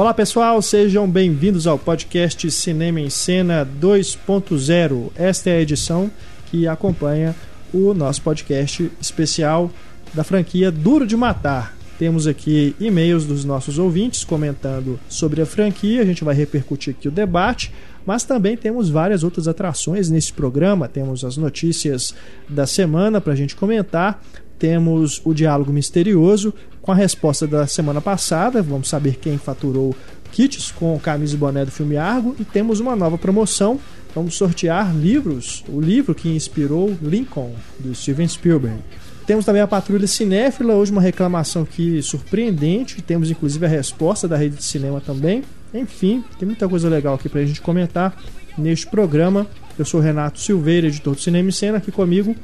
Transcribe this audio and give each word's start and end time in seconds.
Olá 0.00 0.14
pessoal, 0.14 0.62
sejam 0.62 1.06
bem-vindos 1.06 1.66
ao 1.66 1.78
podcast 1.78 2.50
Cinema 2.50 2.98
em 3.02 3.10
Cena 3.10 3.68
2.0. 3.82 5.10
Esta 5.14 5.50
é 5.50 5.58
a 5.58 5.60
edição 5.60 6.10
que 6.46 6.66
acompanha 6.66 7.36
o 7.70 7.92
nosso 7.92 8.22
podcast 8.22 8.90
especial 8.98 9.70
da 10.14 10.24
franquia 10.24 10.72
Duro 10.72 11.06
de 11.06 11.18
Matar. 11.18 11.76
Temos 11.98 12.26
aqui 12.26 12.74
e-mails 12.80 13.26
dos 13.26 13.44
nossos 13.44 13.78
ouvintes 13.78 14.24
comentando 14.24 14.98
sobre 15.06 15.42
a 15.42 15.46
franquia, 15.46 16.00
a 16.00 16.06
gente 16.06 16.24
vai 16.24 16.34
repercutir 16.34 16.94
aqui 16.98 17.06
o 17.06 17.10
debate, 17.10 17.70
mas 18.06 18.24
também 18.24 18.56
temos 18.56 18.88
várias 18.88 19.22
outras 19.22 19.46
atrações 19.46 20.08
nesse 20.08 20.32
programa. 20.32 20.88
Temos 20.88 21.26
as 21.26 21.36
notícias 21.36 22.14
da 22.48 22.66
semana 22.66 23.20
para 23.20 23.34
a 23.34 23.36
gente 23.36 23.54
comentar, 23.54 24.18
temos 24.60 25.22
o 25.24 25.32
diálogo 25.32 25.72
misterioso 25.72 26.54
com 26.82 26.92
a 26.92 26.94
resposta 26.94 27.46
da 27.46 27.66
semana 27.66 28.00
passada, 28.00 28.62
vamos 28.62 28.88
saber 28.88 29.16
quem 29.16 29.38
faturou 29.38 29.96
kits 30.30 30.70
com 30.70 30.98
camisa 31.00 31.34
e 31.34 31.38
boné 31.38 31.64
do 31.64 31.70
filme 31.70 31.96
Argo 31.96 32.36
e 32.38 32.44
temos 32.44 32.78
uma 32.78 32.94
nova 32.94 33.18
promoção. 33.18 33.80
Vamos 34.14 34.34
sortear 34.34 34.94
livros, 34.94 35.64
o 35.68 35.80
livro 35.80 36.14
que 36.14 36.28
inspirou 36.28 36.96
Lincoln, 37.02 37.54
do 37.78 37.94
Steven 37.94 38.28
Spielberg. 38.28 38.78
Temos 39.26 39.44
também 39.44 39.62
a 39.62 39.66
Patrulha 39.66 40.06
Cinéfila, 40.06 40.74
hoje 40.74 40.90
uma 40.90 41.00
reclamação 41.00 41.64
que 41.64 42.02
surpreendente, 42.02 43.00
temos 43.02 43.30
inclusive 43.30 43.64
a 43.64 43.68
resposta 43.68 44.26
da 44.26 44.36
rede 44.36 44.56
de 44.56 44.64
cinema 44.64 45.00
também. 45.00 45.42
Enfim, 45.72 46.24
tem 46.38 46.46
muita 46.46 46.68
coisa 46.68 46.88
legal 46.88 47.14
aqui 47.14 47.28
pra 47.28 47.44
gente 47.44 47.60
comentar 47.60 48.16
neste 48.58 48.86
programa. 48.88 49.46
Eu 49.78 49.84
sou 49.84 50.00
Renato 50.00 50.40
Silveira, 50.40 50.88
editor 50.88 51.14
do 51.14 51.20
Cinema 51.20 51.48
e 51.48 51.52
Cena, 51.52 51.78
aqui 51.78 51.92
comigo, 51.92 52.34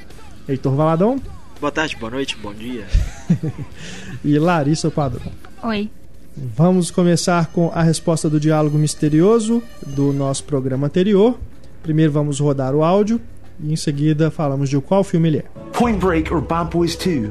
Heitor 0.48 0.74
Valadão. 0.74 1.20
Boa 1.60 1.72
tarde, 1.72 1.96
boa 1.96 2.10
noite, 2.10 2.36
bom 2.36 2.52
dia. 2.52 2.86
e 4.24 4.38
Larissa 4.38 4.90
Padrão. 4.90 5.32
Oi. 5.62 5.90
Vamos 6.36 6.90
começar 6.90 7.46
com 7.46 7.70
a 7.74 7.82
resposta 7.82 8.28
do 8.28 8.38
diálogo 8.38 8.76
misterioso 8.76 9.62
do 9.86 10.12
nosso 10.12 10.44
programa 10.44 10.86
anterior. 10.86 11.38
Primeiro 11.82 12.12
vamos 12.12 12.40
rodar 12.40 12.74
o 12.74 12.84
áudio 12.84 13.18
e 13.58 13.72
em 13.72 13.76
seguida 13.76 14.30
falamos 14.30 14.68
de 14.68 14.78
qual 14.80 15.02
filme 15.02 15.28
ele 15.28 15.38
é. 15.38 15.44
Point 15.72 15.98
Break 15.98 16.32
or 16.32 16.42
Bad 16.42 16.70
Boys 16.70 16.94
2? 16.94 17.30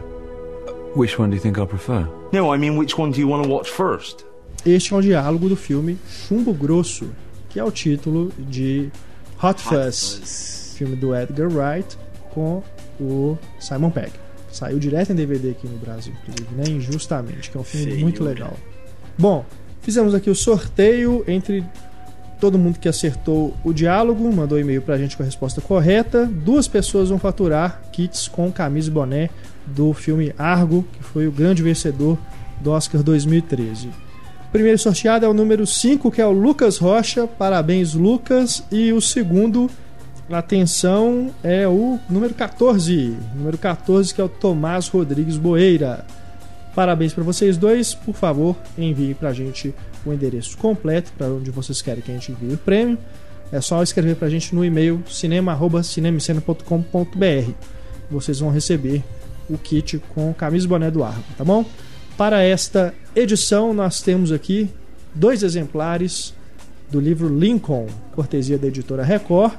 Which 0.95 1.21
one 1.21 1.29
do 1.29 1.35
you 1.35 1.41
think 1.41 1.59
I 1.59 1.65
prefer? 1.67 2.07
No, 2.33 2.53
I 2.53 2.57
mean 2.57 2.77
which 2.79 2.99
one 2.99 3.11
do 3.11 3.19
you 3.19 3.29
want 3.29 3.43
to 3.43 3.49
watch 3.49 3.69
first? 3.69 4.25
Este 4.65 4.93
é 4.93 4.97
um 4.97 5.01
diálogo 5.01 5.47
do 5.49 5.55
filme 5.55 5.99
Chumbo 6.09 6.51
Grosso, 6.51 7.07
que 7.49 7.59
é 7.59 7.63
o 7.63 7.69
título 7.69 8.31
de 8.39 8.89
Hot 9.43 9.61
Fuzz, 9.61 10.17
Fuzz. 10.17 10.75
filme 10.77 10.95
do 10.95 11.13
Edgar 11.13 11.47
Wright 11.47 11.95
com 12.33 12.63
o 12.99 13.37
Simon 13.59 13.89
Pegg. 13.89 14.11
Saiu 14.51 14.79
direto 14.79 15.11
em 15.11 15.15
DVD 15.15 15.51
aqui 15.51 15.67
no 15.67 15.77
Brasil, 15.77 16.13
inclusive, 16.23 16.55
né? 16.55 16.63
Injustamente, 16.69 17.51
que 17.51 17.57
é 17.57 17.59
um 17.59 17.63
filme 17.63 17.91
Feio, 17.91 18.01
muito 18.01 18.23
legal. 18.23 18.53
Bom, 19.17 19.45
fizemos 19.81 20.13
aqui 20.13 20.29
o 20.29 20.35
sorteio 20.35 21.23
entre 21.27 21.63
todo 22.39 22.57
mundo 22.57 22.79
que 22.79 22.87
acertou 22.87 23.55
o 23.63 23.73
diálogo, 23.73 24.31
mandou 24.31 24.59
e-mail 24.59 24.81
pra 24.81 24.97
gente 24.97 25.15
com 25.17 25.23
a 25.23 25.25
resposta 25.25 25.61
correta. 25.61 26.25
Duas 26.25 26.67
pessoas 26.67 27.09
vão 27.09 27.17
faturar 27.17 27.81
kits 27.91 28.27
com 28.27 28.51
camisa 28.51 28.89
e 28.89 28.91
boné 28.91 29.29
do 29.65 29.93
filme 29.93 30.33
Argo, 30.37 30.85
que 30.93 31.03
foi 31.03 31.27
o 31.27 31.31
grande 31.31 31.63
vencedor 31.63 32.17
do 32.61 32.71
Oscar 32.71 33.01
2013. 33.01 33.87
O 33.87 34.51
primeiro 34.51 34.77
sorteado 34.77 35.25
é 35.25 35.27
o 35.27 35.33
número 35.33 35.65
5, 35.65 36.09
que 36.11 36.21
é 36.21 36.25
o 36.25 36.31
Lucas 36.31 36.77
Rocha. 36.77 37.27
Parabéns, 37.27 37.93
Lucas. 37.93 38.63
E 38.71 38.93
o 38.93 39.01
segundo 39.01 39.69
Atenção, 40.31 41.33
é 41.43 41.67
o 41.67 41.99
número 42.09 42.33
14. 42.33 43.15
Número 43.35 43.59
14, 43.59 44.11
que 44.13 44.19
é 44.19 44.23
o 44.23 44.29
Tomás 44.29 44.87
Rodrigues 44.87 45.37
Boeira. 45.37 46.03
Parabéns 46.73 47.13
para 47.13 47.23
vocês 47.23 47.57
dois. 47.57 47.93
Por 47.93 48.15
favor, 48.15 48.55
envie 48.75 49.13
para 49.13 49.29
a 49.29 49.33
gente 49.33 49.71
o 50.03 50.11
endereço 50.11 50.57
completo 50.57 51.11
para 51.15 51.27
onde 51.27 51.51
vocês 51.51 51.79
querem 51.81 52.01
que 52.01 52.11
a 52.11 52.15
gente 52.15 52.31
envie 52.31 52.55
o 52.55 52.57
prêmio. 52.57 52.97
É 53.51 53.61
só 53.61 53.83
escrever 53.83 54.15
para 54.15 54.25
a 54.27 54.31
gente 54.31 54.55
no 54.55 54.65
e-mail 54.65 55.03
cinema.cinemicena.com.br. 55.07 57.51
Vocês 58.09 58.39
vão 58.39 58.49
receber 58.49 59.03
o 59.47 59.59
kit 59.59 60.01
com 60.15 60.33
camisa 60.33 60.65
e 60.65 60.67
boné 60.67 60.89
do 60.89 61.03
Argo, 61.03 61.23
tá 61.37 61.45
bom? 61.45 61.63
Para 62.17 62.41
esta 62.41 62.95
edição, 63.15 63.75
nós 63.75 64.01
temos 64.01 64.31
aqui 64.31 64.71
dois 65.13 65.43
exemplares 65.43 66.33
do 66.89 66.99
livro 66.99 67.27
Lincoln, 67.27 67.85
cortesia 68.15 68.57
da 68.57 68.65
editora 68.67 69.03
Record 69.03 69.53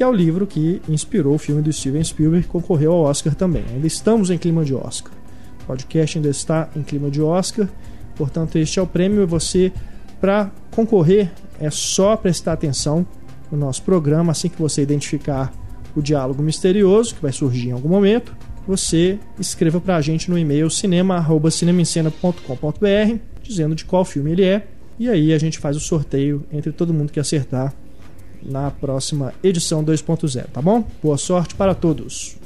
que 0.00 0.04
é 0.04 0.08
o 0.08 0.12
livro 0.14 0.46
que 0.46 0.80
inspirou 0.88 1.34
o 1.34 1.38
filme 1.38 1.60
do 1.60 1.70
Steven 1.70 2.02
Spielberg, 2.02 2.46
que 2.46 2.50
concorreu 2.50 2.92
ao 2.92 3.02
Oscar 3.02 3.34
também. 3.34 3.62
Ainda 3.70 3.86
estamos 3.86 4.30
em 4.30 4.38
clima 4.38 4.64
de 4.64 4.74
Oscar. 4.74 5.12
O 5.62 5.66
podcast 5.66 6.16
ainda 6.16 6.30
está 6.30 6.70
em 6.74 6.82
clima 6.82 7.10
de 7.10 7.20
Oscar, 7.20 7.68
portanto, 8.16 8.56
este 8.56 8.78
é 8.78 8.82
o 8.82 8.86
prêmio. 8.86 9.22
E 9.22 9.26
você, 9.26 9.70
para 10.18 10.50
concorrer, 10.70 11.30
é 11.60 11.68
só 11.68 12.16
prestar 12.16 12.54
atenção 12.54 13.06
no 13.52 13.58
nosso 13.58 13.82
programa 13.82 14.32
assim 14.32 14.48
que 14.48 14.58
você 14.58 14.80
identificar 14.80 15.52
o 15.94 16.00
diálogo 16.00 16.42
misterioso, 16.42 17.14
que 17.14 17.20
vai 17.20 17.32
surgir 17.32 17.68
em 17.68 17.72
algum 17.72 17.90
momento. 17.90 18.34
Você 18.66 19.18
escreva 19.38 19.82
para 19.82 19.96
a 19.96 20.00
gente 20.00 20.30
no 20.30 20.38
e-mail 20.38 20.70
cinema.cinemascena.com.br 20.70 23.18
dizendo 23.42 23.74
de 23.74 23.84
qual 23.84 24.06
filme 24.06 24.32
ele 24.32 24.44
é. 24.44 24.66
E 24.98 25.10
aí 25.10 25.34
a 25.34 25.38
gente 25.38 25.58
faz 25.58 25.76
o 25.76 25.80
sorteio 25.80 26.42
entre 26.50 26.72
todo 26.72 26.94
mundo 26.94 27.12
que 27.12 27.20
acertar 27.20 27.74
na 28.42 28.70
próxima 28.70 29.32
edição 29.42 29.84
2.0, 29.84 30.46
tá 30.52 30.62
bom? 30.62 30.88
Boa 31.02 31.18
sorte 31.18 31.54
para 31.54 31.74
todos. 31.74 32.36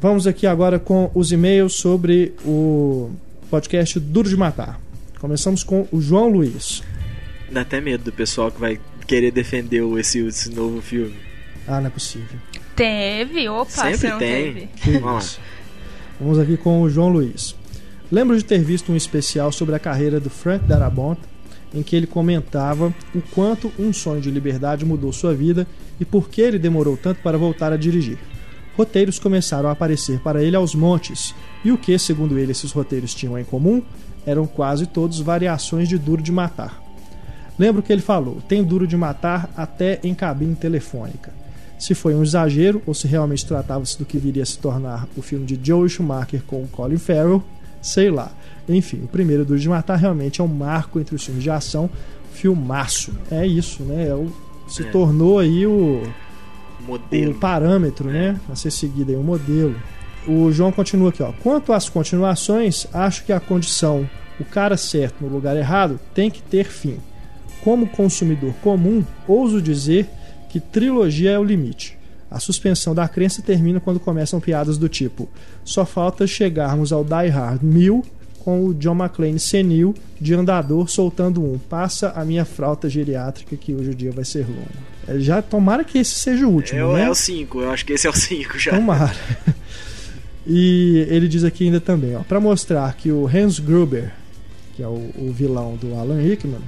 Vamos 0.00 0.26
aqui 0.26 0.46
agora 0.46 0.78
com 0.78 1.10
os 1.14 1.32
e-mails 1.32 1.74
sobre 1.74 2.34
o 2.44 3.10
podcast 3.50 3.98
Duro 3.98 4.28
de 4.28 4.36
Matar. 4.36 4.80
Começamos 5.18 5.62
com 5.62 5.86
o 5.90 6.00
João 6.00 6.28
Luiz. 6.28 6.82
Dá 7.50 7.62
até 7.62 7.80
medo 7.80 8.04
do 8.04 8.12
pessoal 8.12 8.50
que 8.50 8.60
vai 8.60 8.78
querer 9.06 9.30
defender 9.30 9.82
esse, 9.98 10.18
esse 10.18 10.50
novo 10.50 10.82
filme. 10.82 11.14
Ah, 11.66 11.80
não 11.80 11.86
é 11.86 11.90
possível. 11.90 12.38
Teve, 12.76 13.48
opa, 13.48 13.70
sempre 13.96 14.18
tem. 14.18 14.68
Teve. 14.82 14.98
Vamos 14.98 15.38
lá. 15.38 15.44
Vamos 16.20 16.38
aqui 16.38 16.56
com 16.56 16.82
o 16.82 16.90
João 16.90 17.08
Luiz. 17.08 17.56
Lembro 18.10 18.36
de 18.36 18.44
ter 18.44 18.62
visto 18.62 18.92
um 18.92 18.96
especial 18.96 19.50
sobre 19.50 19.74
a 19.74 19.78
carreira 19.78 20.20
do 20.20 20.28
Frank 20.30 20.64
Darabont 20.66 21.20
em 21.74 21.82
que 21.82 21.96
ele 21.96 22.06
comentava 22.06 22.94
o 23.14 23.20
quanto 23.34 23.72
um 23.78 23.92
sonho 23.92 24.20
de 24.20 24.30
liberdade 24.30 24.84
mudou 24.84 25.12
sua 25.12 25.34
vida 25.34 25.66
e 25.98 26.04
por 26.04 26.28
que 26.28 26.40
ele 26.40 26.58
demorou 26.58 26.96
tanto 26.96 27.20
para 27.20 27.36
voltar 27.36 27.72
a 27.72 27.76
dirigir. 27.76 28.18
Roteiros 28.76 29.18
começaram 29.18 29.68
a 29.68 29.72
aparecer 29.72 30.18
para 30.20 30.42
ele 30.42 30.56
aos 30.56 30.74
montes, 30.74 31.34
e 31.64 31.70
o 31.70 31.78
que, 31.78 31.96
segundo 31.98 32.38
ele, 32.38 32.52
esses 32.52 32.72
roteiros 32.72 33.14
tinham 33.14 33.38
em 33.38 33.44
comum 33.44 33.82
eram 34.26 34.46
quase 34.46 34.86
todos 34.86 35.20
variações 35.20 35.88
de 35.88 35.98
Duro 35.98 36.22
de 36.22 36.32
Matar. 36.32 36.82
Lembro 37.58 37.82
que 37.82 37.92
ele 37.92 38.02
falou: 38.02 38.40
tem 38.48 38.64
Duro 38.64 38.86
de 38.86 38.96
Matar 38.96 39.50
até 39.56 40.00
em 40.02 40.14
cabine 40.14 40.54
telefônica. 40.54 41.32
Se 41.78 41.94
foi 41.94 42.14
um 42.14 42.22
exagero 42.22 42.82
ou 42.86 42.94
se 42.94 43.06
realmente 43.06 43.44
tratava-se 43.44 43.98
do 43.98 44.04
que 44.04 44.18
viria 44.18 44.42
a 44.42 44.46
se 44.46 44.58
tornar 44.58 45.06
o 45.16 45.22
filme 45.22 45.44
de 45.44 45.58
Joe 45.62 45.88
Schumacher 45.88 46.42
com 46.46 46.66
Colin 46.68 46.98
Farrell, 46.98 47.42
sei 47.84 48.10
lá. 48.10 48.32
Enfim, 48.68 49.02
o 49.04 49.08
primeiro 49.08 49.44
Duro 49.44 49.60
de 49.60 49.68
Matar 49.68 49.96
realmente 49.96 50.40
é 50.40 50.44
um 50.44 50.48
marco 50.48 50.98
entre 50.98 51.14
os 51.14 51.24
filmes 51.24 51.42
de 51.42 51.50
ação, 51.50 51.88
filmaço. 52.32 53.12
É 53.30 53.46
isso, 53.46 53.82
né? 53.82 54.08
É 54.08 54.14
o, 54.14 54.32
se 54.66 54.82
é. 54.82 54.90
tornou 54.90 55.38
aí 55.38 55.66
o, 55.66 56.02
modelo. 56.80 57.32
o 57.32 57.34
parâmetro, 57.34 58.08
né? 58.08 58.28
é. 58.28 58.32
né? 58.32 58.40
A 58.50 58.56
ser 58.56 58.70
seguido 58.70 59.10
aí, 59.10 59.16
o 59.16 59.22
modelo. 59.22 59.76
O 60.26 60.50
João 60.50 60.72
continua 60.72 61.10
aqui, 61.10 61.22
ó. 61.22 61.32
Quanto 61.42 61.72
às 61.72 61.88
continuações, 61.88 62.86
acho 62.94 63.24
que 63.24 63.32
a 63.32 63.38
condição 63.38 64.08
o 64.40 64.44
cara 64.44 64.76
certo 64.76 65.22
no 65.22 65.28
lugar 65.28 65.56
errado 65.56 66.00
tem 66.14 66.30
que 66.30 66.42
ter 66.42 66.64
fim. 66.64 66.98
Como 67.62 67.86
consumidor 67.86 68.52
comum, 68.62 69.04
ouso 69.28 69.60
dizer 69.60 70.08
que 70.48 70.58
trilogia 70.58 71.32
é 71.32 71.38
o 71.38 71.44
limite. 71.44 71.98
A 72.34 72.40
suspensão 72.40 72.96
da 72.96 73.06
crença 73.06 73.40
termina 73.40 73.78
quando 73.78 74.00
começam 74.00 74.40
piadas 74.40 74.76
do 74.76 74.88
tipo: 74.88 75.28
só 75.64 75.86
falta 75.86 76.26
chegarmos 76.26 76.92
ao 76.92 77.04
Die 77.04 77.28
Hard 77.28 77.62
1000 77.62 78.04
com 78.40 78.66
o 78.66 78.74
John 78.74 78.96
McClane 78.96 79.38
senil 79.38 79.94
de 80.20 80.34
andador 80.34 80.90
soltando 80.90 81.42
um. 81.42 81.58
Passa 81.58 82.10
a 82.10 82.24
minha 82.24 82.44
fralda 82.44 82.90
geriátrica 82.90 83.56
que 83.56 83.72
hoje 83.72 83.90
o 83.90 83.94
dia 83.94 84.10
vai 84.10 84.24
ser 84.24 84.46
longo. 84.48 84.68
É, 85.06 85.18
já 85.20 85.40
tomara 85.40 85.84
que 85.84 85.96
esse 85.96 86.16
seja 86.16 86.44
o 86.44 86.50
último, 86.50 86.80
é, 86.80 86.94
né? 86.94 87.04
É 87.04 87.10
o 87.10 87.14
5, 87.14 87.60
eu 87.60 87.70
acho 87.70 87.86
que 87.86 87.92
esse 87.92 88.06
é 88.06 88.10
o 88.10 88.12
5 88.12 88.58
já. 88.58 88.72
Tomara. 88.72 89.14
E 90.46 91.06
ele 91.08 91.26
diz 91.26 91.42
aqui 91.42 91.64
ainda 91.64 91.80
também, 91.80 92.14
ó, 92.16 92.20
para 92.20 92.38
mostrar 92.38 92.92
que 92.94 93.10
o 93.10 93.26
Hans 93.26 93.58
Gruber, 93.58 94.12
que 94.76 94.82
é 94.82 94.86
o, 94.86 95.10
o 95.16 95.32
vilão 95.32 95.74
do 95.76 95.94
Alan 95.94 96.20
Rickman, 96.20 96.60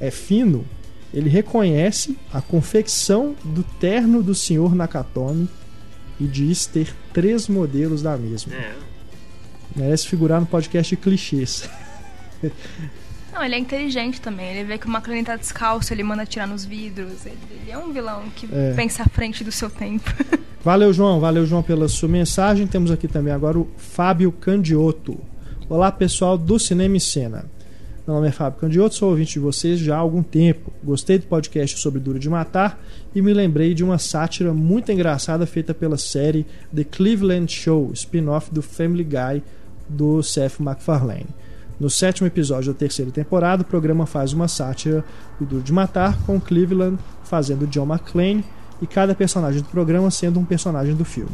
é 0.00 0.10
fino, 0.10 0.64
ele 1.12 1.28
reconhece 1.28 2.16
a 2.32 2.40
confecção 2.40 3.34
do 3.44 3.62
terno 3.62 4.22
do 4.22 4.34
Sr. 4.34 4.74
Nakatomi 4.74 5.48
e 6.18 6.24
diz 6.24 6.66
ter 6.66 6.94
três 7.12 7.48
modelos 7.48 8.02
da 8.02 8.16
mesma. 8.16 8.54
É. 8.54 8.74
Merece 9.74 10.06
figurar 10.06 10.40
no 10.40 10.46
podcast 10.46 10.94
clichês. 10.96 11.68
Não, 13.32 13.42
ele 13.42 13.54
é 13.54 13.58
inteligente 13.58 14.20
também. 14.20 14.50
Ele 14.50 14.64
vê 14.64 14.78
que 14.78 14.86
o 14.86 14.90
McLaren 14.90 15.24
tá 15.24 15.36
descalço, 15.36 15.92
ele 15.92 16.02
manda 16.02 16.26
tirar 16.26 16.46
nos 16.46 16.66
vidros. 16.66 17.24
Ele, 17.24 17.38
ele 17.50 17.70
é 17.70 17.78
um 17.78 17.90
vilão 17.90 18.24
que 18.36 18.46
é. 18.52 18.74
pensa 18.74 19.02
à 19.02 19.06
frente 19.06 19.42
do 19.42 19.50
seu 19.50 19.70
tempo. 19.70 20.10
Valeu, 20.62 20.92
João. 20.92 21.18
Valeu, 21.18 21.46
João, 21.46 21.62
pela 21.62 21.88
sua 21.88 22.08
mensagem. 22.08 22.66
Temos 22.66 22.90
aqui 22.90 23.08
também 23.08 23.32
agora 23.32 23.58
o 23.58 23.68
Fábio 23.78 24.30
Candioto. 24.30 25.18
Olá, 25.68 25.90
pessoal 25.90 26.36
do 26.36 26.58
Cinema 26.58 26.98
e 26.98 27.00
Cena. 27.00 27.46
Meu 28.04 28.16
nome 28.16 28.26
é 28.26 28.32
Fábio 28.32 28.58
Candioto, 28.58 28.96
sou 28.96 29.10
ouvinte 29.10 29.34
de 29.34 29.38
vocês 29.38 29.78
já 29.78 29.94
há 29.94 30.00
algum 30.00 30.24
tempo. 30.24 30.72
Gostei 30.82 31.18
do 31.18 31.26
podcast 31.26 31.78
sobre 31.78 32.00
Duro 32.00 32.18
de 32.18 32.28
Matar 32.28 32.82
e 33.14 33.22
me 33.22 33.32
lembrei 33.32 33.74
de 33.74 33.84
uma 33.84 33.96
sátira 33.96 34.52
muito 34.52 34.90
engraçada 34.90 35.46
feita 35.46 35.72
pela 35.72 35.96
série 35.96 36.44
The 36.74 36.82
Cleveland 36.82 37.52
Show, 37.52 37.92
spin-off 37.94 38.52
do 38.52 38.60
Family 38.60 39.04
Guy 39.04 39.44
do 39.88 40.20
Seth 40.20 40.58
MacFarlane. 40.58 41.28
No 41.78 41.88
sétimo 41.88 42.26
episódio 42.26 42.72
da 42.72 42.78
terceira 42.80 43.12
temporada, 43.12 43.62
o 43.62 43.66
programa 43.66 44.04
faz 44.04 44.32
uma 44.32 44.48
sátira 44.48 45.04
do 45.38 45.46
Duro 45.46 45.62
de 45.62 45.72
Matar, 45.72 46.18
com 46.26 46.40
Cleveland 46.40 46.98
fazendo 47.22 47.68
John 47.68 47.86
McClane 47.86 48.44
e 48.80 48.86
cada 48.86 49.14
personagem 49.14 49.62
do 49.62 49.68
programa 49.68 50.10
sendo 50.10 50.40
um 50.40 50.44
personagem 50.44 50.96
do 50.96 51.04
filme. 51.04 51.30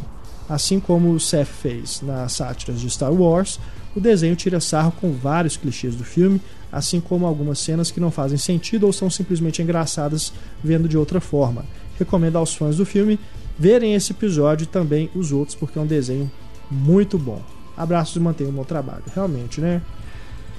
Assim 0.48 0.80
como 0.80 1.12
o 1.12 1.20
Seth 1.20 1.46
fez 1.46 2.00
nas 2.00 2.32
sátiras 2.32 2.80
de 2.80 2.88
Star 2.88 3.12
Wars, 3.12 3.60
o 3.94 4.00
desenho 4.00 4.36
tira 4.36 4.60
sarro 4.60 4.92
com 4.92 5.12
vários 5.12 5.56
clichês 5.56 5.94
do 5.94 6.04
filme, 6.04 6.40
assim 6.72 7.00
como 7.00 7.26
algumas 7.26 7.58
cenas 7.58 7.90
que 7.90 8.00
não 8.00 8.10
fazem 8.10 8.38
sentido 8.38 8.84
ou 8.84 8.92
são 8.92 9.10
simplesmente 9.10 9.60
engraçadas 9.60 10.32
vendo 10.62 10.88
de 10.88 10.96
outra 10.96 11.20
forma. 11.20 11.64
Recomendo 11.98 12.36
aos 12.36 12.54
fãs 12.54 12.76
do 12.76 12.86
filme 12.86 13.18
verem 13.58 13.94
esse 13.94 14.12
episódio 14.12 14.64
e 14.64 14.68
também 14.68 15.10
os 15.14 15.32
outros, 15.32 15.56
porque 15.56 15.78
é 15.78 15.82
um 15.82 15.86
desenho 15.86 16.30
muito 16.70 17.18
bom. 17.18 17.42
Abraços 17.76 18.16
e 18.16 18.20
mantenham 18.20 18.50
o 18.50 18.54
bom 18.54 18.64
trabalho. 18.64 19.02
Realmente, 19.14 19.60
né? 19.60 19.82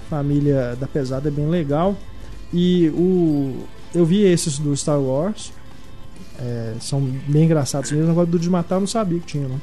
Família 0.10 0.76
da 0.80 0.88
Pesada 0.88 1.30
é 1.30 1.32
bem 1.32 1.48
legal. 1.48 1.96
E 2.54 2.90
o 2.90 3.66
eu 3.94 4.06
vi 4.06 4.22
esses 4.24 4.60
do 4.60 4.76
Star 4.76 5.00
Wars. 5.00 5.52
É, 6.40 6.76
são 6.80 7.02
bem 7.28 7.46
engraçados 7.46 7.92
mesmo. 7.92 8.12
Agora 8.12 8.26
do 8.26 8.40
de 8.40 8.50
matar 8.50 8.76
eu 8.76 8.82
não 8.82 8.88
sabia 8.88 9.20
que 9.20 9.26
tinha, 9.26 9.48
né? 9.48 9.60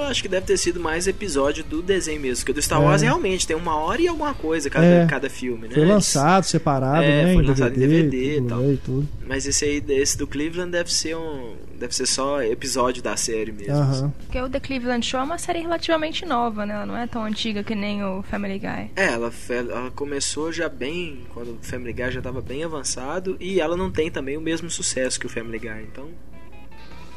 Eu 0.00 0.06
acho 0.08 0.22
que 0.22 0.28
deve 0.28 0.46
ter 0.46 0.56
sido 0.56 0.80
mais 0.80 1.06
episódio 1.06 1.62
do 1.64 1.82
desenho 1.82 2.20
mesmo. 2.20 2.36
Porque 2.44 2.52
do 2.52 2.62
Star 2.62 2.82
Wars 2.82 3.02
É. 3.02 3.06
realmente 3.06 3.46
tem 3.46 3.56
uma 3.56 3.76
hora 3.76 4.00
e 4.02 4.08
alguma 4.08 4.34
coisa 4.34 4.68
cada, 4.70 4.86
É. 4.86 5.06
cada 5.06 5.28
filme, 5.30 5.68
né? 5.68 5.74
Foi 5.74 5.84
lançado 5.84 6.44
separado, 6.44 7.02
É, 7.02 7.24
né? 7.26 7.34
foi 7.34 7.44
em 7.44 7.46
lançado 7.46 7.74
em 7.74 7.78
DVD 7.78 8.38
e 8.38 8.42
tal. 8.42 8.58
Blu-ray 8.58 8.80
tudo. 8.84 9.08
Mas 9.26 9.46
esse 9.46 9.64
aí, 9.64 9.84
esse 9.88 10.18
do 10.18 10.26
Cleveland 10.26 10.70
deve 10.72 10.92
ser 10.92 11.16
um. 11.16 11.54
Deve 11.78 11.94
ser 11.94 12.06
só 12.06 12.42
episódio 12.42 13.02
da 13.02 13.16
série 13.16 13.52
mesmo. 13.52 13.74
Aham. 13.74 14.12
Porque 14.26 14.40
o 14.40 14.48
The 14.50 14.60
Cleveland 14.60 15.06
Show 15.06 15.20
é 15.20 15.22
uma 15.22 15.38
série 15.38 15.60
relativamente 15.60 16.26
nova, 16.26 16.66
né? 16.66 16.74
Ela 16.74 16.86
não 16.86 16.96
é 16.96 17.06
tão 17.06 17.24
antiga 17.24 17.62
que 17.64 17.74
nem 17.74 18.04
o 18.04 18.22
Family 18.22 18.58
Guy. 18.58 18.90
É, 18.96 19.06
ela, 19.12 19.32
ela 19.48 19.90
começou 19.92 20.52
já 20.52 20.68
bem, 20.68 21.20
quando 21.32 21.52
o 21.52 21.58
Family 21.62 21.92
Guy 21.92 22.10
já 22.10 22.18
estava 22.20 22.40
bem 22.42 22.64
avançado, 22.64 23.36
e 23.40 23.60
ela 23.60 23.76
não 23.76 23.90
tem 23.90 24.10
também 24.10 24.36
o 24.36 24.40
mesmo 24.40 24.68
sucesso 24.70 25.18
que 25.18 25.26
o 25.26 25.28
Family 25.30 25.58
Guy, 25.58 25.86
então... 25.90 26.08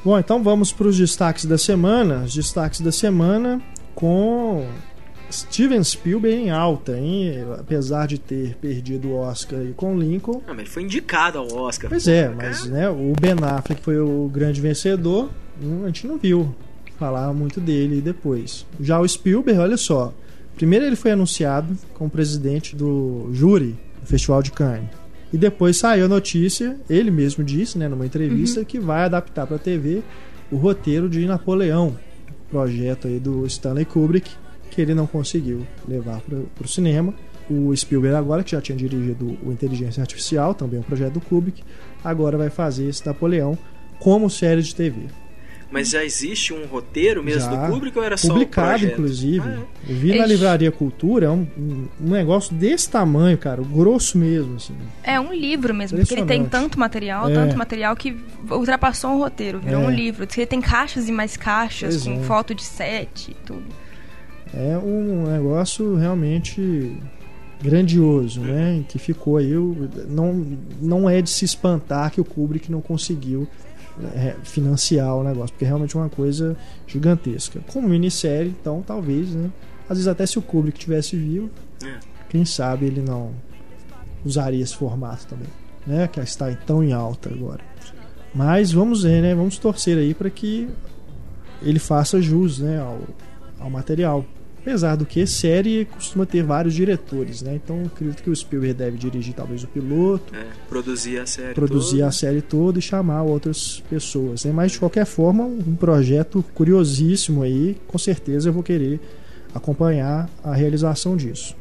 Bom, 0.04 0.20
então 0.20 0.44
vamos 0.44 0.72
para 0.72 0.88
os 0.88 0.98
destaques 0.98 1.46
da 1.46 1.58
semana. 1.58 2.24
Os 2.26 2.34
destaques 2.34 2.82
da 2.82 2.92
semana 2.92 3.62
com 3.96 4.66
Steven 5.32 5.84
Spielberg 5.84 6.38
em 6.38 6.52
alta, 6.52 6.98
hein? 6.98 7.46
Apesar 7.58 8.06
de 8.08 8.18
ter 8.20 8.56
perdido 8.56 9.10
o 9.10 9.16
Oscar 9.16 9.60
com 9.76 9.98
Lincoln. 9.98 10.42
Ah, 10.46 10.50
mas 10.50 10.60
ele 10.60 10.70
foi 10.70 10.84
indicado 10.84 11.38
ao 11.40 11.48
Oscar. 11.54 11.90
Pois 11.90 12.08
é, 12.08 12.30
mas 12.30 12.66
né, 12.66 12.90
o 12.90 13.14
Ben 13.20 13.34
Affleck 13.42 13.82
foi 13.82 13.98
o 14.00 14.30
grande 14.32 14.60
vencedor. 14.60 15.30
hum, 15.62 15.84
A 15.84 15.88
gente 15.88 16.06
não 16.06 16.18
viu 16.18 16.54
falar 17.00 17.34
muito 17.34 17.62
dele 17.62 18.02
depois. 18.02 18.66
Já 18.80 19.00
o 19.00 19.08
Spielberg, 19.08 19.60
olha 19.60 19.78
só. 19.78 20.14
Primeiro 20.56 20.86
ele 20.86 20.96
foi 20.96 21.12
anunciado 21.12 21.76
como 21.96 22.10
presidente 22.10 22.76
do 22.76 23.30
júri 23.34 23.76
do 24.02 24.06
Festival 24.08 24.44
de 24.44 24.52
Cannes. 24.52 24.90
E 25.34 25.38
depois 25.38 25.78
saiu 25.78 26.06
a 26.06 26.08
notícia, 26.08 26.78
ele 26.88 27.10
mesmo 27.10 27.44
disse, 27.44 27.76
né, 27.76 27.88
numa 27.88 28.06
entrevista, 28.06 28.64
que 28.64 28.80
vai 28.80 29.04
adaptar 29.04 29.48
para 29.48 29.56
a 29.56 29.60
TV 29.60 30.04
o 30.52 30.58
roteiro 30.58 31.10
de 31.10 31.26
Napoleão, 31.26 31.98
projeto 32.52 33.08
aí 33.08 33.20
do 33.20 33.44
Stanley 33.48 33.84
Kubrick, 33.84 34.30
que 34.70 34.80
ele 34.80 34.94
não 34.94 35.08
conseguiu 35.08 35.66
levar 35.88 36.22
para 36.22 36.64
o 36.64 36.68
cinema. 36.68 37.14
O 37.50 37.76
Spielberg 37.76 38.16
agora, 38.16 38.44
que 38.44 38.52
já 38.52 38.62
tinha 38.62 38.78
dirigido 38.78 39.36
o 39.44 39.52
Inteligência 39.52 40.02
Artificial, 40.02 40.54
também 40.54 40.80
um 40.80 40.84
projeto 40.84 41.14
do 41.14 41.22
Kubrick, 41.22 41.64
agora 42.04 42.38
vai 42.38 42.52
fazer 42.52 42.88
esse 42.88 43.04
Napoleão 43.04 43.58
como 44.00 44.30
série 44.30 44.62
de 44.62 44.76
TV. 44.76 45.08
Mas 45.74 45.90
já 45.90 46.06
existe 46.06 46.54
um 46.54 46.66
roteiro 46.68 47.24
mesmo 47.24 47.50
Já. 47.52 47.66
do 47.66 47.74
Kubrick 47.74 47.98
ou 47.98 48.04
era 48.04 48.16
só 48.16 48.28
o 48.28 48.34
Publicado, 48.34 48.86
inclusive. 48.86 49.40
Ah, 49.44 49.58
Eu 49.90 49.96
vi 49.96 50.16
na. 50.20 50.26
Livraria 50.28 50.72
Cultura, 50.72 51.26
é 51.26 51.30
um, 51.32 51.48
um- 51.58 51.88
um 52.00 52.10
negócio 52.12 52.54
desse 52.54 52.88
tamanho, 52.88 53.36
cara, 53.40 53.60
grosso 53.64 54.16
mesmo, 54.16 54.58
assim. 54.58 54.76
É 55.04 55.20
um 55.20 55.34
livro 55.34 55.74
mesmo, 55.74 55.98
porque 55.98 56.14
ele 56.14 56.26
tem 56.26 56.46
tanto 56.46 56.80
material, 56.80 57.28
É. 57.28 57.34
tanto 57.34 57.58
material 57.58 57.96
que 57.96 58.16
ultrapassou 58.52 59.12
um 59.14 59.18
roteiro, 59.18 59.60
virou 59.60 59.82
É. 59.82 59.88
um 59.88 59.90
livro. 59.90 60.28
Ele 60.38 60.46
tem 60.46 60.62
caixas 60.62 61.10
e 61.10 61.12
mais 61.12 61.36
caixas, 61.36 62.04
Pois 62.04 62.06
com 62.18 62.22
é. 62.22 62.24
foto 62.24 62.54
de 62.54 62.64
set 62.64 63.32
e 63.32 63.34
tudo. 63.44 63.64
É 64.54 64.78
um 64.78 65.24
negócio 65.32 65.96
realmente 65.96 66.96
grandioso, 67.62 68.42
né? 68.42 68.84
Que 68.88 69.00
ficou 69.00 69.38
aí. 69.38 69.56
o- 69.58 69.90
Não, 70.08 70.46
não 70.82 71.10
é 71.10 71.22
de 71.22 71.30
se 71.32 71.46
espantar 71.46 72.12
que 72.12 72.22
o 72.22 72.24
Kubrick 72.26 72.72
não 72.72 72.82
conseguiu 72.82 73.48
é, 73.48 73.73
financiar 74.44 75.16
o 75.16 75.24
negócio, 75.24 75.50
porque 75.54 75.66
é 75.66 75.68
realmente 75.68 75.96
uma 75.96 76.10
coisa 76.10 76.56
gigantesca. 76.88 77.60
Como 77.72 77.88
minissérie, 77.88 78.50
então 78.60 78.82
talvez, 78.86 79.30
né? 79.30 79.50
Às 79.84 79.98
vezes 79.98 80.08
até 80.08 80.26
se 80.26 80.40
o 80.40 80.42
Kubrick 80.42 80.80
tivesse 80.80 81.16
vivo, 81.16 81.50
É. 81.84 81.98
quem 82.30 82.46
sabe 82.46 82.86
ele 82.86 83.02
não 83.02 83.32
usaria 84.26 84.64
esse 84.64 84.76
formato 84.76 85.28
também, 85.28 85.48
né? 85.86 86.08
Que 86.08 86.20
está 86.22 86.52
tão 86.56 86.84
em 86.84 86.94
alta 86.94 87.30
agora. 87.30 87.62
Mas 88.34 88.72
vamos 88.72 89.04
ver, 89.04 89.22
né? 89.22 89.36
Vamos 89.36 89.58
torcer 89.58 89.98
aí 89.98 90.14
para 90.14 90.30
que 90.30 90.68
ele 91.62 91.80
faça 91.80 92.22
jus, 92.22 92.60
né, 92.60 92.80
ao, 92.80 93.00
ao 93.60 93.70
material. 93.70 94.26
Apesar 94.64 94.96
do 94.96 95.06
que 95.06 95.28
série 95.28 95.84
costuma 95.86 96.26
ter 96.26 96.42
vários 96.42 96.74
diretores, 96.74 97.42
né? 97.42 97.56
Então 97.56 97.80
eu 97.82 97.86
acredito 97.88 98.24
que 98.24 98.30
o 98.30 98.36
Spielberg 98.36 98.74
deve 98.74 98.98
dirigir 98.98 99.34
talvez 99.34 99.62
o 99.64 99.68
piloto, 99.68 100.34
É, 100.34 100.46
produzir 100.70 101.18
a 101.20 101.26
série 101.26 101.54
produzir 101.54 101.98
toda. 101.98 102.08
a 102.08 102.12
série 102.12 102.42
toda 102.42 102.80
e 102.80 102.82
chamar 102.82 103.24
outras 103.24 103.84
pessoas, 103.90 104.46
né? 104.46 104.54
Mas 104.54 104.72
de 104.72 104.80
qualquer 104.80 105.06
forma, 105.06 105.44
um 105.44 105.76
projeto 105.76 106.44
curiosíssimo 106.54 107.44
aí, 107.44 107.78
com 107.88 107.98
certeza 107.98 108.48
eu 108.50 108.54
vou 108.54 108.64
querer 108.64 109.02
acompanhar 109.54 110.30
a 110.44 110.54
realização 110.56 111.16
disso. 111.18 111.56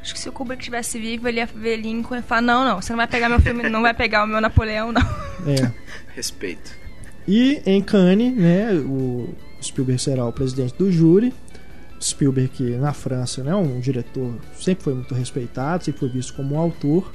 Acho 0.00 0.14
que 0.14 0.20
se 0.20 0.28
o 0.28 0.32
Kubrick 0.32 0.62
estivesse 0.62 0.98
vivo, 0.98 1.28
ele 1.28 1.38
ia 1.40 1.46
ver 1.46 1.76
Lincoln 1.76 2.16
e 2.16 2.22
falar: 2.22 2.40
Não, 2.40 2.64
não, 2.64 2.80
você 2.80 2.92
não 2.92 2.96
vai 2.96 3.06
pegar 3.08 3.28
meu 3.28 3.40
filme, 3.40 3.68
não 3.68 3.82
vai 3.82 3.92
pegar 3.92 4.24
o 4.24 4.26
meu 4.26 4.40
Napoleão, 4.40 4.90
não. 4.90 5.02
É. 5.46 5.70
Respeito. 6.16 6.70
E 7.26 7.60
em 7.66 7.82
Cannes, 7.82 8.34
né, 8.34 8.72
o 8.72 9.28
Spielberg 9.62 10.00
será 10.00 10.24
o 10.24 10.32
presidente 10.32 10.74
do 10.78 10.90
júri. 10.90 11.34
Spielberg, 12.00 12.50
que 12.50 12.76
na 12.76 12.92
França 12.92 13.42
né, 13.42 13.54
um 13.54 13.80
diretor, 13.80 14.34
sempre 14.58 14.84
foi 14.84 14.94
muito 14.94 15.14
respeitado, 15.14 15.84
sempre 15.84 16.00
foi 16.00 16.08
visto 16.08 16.34
como 16.34 16.54
um 16.54 16.58
autor. 16.58 17.10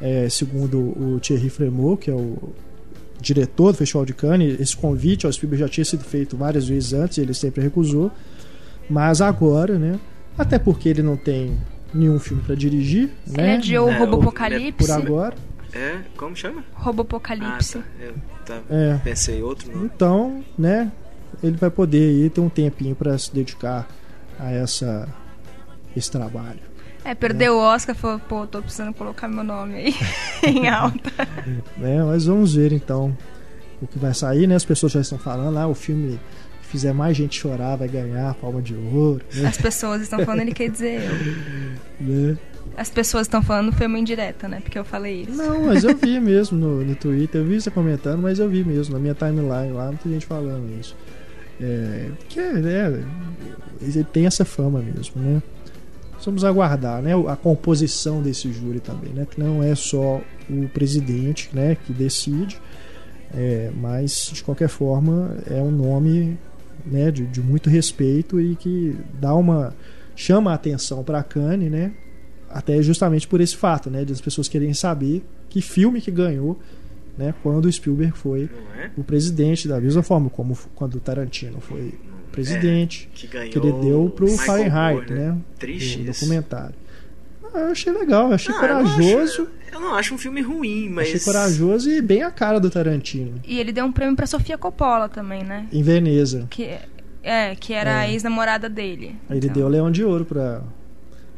É, 0.00 0.28
segundo 0.28 0.78
o 0.80 1.20
Thierry 1.20 1.48
Fremont, 1.48 1.96
que 2.00 2.10
é 2.10 2.14
o 2.14 2.52
diretor 3.20 3.70
do 3.72 3.78
Festival 3.78 4.04
de 4.04 4.12
Cannes, 4.14 4.58
esse 4.60 4.76
convite 4.76 5.26
ao 5.26 5.32
Spielberg 5.32 5.60
já 5.64 5.68
tinha 5.68 5.84
sido 5.84 6.02
feito 6.02 6.36
várias 6.36 6.66
vezes 6.66 6.92
antes, 6.92 7.18
ele 7.18 7.32
sempre 7.34 7.62
recusou. 7.62 8.10
Mas 8.90 9.20
agora, 9.20 9.78
né, 9.78 9.98
até 10.36 10.58
porque 10.58 10.88
ele 10.88 11.02
não 11.02 11.16
tem 11.16 11.56
nenhum 11.94 12.18
filme 12.18 12.42
para 12.42 12.54
dirigir, 12.56 13.10
Ele 13.28 13.36
né, 13.42 13.54
adiou 13.56 13.88
É, 13.88 13.94
o 13.94 13.98
Robo 13.98 14.16
o- 14.16 14.20
Apocalipse. 14.22 14.72
por 14.72 14.90
agora. 14.90 15.34
É, 15.72 15.98
como 16.16 16.34
chama? 16.34 16.64
Robo 16.74 17.02
Ah, 17.02 17.04
Apocalipse. 17.04 17.78
tá. 17.78 17.84
Eu 18.00 18.14
tá, 18.44 18.60
É, 18.68 18.98
pensei 19.04 19.40
outro 19.42 19.70
nome. 19.70 19.84
Então, 19.94 20.42
né, 20.58 20.90
ele 21.42 21.56
vai 21.56 21.70
poder 21.70 22.08
aí 22.24 22.28
ter 22.28 22.40
um 22.40 22.48
tempinho 22.48 22.94
para 22.96 23.16
se 23.18 23.32
dedicar 23.32 23.88
a 24.42 24.50
essa 24.50 25.08
esse 25.96 26.10
trabalho. 26.10 26.60
É, 27.04 27.14
perdeu 27.14 27.56
o 27.56 27.58
Oscar, 27.58 27.94
falou, 27.94 28.18
pô, 28.20 28.46
tô 28.46 28.62
precisando 28.62 28.94
colocar 28.94 29.28
meu 29.28 29.42
nome 29.42 29.74
aí 29.74 29.94
em 30.48 30.68
alta. 30.68 31.10
Né? 31.76 32.02
Mas 32.04 32.26
vamos 32.26 32.54
ver 32.54 32.72
então 32.72 33.16
o 33.80 33.86
que 33.86 33.98
vai 33.98 34.14
sair, 34.14 34.46
né? 34.46 34.54
As 34.54 34.64
pessoas 34.64 34.92
já 34.92 35.00
estão 35.00 35.18
falando, 35.18 35.58
ah, 35.58 35.66
o 35.66 35.74
filme 35.74 36.20
que 36.62 36.68
fizer 36.68 36.92
mais 36.92 37.16
gente 37.16 37.38
chorar 37.38 37.76
vai 37.76 37.88
ganhar 37.88 38.34
palma 38.34 38.62
de 38.62 38.74
ouro, 38.74 39.20
né? 39.34 39.48
As 39.48 39.56
pessoas 39.56 40.02
estão 40.02 40.24
falando, 40.24 40.42
ele 40.42 40.54
quer 40.54 40.70
dizer 40.70 41.02
eu. 41.02 42.06
Né? 42.06 42.38
As 42.76 42.88
pessoas 42.88 43.26
estão 43.26 43.42
falando, 43.42 43.72
foi 43.72 43.86
uma 43.86 43.98
indireta, 43.98 44.48
né? 44.48 44.60
Porque 44.60 44.78
eu 44.78 44.84
falei 44.84 45.22
isso. 45.22 45.36
Não, 45.36 45.64
mas 45.64 45.82
eu 45.84 45.96
vi 45.96 46.18
mesmo 46.20 46.56
no, 46.56 46.84
no 46.84 46.94
Twitter, 46.94 47.40
eu 47.40 47.46
vi 47.46 47.60
você 47.60 47.70
comentando, 47.70 48.22
mas 48.22 48.38
eu 48.38 48.48
vi 48.48 48.64
mesmo 48.64 48.94
na 48.94 49.00
minha 49.00 49.14
timeline 49.14 49.72
lá, 49.72 49.86
muita 49.86 50.08
gente 50.08 50.24
falando 50.24 50.72
isso. 50.80 50.96
É, 51.62 52.10
porque 52.18 52.40
né, 52.40 53.04
ele 53.80 54.04
tem 54.04 54.26
essa 54.26 54.44
fama 54.44 54.80
mesmo, 54.80 55.22
né? 55.22 55.40
Vamos 56.24 56.44
aguardar, 56.44 57.00
né? 57.00 57.12
A 57.28 57.36
composição 57.36 58.20
desse 58.20 58.52
júri 58.52 58.80
também, 58.80 59.12
né? 59.12 59.26
Que 59.28 59.40
não 59.40 59.62
é 59.62 59.74
só 59.74 60.20
o 60.50 60.68
presidente, 60.68 61.50
né? 61.52 61.76
Que 61.76 61.92
decide, 61.92 62.60
é, 63.32 63.70
mas 63.80 64.30
de 64.32 64.42
qualquer 64.42 64.68
forma 64.68 65.36
é 65.48 65.60
um 65.60 65.70
nome, 65.70 66.36
né? 66.84 67.10
De, 67.12 67.26
de 67.26 67.40
muito 67.40 67.70
respeito 67.70 68.40
e 68.40 68.56
que 68.56 68.96
dá 69.20 69.34
uma 69.34 69.74
chama 70.16 70.50
a 70.50 70.54
atenção 70.54 71.04
para 71.04 71.20
a 71.20 71.22
Cannes, 71.24 71.70
né? 71.70 71.92
Até 72.50 72.82
justamente 72.82 73.26
por 73.26 73.40
esse 73.40 73.56
fato, 73.56 73.88
né? 73.88 74.04
De 74.04 74.12
as 74.12 74.20
pessoas 74.20 74.48
querem 74.48 74.74
saber 74.74 75.24
que 75.48 75.60
filme 75.60 76.00
que 76.00 76.10
ganhou, 76.10 76.58
né? 77.16 77.34
Quando 77.42 77.66
o 77.66 77.72
Spielberg 77.72 78.16
foi 78.16 78.48
Não 78.52 78.82
é? 78.82 78.90
o 78.96 79.04
presidente, 79.04 79.68
da 79.68 79.80
mesma 79.80 80.02
forma 80.02 80.28
como 80.30 80.56
quando 80.74 80.94
o 80.96 81.00
Tarantino 81.00 81.60
foi 81.60 81.94
presidente, 82.30 83.08
Que 83.14 83.26
ganhou. 83.26 83.50
que 83.50 83.58
ele 83.58 83.72
deu 83.72 84.10
pro 84.14 84.24
Michael 84.26 84.46
Fahrenheit, 84.46 85.10
Moore, 85.10 85.12
né? 85.12 85.38
Triste 85.58 86.02
isso. 86.08 86.20
documentário. 86.20 86.74
eu 87.54 87.66
achei 87.66 87.92
legal, 87.92 88.28
eu 88.28 88.34
achei 88.34 88.54
Ah, 88.54 88.56
eu 88.66 88.74
não 88.82 88.82
corajoso. 88.96 89.42
acho- 89.42 89.48
Eu 89.72 89.80
não 89.80 89.94
acho 89.94 90.14
um 90.14 90.18
filme 90.18 90.40
ruim, 90.42 90.88
mas. 90.90 91.08
Achei 91.08 91.20
corajoso 91.20 91.90
e 91.90 92.02
bem 92.02 92.22
a 92.22 92.30
cara 92.30 92.58
do 92.60 92.68
Tarantino. 92.70 93.40
E 93.46 93.58
ele 93.58 93.72
deu 93.72 93.86
um 93.86 93.92
prêmio 93.92 94.14
pra 94.14 94.26
Sofia 94.26 94.58
Coppola 94.58 95.08
também, 95.08 95.42
né? 95.42 95.66
Em 95.72 95.82
Veneza. 95.82 96.46
Que, 96.50 96.76
é, 97.22 97.54
que 97.54 97.72
era 97.72 98.00
a 98.00 98.06
É. 98.06 98.12
ex-namorada 98.12 98.68
dele. 98.68 99.16
Ele 99.30 99.38
Então, 99.38 99.52
deu 99.54 99.66
o 99.66 99.68
Leão 99.70 99.90
de 99.90 100.04
Ouro 100.04 100.26
pra, 100.26 100.62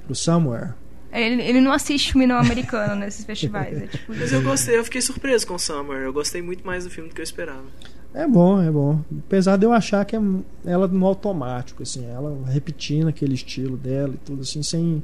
pro 0.04 0.14
Somewhere. 0.16 0.71
Ele, 1.14 1.42
ele 1.42 1.61
não 1.61 1.73
assiste 1.73 2.12
filme 2.12 2.26
não 2.26 2.37
americano 2.37 2.97
nesses 2.97 3.25
festivais. 3.25 3.80
É 3.80 3.87
tipo 3.87 4.12
Mas 4.14 4.33
eu 4.33 4.42
gostei, 4.42 4.76
eu 4.76 4.85
fiquei 4.85 5.00
surpreso 5.00 5.47
com 5.47 5.56
Summer. 5.56 5.99
Eu 5.99 6.12
gostei 6.12 6.42
muito 6.42 6.66
mais 6.66 6.85
do 6.85 6.90
filme 6.90 7.09
do 7.09 7.14
que 7.14 7.21
eu 7.21 7.25
esperava. 7.25 7.64
É 8.12 8.26
bom, 8.26 8.61
é 8.61 8.71
bom. 8.71 9.00
Apesar 9.26 9.56
de 9.56 9.64
eu 9.64 9.73
achar 9.73 10.04
que 10.04 10.16
é 10.16 10.21
ela 10.64 10.87
no 10.88 11.06
automático, 11.06 11.83
assim, 11.83 12.04
ela 12.06 12.37
repetindo 12.47 13.09
aquele 13.09 13.35
estilo 13.35 13.76
dela 13.76 14.14
e 14.14 14.18
tudo 14.25 14.42
assim, 14.42 14.62
sem, 14.62 15.02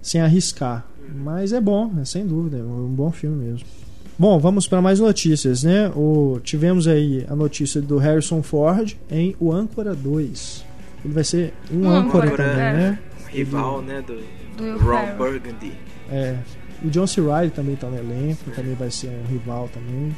sem 0.00 0.20
arriscar. 0.20 0.86
Mas 1.14 1.52
é 1.52 1.60
bom, 1.60 1.92
é 2.00 2.04
sem 2.04 2.26
dúvida, 2.26 2.58
é 2.58 2.62
um 2.62 2.88
bom 2.88 3.10
filme 3.12 3.44
mesmo. 3.44 3.66
Bom, 4.16 4.38
vamos 4.38 4.68
para 4.68 4.80
mais 4.80 5.00
notícias, 5.00 5.64
né? 5.64 5.88
O, 5.88 6.40
tivemos 6.42 6.86
aí 6.86 7.26
a 7.28 7.34
notícia 7.34 7.80
do 7.80 7.98
Harrison 7.98 8.42
Ford 8.42 8.96
em 9.10 9.34
O 9.40 9.52
Âncora 9.52 9.94
2. 9.94 10.64
Ele 11.04 11.14
vai 11.14 11.24
ser 11.24 11.52
um, 11.72 11.86
Um 11.86 11.90
âncora, 11.90 12.26
âncora, 12.26 12.48
também, 12.48 12.64
é. 12.64 12.72
né? 12.72 12.98
Rival, 13.38 13.82
né, 13.82 14.02
do, 14.02 14.22
do 14.56 14.62
Will 14.64 14.78
Ron 14.78 14.96
Ferrell. 14.98 15.16
Burgundy. 15.16 15.72
É. 16.10 16.36
O 16.82 16.90
John 16.90 17.06
C. 17.06 17.20
Reilly 17.20 17.50
também 17.50 17.76
tá 17.76 17.86
no 17.88 17.96
elenco, 17.96 18.50
também 18.50 18.74
vai 18.74 18.90
ser 18.90 19.08
um 19.08 19.24
rival 19.26 19.68
também. 19.72 20.14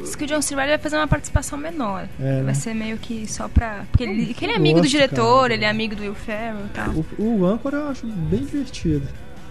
Diz 0.00 0.14
que 0.14 0.24
o 0.24 0.26
John 0.26 0.42
C. 0.42 0.54
Reilly 0.54 0.70
vai 0.72 0.78
fazer 0.78 0.96
uma 0.96 1.08
participação 1.08 1.56
menor. 1.58 2.06
É, 2.20 2.22
né? 2.22 2.42
Vai 2.42 2.54
ser 2.54 2.74
meio 2.74 2.98
que 2.98 3.26
só 3.26 3.48
pra... 3.48 3.84
Porque 3.90 4.04
ele, 4.04 4.36
ele 4.40 4.52
é 4.52 4.56
amigo 4.56 4.80
do 4.80 4.82
gosto, 4.82 4.90
diretor, 4.90 5.40
cara. 5.42 5.54
ele 5.54 5.64
é 5.64 5.68
amigo 5.70 5.96
do 5.96 6.02
Will 6.02 6.14
Ferrell 6.14 6.66
e 6.66 6.68
tal. 6.74 6.90
O, 7.18 7.22
o 7.40 7.46
âncora 7.46 7.78
eu 7.78 7.88
acho 7.88 8.06
bem 8.06 8.44
divertido. 8.44 9.08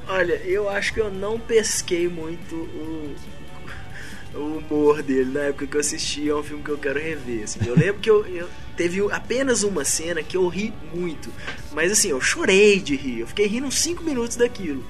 Olha, 0.07 0.35
eu 0.45 0.69
acho 0.69 0.93
que 0.93 1.01
eu 1.01 1.11
não 1.11 1.39
pesquei 1.39 2.07
muito 2.07 2.55
o, 2.55 3.15
o 4.35 4.39
humor 4.59 5.01
dele 5.01 5.31
na 5.31 5.39
época 5.45 5.65
que 5.67 5.75
eu 5.75 5.81
assisti. 5.81 6.29
É 6.29 6.35
um 6.35 6.43
filme 6.43 6.61
que 6.63 6.69
eu 6.69 6.77
quero 6.77 6.99
rever. 6.99 7.43
assim. 7.43 7.59
Eu 7.65 7.75
lembro 7.75 7.99
que 7.99 8.09
eu, 8.09 8.25
eu- 8.27 8.49
teve 8.77 9.01
apenas 9.11 9.63
uma 9.63 9.83
cena 9.83 10.21
que 10.23 10.37
eu 10.37 10.47
ri 10.47 10.71
muito. 10.93 11.29
Mas 11.73 11.91
assim, 11.91 12.09
eu 12.09 12.21
chorei 12.21 12.79
de 12.79 12.95
rir. 12.95 13.19
Eu 13.21 13.27
fiquei 13.27 13.47
rindo 13.47 13.67
uns 13.67 13.79
5 13.79 14.03
minutos 14.03 14.37
daquilo. 14.37 14.83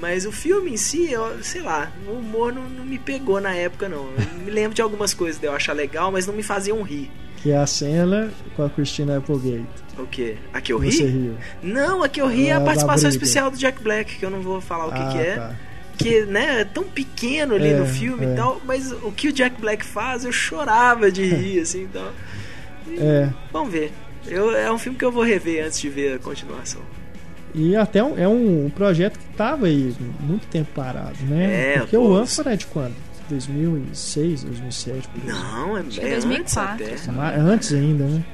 Mas 0.00 0.24
o 0.24 0.32
filme 0.32 0.72
em 0.72 0.76
si, 0.78 1.12
eu, 1.12 1.42
sei 1.44 1.60
lá, 1.60 1.92
o 2.08 2.12
humor 2.12 2.52
não, 2.54 2.62
não 2.70 2.84
me 2.86 2.98
pegou 2.98 3.38
na 3.40 3.54
época, 3.54 3.86
não. 3.88 4.08
Eu 4.16 4.38
me 4.44 4.50
lembro 4.50 4.74
de 4.74 4.80
algumas 4.80 5.12
coisas 5.12 5.38
de 5.38 5.46
eu 5.46 5.52
achar 5.52 5.74
legal, 5.74 6.10
mas 6.10 6.26
não 6.26 6.32
me 6.34 6.42
faziam 6.42 6.82
rir. 6.82 7.10
Que 7.42 7.50
é 7.50 7.56
a 7.58 7.66
cena 7.66 8.30
com 8.56 8.64
a 8.64 8.70
Christina 8.70 9.18
Applegate. 9.18 9.66
O 9.98 10.06
quê? 10.06 10.36
A 10.54 10.60
que 10.60 10.72
eu 10.72 10.78
Você 10.80 11.04
ri? 11.04 11.10
riu. 11.10 11.34
Não, 11.62 12.02
a 12.02 12.08
que 12.08 12.20
eu 12.20 12.26
ri 12.26 12.46
é 12.48 12.52
Ah, 12.52 12.56
a 12.56 12.58
da 12.60 12.64
participação 12.64 13.10
especial 13.10 13.50
do 13.50 13.58
Jack 13.58 13.82
Black, 13.82 14.16
que 14.16 14.24
eu 14.24 14.30
não 14.30 14.40
vou 14.40 14.60
falar 14.60 14.86
o 14.86 14.92
que, 14.92 14.98
ah, 15.02 15.08
que 15.12 15.18
é. 15.18 15.36
Tá. 15.36 15.54
que 15.98 16.20
né, 16.24 16.60
é 16.62 16.64
tão 16.64 16.84
pequeno 16.84 17.54
ali 17.54 17.68
É, 17.68 17.76
no 17.78 17.84
filme 17.86 18.24
é. 18.24 18.32
e 18.32 18.36
tal, 18.36 18.60
mas 18.64 18.90
o 18.92 19.12
que 19.12 19.28
o 19.28 19.32
Jack 19.32 19.60
Black 19.60 19.84
faz, 19.84 20.24
eu 20.24 20.32
chorava 20.32 21.10
de 21.12 21.24
rir, 21.24 21.60
assim, 21.64 21.82
então. 21.82 22.10
É. 22.98 23.28
Vamos 23.52 23.72
ver. 23.72 23.92
Eu, 24.26 24.54
é 24.54 24.70
um 24.72 24.78
filme 24.78 24.98
que 24.98 25.04
eu 25.04 25.10
vou 25.12 25.22
rever 25.22 25.64
antes 25.64 25.80
de 25.80 25.88
ver 25.88 26.14
a 26.14 26.18
continuação. 26.18 26.80
E 27.54 27.74
até 27.74 28.02
um- 28.04 28.16
é 28.18 28.28
um 28.28 28.70
projeto 28.74 29.18
que 29.18 29.24
tava 29.36 29.66
aí 29.66 29.94
muito 30.20 30.46
tempo 30.46 30.68
parado, 30.74 31.16
né? 31.22 31.74
É, 31.74 31.78
Porque 31.80 31.96
pô, 31.96 32.02
o 32.10 32.14
âncora 32.16 32.52
é 32.52 32.56
de 32.56 32.66
quando? 32.66 32.94
2006, 33.28 34.44
2007? 34.44 35.08
por. 35.08 35.24
Não, 35.24 35.76
é, 35.76 35.80
é 35.80 36.10
2004, 36.10 36.84
antes 36.86 37.08
Antes 37.38 37.72
ainda, 37.72 38.04
né? 38.04 38.24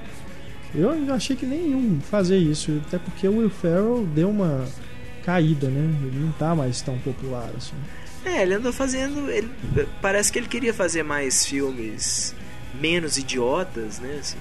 Eu 0.75 1.15
achei 1.15 1.35
que 1.37 1.47
nenhum 1.47 1.99
fazer 2.01 2.37
isso, 2.37 2.83
até 2.87 2.99
porque 2.99 3.27
o 3.27 3.39
Will 3.39 3.49
Ferrell 3.51 4.07
deu 4.15 4.29
uma 4.29 4.65
caída, 5.25 5.69
né? 5.69 5.81
Ele 6.07 6.19
não 6.21 6.33
tá 6.33 6.55
mais 6.55 6.83
tão 6.83 6.99
popular 6.99 7.49
assim. 7.57 7.75
É, 8.25 8.43
ele 8.43 8.55
andou 8.55 8.73
fazendo. 8.73 9.31
Ele, 9.31 9.49
parece 10.03 10.31
que 10.31 10.39
ele 10.39 10.49
queria 10.49 10.75
fazer 10.75 11.03
mais 11.03 11.47
filmes 11.47 12.35
menos 12.81 13.17
idiotas, 13.17 13.99
né? 13.99 14.19
assim. 14.21 14.37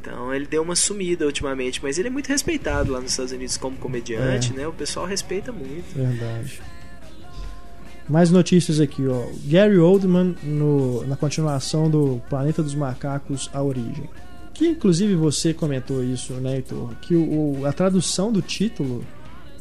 Então 0.00 0.34
ele 0.34 0.46
deu 0.46 0.62
uma 0.62 0.74
sumida 0.74 1.24
ultimamente, 1.26 1.80
mas 1.82 1.96
ele 1.98 2.08
é 2.08 2.10
muito 2.10 2.26
respeitado 2.28 2.90
lá 2.92 3.00
nos 3.00 3.12
Estados 3.12 3.32
Unidos 3.32 3.56
como 3.56 3.76
comediante, 3.76 4.52
É. 4.52 4.56
né? 4.56 4.66
O 4.66 4.72
pessoal 4.72 5.06
respeita 5.06 5.52
muito. 5.52 5.94
Verdade. 5.94 6.60
Mais 8.08 8.30
notícias 8.30 8.80
aqui, 8.80 9.06
ó. 9.06 9.26
Gary 9.44 9.78
Oldman 9.78 10.34
no, 10.42 11.06
na 11.06 11.16
continuação 11.16 11.88
do 11.88 12.20
Planeta 12.28 12.62
dos 12.62 12.74
Macacos 12.74 13.48
A 13.54 13.62
Origem. 13.62 14.10
Que 14.52 14.66
inclusive 14.68 15.14
você 15.14 15.54
comentou 15.54 16.02
isso, 16.04 16.32
né, 16.34 16.56
Heitor? 16.56 16.90
Que 17.00 17.14
o, 17.14 17.64
a 17.64 17.72
tradução 17.72 18.32
do 18.32 18.42
título 18.42 19.04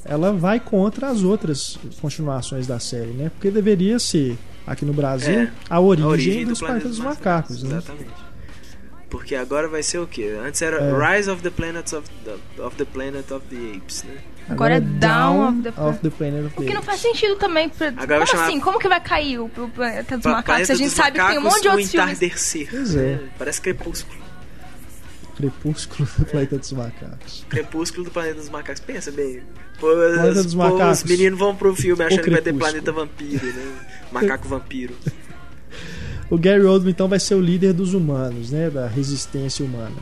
ela 0.04 0.34
vai 0.34 0.60
contra 0.60 1.10
as 1.10 1.22
outras 1.24 1.78
continuações 2.02 2.66
da 2.66 2.80
série, 2.80 3.12
né? 3.12 3.30
Porque 3.30 3.52
deveria 3.52 4.00
ser, 4.00 4.36
aqui 4.66 4.86
no 4.86 4.94
Brasil, 4.94 5.34
É, 5.42 5.52
a 5.70 5.80
origem, 5.80 6.06
A 6.06 6.10
origem 6.10 6.46
dos 6.46 6.60
do 6.60 6.66
Planetas 6.66 6.90
dos 6.92 7.00
Macacos, 7.00 7.64
né? 7.64 7.78
Exatamente. 7.78 8.12
Porque 9.10 9.36
agora 9.36 9.68
vai 9.68 9.84
ser 9.84 9.98
o 10.00 10.08
quê? 10.08 10.38
Antes 10.46 10.62
era 10.62 10.78
É. 10.78 11.18
Rise 11.18 11.30
of 11.30 11.42
the 11.44 11.50
Planets 11.50 11.92
of 11.94 12.08
the, 12.24 12.62
of 12.64 12.76
the 12.78 12.86
Planet 12.86 13.30
of 13.32 13.46
the 13.50 13.78
Apes, 13.78 14.04
né? 14.04 14.16
Agora 14.50 14.76
é 14.76 14.80
Dawn 14.80 15.50
of 15.60 16.00
the- 16.00 16.10
Planet 16.10 16.46
of 16.46 16.56
the 16.56 16.62
O 16.62 16.66
que 16.66 16.74
não 16.74 16.82
faz 16.82 17.00
sentido 17.02 17.36
também. 17.36 17.70
Pra... 17.70 17.88
Agora 17.90 18.26
Como 18.26 18.42
assim? 18.42 18.60
Como 18.60 18.80
que 18.80 18.88
vai 18.88 19.00
cair 19.02 19.40
o, 19.40 19.46
o 19.46 19.70
planeta 19.70 20.18
dos 20.18 20.26
macacos? 20.26 20.46
Planeta 20.46 20.74
A 20.74 20.76
gente 20.76 20.90
sabe 20.90 21.20
que 21.20 21.28
tem 21.28 21.38
um 21.38 21.42
monte 21.42 21.62
de 21.62 21.68
outros 21.68 21.92
filmes. 21.92 22.12
entardecer. 22.22 22.68
Pois 22.72 22.96
é. 22.96 23.20
Parece 23.38 23.62
Crepúsculo. 23.62 24.20
Crepúsculo 25.50 26.08
do 26.18 26.26
Planeta 26.26 26.58
dos 26.58 26.72
Macacos. 26.72 27.46
Crepúsculo 27.50 28.04
do 28.06 28.12
Planeta 28.12 28.36
dos 28.36 28.50
Macacos. 28.50 28.82
Pensa 28.82 29.12
bem. 29.12 29.42
Pô, 29.80 29.88
Planeta 29.88 30.40
os- 30.40 30.46
dos 30.46 30.54
pô, 30.56 30.60
Macacos. 30.60 31.00
Os 31.00 31.04
meninos 31.10 31.40
vão 31.40 31.56
pro 31.56 31.76
filme 31.76 32.04
achando 32.04 32.22
que 32.24 32.30
vai 32.30 32.42
ter 32.42 32.54
planeta 32.54 32.92
vampiro, 32.92 33.46
né? 33.46 33.76
Macaco 34.12 34.48
vampiro. 34.48 34.94
O 36.30 36.38
Gary 36.38 36.64
Oldman 36.64 36.92
então 36.92 37.08
vai 37.08 37.20
ser 37.20 37.36
o 37.36 37.42
líder 37.42 37.74
dos 37.74 37.94
humanos, 37.94 38.52
né? 38.52 38.70
Da 38.70 38.88
resistência 38.88 39.66
humana. 39.66 39.96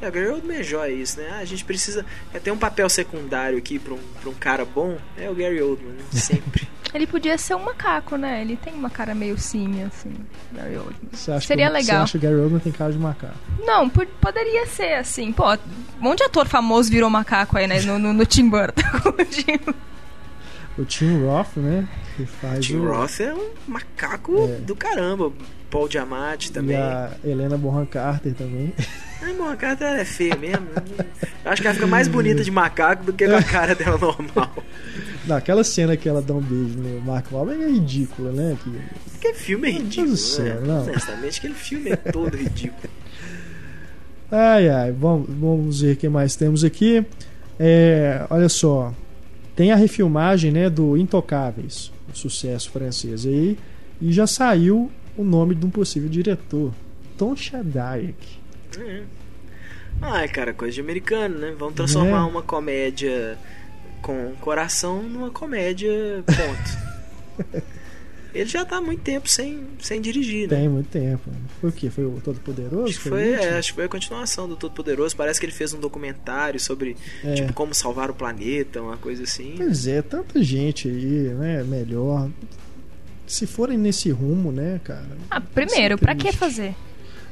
É, 0.00 0.08
o 0.08 0.12
Gary 0.12 0.28
Oldman 0.28 0.58
é 0.58 0.62
joia 0.62 0.92
isso, 0.92 1.20
né? 1.20 1.28
Ah, 1.32 1.38
a 1.38 1.44
gente 1.44 1.64
precisa 1.64 2.04
é, 2.34 2.38
ter 2.38 2.50
um 2.50 2.58
papel 2.58 2.88
secundário 2.88 3.56
aqui 3.56 3.78
pra 3.78 3.94
um, 3.94 3.98
pra 4.20 4.28
um 4.30 4.34
cara 4.34 4.64
bom. 4.64 4.98
É 5.16 5.30
o 5.30 5.34
Gary 5.34 5.62
Oldman, 5.62 5.92
né? 5.92 6.02
Sempre. 6.12 6.68
Ele 6.94 7.06
podia 7.06 7.38
ser 7.38 7.54
um 7.54 7.64
macaco, 7.64 8.16
né? 8.16 8.42
Ele 8.42 8.54
tem 8.56 8.74
uma 8.74 8.90
cara 8.90 9.14
meio 9.14 9.38
símia, 9.38 9.86
assim. 9.86 10.12
Gary 10.52 10.76
Oldman. 10.76 11.40
Seria 11.40 11.66
que, 11.68 11.72
legal. 11.72 11.84
Você 11.98 12.02
acha 12.02 12.18
que 12.18 12.26
o 12.26 12.30
Gary 12.30 12.40
Oldman 12.42 12.60
tem 12.60 12.72
cara 12.72 12.92
de 12.92 12.98
macaco? 12.98 13.34
Não, 13.64 13.88
po- 13.88 14.06
poderia 14.20 14.66
ser 14.66 14.94
assim. 14.94 15.32
Pô, 15.32 15.52
um 15.54 15.58
monte 16.00 16.18
de 16.18 16.24
ator 16.24 16.46
famoso 16.46 16.90
virou 16.90 17.08
macaco 17.08 17.56
aí, 17.56 17.66
né? 17.66 17.80
No, 17.80 17.98
no, 17.98 18.12
no 18.12 18.26
Tim 18.26 18.48
Burton. 18.48 18.82
O 20.78 20.84
Tim 20.86 21.22
Roth, 21.24 21.56
né? 21.56 21.86
Tim 22.60 22.76
o... 22.76 22.88
Roth 22.92 23.20
é 23.20 23.32
um 23.34 23.50
macaco 23.66 24.36
É. 24.38 24.56
do 24.60 24.74
caramba. 24.76 25.32
Paul 25.70 25.90
Giamatti 25.90 26.50
E 26.50 26.52
também. 26.52 26.76
a 26.76 27.10
Helena 27.24 27.56
Bonham 27.56 27.86
Carter 27.86 28.34
também. 28.34 28.72
A 29.22 29.56
cara 29.56 29.74
dela 29.76 30.00
é 30.00 30.04
feia 30.04 30.36
mesmo. 30.36 30.66
Acho 31.44 31.62
que 31.62 31.68
ela 31.68 31.74
fica 31.74 31.86
mais 31.86 32.08
bonita 32.08 32.42
de 32.42 32.50
macaco 32.50 33.04
do 33.04 33.12
que 33.12 33.26
com 33.26 33.36
a 33.36 33.42
cara 33.42 33.74
dela 33.74 33.96
normal. 33.96 34.52
Não, 35.26 35.36
aquela 35.36 35.62
cena 35.62 35.96
que 35.96 36.08
ela 36.08 36.20
dá 36.20 36.34
um 36.34 36.40
beijo 36.40 36.76
no 36.78 37.00
Mark 37.02 37.30
Wahlberg 37.30 37.62
é 37.62 37.68
ridícula, 37.68 38.32
né? 38.32 38.58
Que... 38.62 38.80
Aquele 39.16 39.34
filme 39.34 39.68
é 39.68 39.72
ridículo, 39.72 40.10
do 40.10 40.16
céu, 40.16 40.60
né? 40.60 40.66
não. 40.66 40.82
Honestamente, 40.82 41.38
aquele 41.38 41.54
filme 41.54 41.90
é 41.92 41.96
todo 41.96 42.36
ridículo. 42.36 42.90
Ai, 44.30 44.68
ai, 44.68 44.92
vamos, 44.92 45.28
vamos 45.28 45.80
ver 45.82 45.92
o 45.92 45.96
que 45.96 46.08
mais 46.08 46.34
temos 46.34 46.64
aqui. 46.64 47.04
É, 47.60 48.26
olha 48.30 48.48
só, 48.48 48.92
tem 49.54 49.70
a 49.70 49.76
refilmagem 49.76 50.50
né, 50.50 50.68
do 50.68 50.96
Intocáveis, 50.96 51.92
sucesso 52.12 52.70
francês 52.70 53.26
aí, 53.26 53.58
e 54.00 54.12
já 54.12 54.26
saiu 54.26 54.90
o 55.16 55.24
nome 55.24 55.54
de 55.54 55.64
um 55.66 55.70
possível 55.70 56.08
diretor, 56.08 56.72
Tom 57.18 57.34
Shadyac. 57.36 58.14
É. 58.78 59.02
Ai, 60.00 60.26
cara, 60.28 60.52
coisa 60.52 60.74
de 60.74 60.80
americano, 60.80 61.38
né? 61.38 61.54
Vamos 61.58 61.74
transformar 61.74 62.18
É. 62.18 62.30
uma 62.30 62.42
comédia 62.42 63.38
com 64.00 64.32
coração 64.40 65.02
numa 65.02 65.30
comédia 65.30 65.90
ponto. 66.26 67.62
Ele 68.34 68.48
já 68.48 68.64
tá 68.64 68.76
há 68.76 68.80
muito 68.80 69.00
tempo 69.02 69.28
sem, 69.28 69.60
sem 69.80 70.00
dirigir, 70.00 70.48
né? 70.48 70.56
Tem 70.56 70.68
muito 70.68 70.88
tempo. 70.88 71.30
Foi 71.60 71.68
o 71.70 71.72
quê? 71.72 71.90
Foi 71.90 72.04
o 72.04 72.20
Todo 72.24 72.40
Poderoso? 72.40 72.84
Acho 72.88 73.00
que, 73.02 73.08
foi, 73.10 73.28
último? 73.32 73.44
é, 73.44 73.58
acho 73.58 73.68
que 73.68 73.74
foi 73.74 73.84
a 73.84 73.88
continuação 73.88 74.48
do 74.48 74.56
Todo 74.56 74.72
Poderoso. 74.72 75.14
Parece 75.14 75.38
que 75.38 75.44
ele 75.46 75.52
fez 75.52 75.74
um 75.74 75.78
documentário 75.80 76.58
sobre 76.58 76.96
É. 77.22 77.34
tipo, 77.34 77.52
como 77.52 77.74
salvar 77.74 78.10
o 78.10 78.14
planeta, 78.14 78.80
uma 78.80 78.96
coisa 78.96 79.24
assim. 79.24 79.54
Pois 79.58 79.86
é, 79.86 80.00
tanta 80.00 80.42
gente 80.42 80.88
aí, 80.88 81.34
né? 81.34 81.62
Melhor. 81.62 82.30
Se 83.26 83.46
forem 83.46 83.78
nesse 83.78 84.10
rumo, 84.10 84.50
né, 84.52 84.80
cara? 84.84 85.06
Ah, 85.30 85.40
primeiro, 85.40 85.96
pra 85.98 86.14
que 86.14 86.32
fazer? 86.32 86.74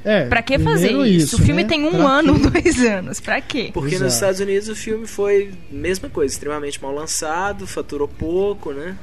É, 0.03 0.27
Pra 0.27 0.43
que 0.43 0.59
fazer 0.59 0.89
primeiro 0.89 1.07
isso? 1.11 1.37
O 1.37 1.39
filme 1.39 1.63
né? 1.63 1.69
tem 1.69 1.85
um 1.85 1.91
Pra 1.91 2.07
ano, 2.09 2.35
quê? 2.41 2.61
dois 2.63 2.81
anos. 2.87 3.21
Pra 3.21 3.39
quê? 3.41 3.71
Porque 3.73 3.91
Exato. 3.97 4.05
nos 4.05 4.15
Estados 4.15 4.41
Unidos 4.41 4.69
o 4.71 4.75
filme 4.75 5.07
foi 5.07 5.53
mesma 5.71 6.09
coisa, 6.09 6.33
extremamente 6.33 6.81
mal 6.83 6.95
lançado, 6.95 7.67
faturou 7.67 8.09
pouco, 8.09 8.73
né? 8.73 8.97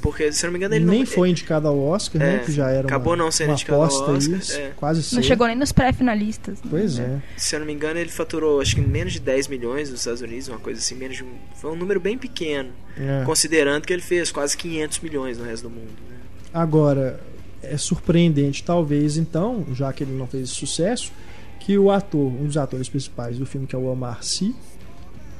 Porque, 0.00 0.30
se 0.32 0.44
eu 0.44 0.48
não 0.48 0.52
me 0.52 0.58
engano, 0.58 0.74
ele 0.74 0.84
nem 0.84 1.00
não, 1.00 1.06
foi 1.06 1.30
indicado 1.30 1.66
ao 1.66 1.78
Oscar, 1.78 2.20
né? 2.20 2.36
É, 2.36 2.38
Que 2.40 2.52
já 2.52 2.70
era 2.70 2.86
acabou 2.86 3.12
uma, 3.14 3.24
não 3.24 3.30
sendo 3.30 3.48
uma 3.48 3.54
indicado 3.54 3.80
ao 3.80 3.86
aposta 3.86 4.12
Oscar, 4.12 4.38
isso, 4.38 4.56
é. 4.56 4.72
quase. 4.76 5.14
Não 5.14 5.22
chegou 5.22 5.46
nem 5.46 5.56
nos 5.56 5.72
pré-finalistas. 5.72 6.58
né? 6.62 6.68
Pois 6.70 6.98
é. 6.98 7.20
Se 7.36 7.56
eu 7.56 7.60
não 7.60 7.66
me 7.66 7.72
engano, 7.72 7.98
ele 7.98 8.10
faturou 8.10 8.60
acho 8.60 8.74
que 8.76 8.80
menos 8.80 9.12
de 9.14 9.20
10 9.20 9.48
milhões 9.48 9.90
nos 9.90 10.00
Estados 10.00 10.20
Unidos, 10.20 10.48
uma 10.48 10.58
coisa 10.58 10.78
assim, 10.80 10.94
menos 10.94 11.16
de 11.16 11.24
um, 11.24 11.32
foi 11.56 11.70
um 11.72 11.76
número 11.76 11.98
bem 11.98 12.16
pequeno, 12.16 12.70
É. 12.96 13.24
considerando 13.24 13.84
que 13.86 13.92
ele 13.92 14.02
fez 14.02 14.30
quase 14.30 14.56
500 14.56 15.00
milhões 15.00 15.38
no 15.38 15.44
resto 15.44 15.64
do 15.64 15.70
mundo. 15.70 15.90
Né? 16.08 16.16
Agora, 16.52 17.20
é 17.62 17.76
surpreendente, 17.76 18.62
talvez, 18.62 19.16
então, 19.16 19.66
já 19.74 19.92
que 19.92 20.04
ele 20.04 20.12
não 20.12 20.26
fez 20.26 20.50
sucesso, 20.50 21.12
que 21.58 21.76
o 21.78 21.90
ator, 21.90 22.26
um 22.26 22.46
dos 22.46 22.56
atores 22.56 22.88
principais 22.88 23.38
do 23.38 23.44
filme, 23.46 23.66
que 23.66 23.74
é 23.74 23.78
o 23.78 23.84
Omar 23.86 24.22
Sy, 24.22 24.54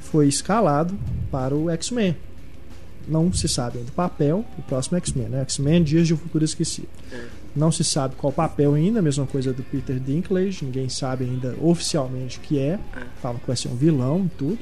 foi 0.01 0.27
escalado 0.27 0.97
para 1.31 1.55
o 1.55 1.69
X-Men. 1.69 2.15
Não 3.07 3.31
se 3.33 3.47
sabe 3.47 3.79
ainda 3.79 3.89
o 3.89 3.93
papel 3.93 4.45
do 4.55 4.63
próximo 4.63 4.97
X-Men, 4.97 5.29
né? 5.29 5.41
X-Men 5.41 5.83
Dias 5.83 6.07
de 6.07 6.13
um 6.13 6.17
Futuro 6.17 6.43
Esquecido. 6.43 6.87
É. 7.11 7.25
Não 7.55 7.71
se 7.71 7.83
sabe 7.83 8.15
qual 8.15 8.31
papel 8.31 8.73
ainda, 8.73 8.99
a 8.99 9.01
mesma 9.01 9.25
coisa 9.27 9.51
do 9.51 9.61
Peter 9.63 9.99
Dinklage, 9.99 10.63
ninguém 10.63 10.87
sabe 10.87 11.25
ainda 11.25 11.55
oficialmente 11.61 12.37
o 12.37 12.41
que 12.41 12.57
é. 12.57 12.79
É. 12.95 13.03
Falam 13.21 13.39
que 13.39 13.47
vai 13.47 13.57
ser 13.57 13.67
um 13.67 13.75
vilão 13.75 14.25
e 14.25 14.37
tudo. 14.37 14.59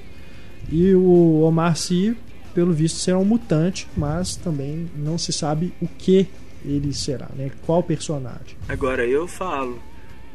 E 0.72 0.93
o 0.96 1.41
Omar 1.41 1.75
Sy, 1.75 2.17
pelo 2.53 2.74
visto, 2.74 2.98
será 2.98 3.17
um 3.17 3.25
mutante, 3.25 3.88
mas 3.96 4.36
também 4.36 4.89
não 4.96 5.17
se 5.17 5.31
sabe 5.31 5.74
o 5.81 5.88
que 5.88 6.27
ele 6.65 6.93
será, 6.93 7.29
né? 7.36 7.51
Qual 7.65 7.81
personagem. 7.84 8.58
Agora, 8.67 9.05
eu 9.05 9.27
falo, 9.27 9.79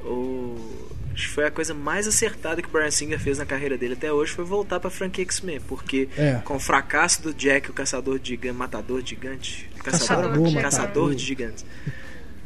o... 0.05 0.57
acho 1.15 1.29
que 1.29 1.35
foi 1.35 1.45
a 1.47 1.51
coisa 1.51 1.73
mais 1.73 2.07
acertada 2.09 2.61
que 2.61 2.69
o 2.69 2.71
Brian 2.71 2.91
Singer 2.91 3.19
fez 3.19 3.39
na 3.39 3.47
carreira 3.47 3.79
dele 3.79 3.95
até 3.95 4.13
hoje 4.13 4.33
foi 4.33 4.45
voltar 4.45 4.81
pra 4.81 4.91
franquia 4.91 5.23
X-Men, 5.25 5.61
porque 5.61 6.09
É. 6.17 6.41
com 6.45 6.57
o 6.57 6.61
fracasso 6.61 7.23
do 7.23 7.33
Jack, 7.33 7.71
o 7.71 7.73
caçador 7.73 8.19
de 8.19 8.31
gigantes, 8.31 8.57
matador 8.59 9.01
de 9.03 9.11
gigante, 9.11 9.71
Caçador, 9.79 10.01
caçador, 10.25 10.41
matador. 10.41 10.63
caçador 10.63 11.15
de 11.15 11.25
gigantes. 11.25 11.65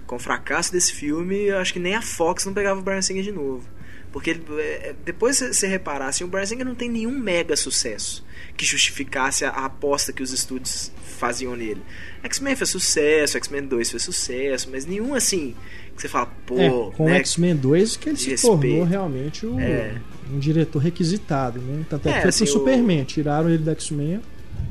Com 0.06 0.16
o 0.16 0.18
fracasso 0.18 0.70
desse 0.72 0.92
filme, 0.92 1.36
eu 1.46 1.58
acho 1.58 1.72
que 1.72 1.78
nem 1.78 1.94
a 1.94 2.02
Fox 2.02 2.44
não 2.44 2.52
pegava 2.54 2.78
o 2.80 2.82
Brian 2.82 3.02
Singer 3.02 3.22
de 3.22 3.32
novo. 3.32 3.62
Porque 4.10 4.30
ele, 4.30 4.42
é, 4.58 4.94
depois 5.04 5.36
se 5.36 5.52
você 5.52 5.66
reparar, 5.66 6.08
assim, 6.08 6.24
o 6.24 6.28
Brian 6.28 6.46
Singer 6.46 6.64
não 6.64 6.74
tem 6.74 6.88
nenhum 6.88 7.10
mega 7.10 7.54
sucesso 7.56 8.24
que 8.56 8.64
justificasse 8.64 9.44
a, 9.44 9.50
a 9.50 9.66
aposta 9.66 10.12
que 10.12 10.22
os 10.22 10.32
estúdios 10.32 10.90
faziam 11.18 11.54
nele. 11.54 11.82
X-Men 12.22 12.56
fez 12.56 12.70
sucesso, 12.70 13.36
X-Men 13.36 13.66
2 13.66 13.90
fez 13.90 14.02
sucesso, 14.02 14.68
mas 14.72 14.86
nenhum 14.86 15.14
assim 15.14 15.54
que 15.98 16.02
você 16.02 16.08
fala, 16.08 16.26
pô, 16.46 16.58
é, 16.58 16.70
com 16.96 17.04
o 17.04 17.08
né? 17.08 17.16
X-Men 17.18 17.56
2 17.56 17.96
que 17.96 18.08
ele 18.08 18.16
se 18.16 18.30
Respeito. 18.30 18.56
tornou 18.58 18.84
realmente 18.84 19.44
o- 19.44 19.58
É. 19.60 20.00
um 20.32 20.38
diretor 20.38 20.78
requisitado, 20.78 21.60
né? 21.60 21.84
Tanto 21.90 22.08
é 22.08 22.12
que 22.12 22.18
É, 22.18 22.20
foi 22.22 22.28
assim, 22.30 22.44
pro 22.44 22.54
o- 22.54 22.58
Superman, 22.58 23.04
tiraram 23.04 23.48
ele 23.50 23.58
do 23.62 23.70
X-Men 23.70 24.20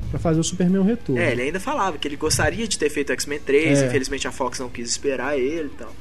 pra 0.10 0.20
fazer 0.20 0.40
o 0.40 0.44
Superman 0.44 0.84
Retorno. 0.84 1.22
É, 1.22 1.32
ele 1.32 1.42
ainda 1.44 1.60
falava 1.60 1.98
que 1.98 2.08
ele 2.08 2.16
gostaria 2.16 2.68
de 2.68 2.78
ter 2.78 2.90
feito 2.90 3.12
X-Men 3.12 3.40
3, 3.40 3.80
É. 3.82 3.88
infelizmente 3.88 4.28
a 4.28 4.32
Fox 4.32 4.60
não 4.60 4.70
quis 4.70 4.90
esperar 4.90 5.38
ele 5.38 5.68
e 5.68 5.78
tal. 5.78 5.94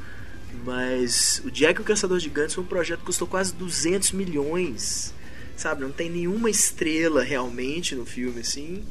Mas 0.64 1.42
o 1.45 1.50
Jack 1.50 1.78
e 1.80 1.83
o 1.83 1.85
Caçador 1.85 2.18
de 2.18 2.25
Gigantes 2.25 2.54
foi 2.54 2.64
um 2.64 2.66
projeto 2.66 3.00
que 3.00 3.06
custou 3.06 3.26
quase 3.26 3.52
200 3.54 4.12
milhões. 4.12 5.12
Sabe, 5.56 5.83
não 5.83 5.90
tem 5.90 6.11
nenhuma 6.11 6.50
estrela 6.50 7.23
realmente 7.23 7.95
no 7.95 8.04
filme, 8.04 8.40
assim. 8.40 8.83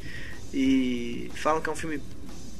E 0.53 1.29
falam 1.35 1.61
que 1.61 1.69
é 1.69 1.71
um 1.71 1.75
filme, 1.75 1.99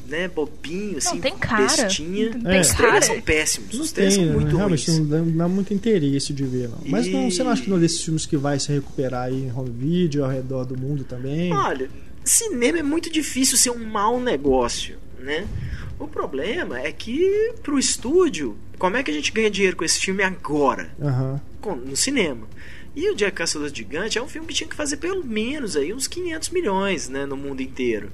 né, 0.07 0.27
bobinho, 0.27 0.97
assim, 0.97 1.15
Não, 1.15 1.21
tem 1.21 1.37
cara. 1.37 1.65
bestinha. 1.83 2.31
Tem 2.31 2.57
É. 2.57 2.61
Os 2.61 2.67
trailers 2.69 3.05
são 3.05 3.21
péssimos, 3.21 3.75
Não 3.75 3.81
os 3.83 3.91
trailers 3.91 4.15
tem, 4.17 4.25
são 4.25 4.33
muito 4.35 4.47
né? 4.51 4.57
realmente 4.57 4.87
ruins. 4.91 4.99
não 4.99 5.07
dá, 5.07 5.17
não 5.19 5.37
dá 5.37 5.47
muito 5.47 5.73
interesse 5.73 6.33
de 6.33 6.43
ver, 6.43 6.69
não. 6.69 6.77
Mas 6.85 7.07
não, 7.07 7.27
E- 7.27 7.31
você 7.31 7.43
não 7.43 7.51
acha 7.51 7.61
que 7.63 7.69
não 7.69 7.77
é 7.77 7.79
desses 7.79 8.01
filmes 8.01 8.25
que 8.25 8.37
vai 8.37 8.59
se 8.59 8.71
recuperar 8.71 9.23
aí 9.27 9.45
em 9.45 9.51
home 9.51 9.69
video, 9.71 10.23
ao 10.23 10.29
redor 10.31 10.65
do 10.65 10.77
mundo 10.79 11.03
também? 11.03 11.51
Olha, 11.53 11.89
cinema 12.23 12.79
é 12.79 12.83
muito 12.83 13.11
difícil 13.11 13.57
ser 13.57 13.69
um 13.71 13.83
mau 13.85 14.19
negócio, 14.19 14.97
né? 15.19 15.45
O 15.97 16.07
problema 16.07 16.79
é 16.79 16.91
que 16.91 17.53
pro 17.63 17.79
estúdio, 17.79 18.55
como 18.77 18.97
é 18.97 19.03
que 19.03 19.09
a 19.09 19.13
gente 19.13 19.31
ganha 19.31 19.49
dinheiro 19.49 19.75
com 19.77 19.85
esse 19.85 19.99
filme 19.99 20.23
agora? 20.23 20.89
Aham. 21.01 21.39
Com- 21.61 21.75
no 21.75 21.95
cinema. 21.95 22.47
E 22.95 23.09
o 23.11 23.15
Jack 23.15 23.33
Caçador 23.35 23.69
Gigante 23.73 24.17
é 24.17 24.21
um 24.23 24.27
filme 24.27 24.47
que 24.47 24.53
tinha 24.53 24.69
que 24.69 24.75
fazer 24.75 24.97
pelo 24.97 25.23
menos 25.25 25.75
aí 25.75 25.93
uns 25.93 26.07
500 26.07 26.49
milhões, 26.49 27.09
né, 27.09 27.25
no 27.25 27.35
mundo 27.35 27.61
inteiro. 27.61 28.09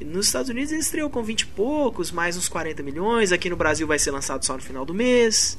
Nos 0.00 0.26
Estados 0.26 0.48
Unidos 0.48 0.72
ele 0.72 0.80
estreou 0.80 1.08
com 1.10 1.22
20 1.22 1.40
e 1.42 1.46
poucos, 1.46 2.10
mais 2.10 2.36
uns 2.36 2.48
40 2.48 2.82
milhões. 2.82 3.30
Aqui 3.32 3.48
no 3.50 3.56
Brasil 3.56 3.86
vai 3.86 3.98
ser 3.98 4.10
lançado 4.10 4.44
só 4.44 4.54
no 4.54 4.62
final 4.62 4.84
do 4.84 4.92
mês. 4.94 5.58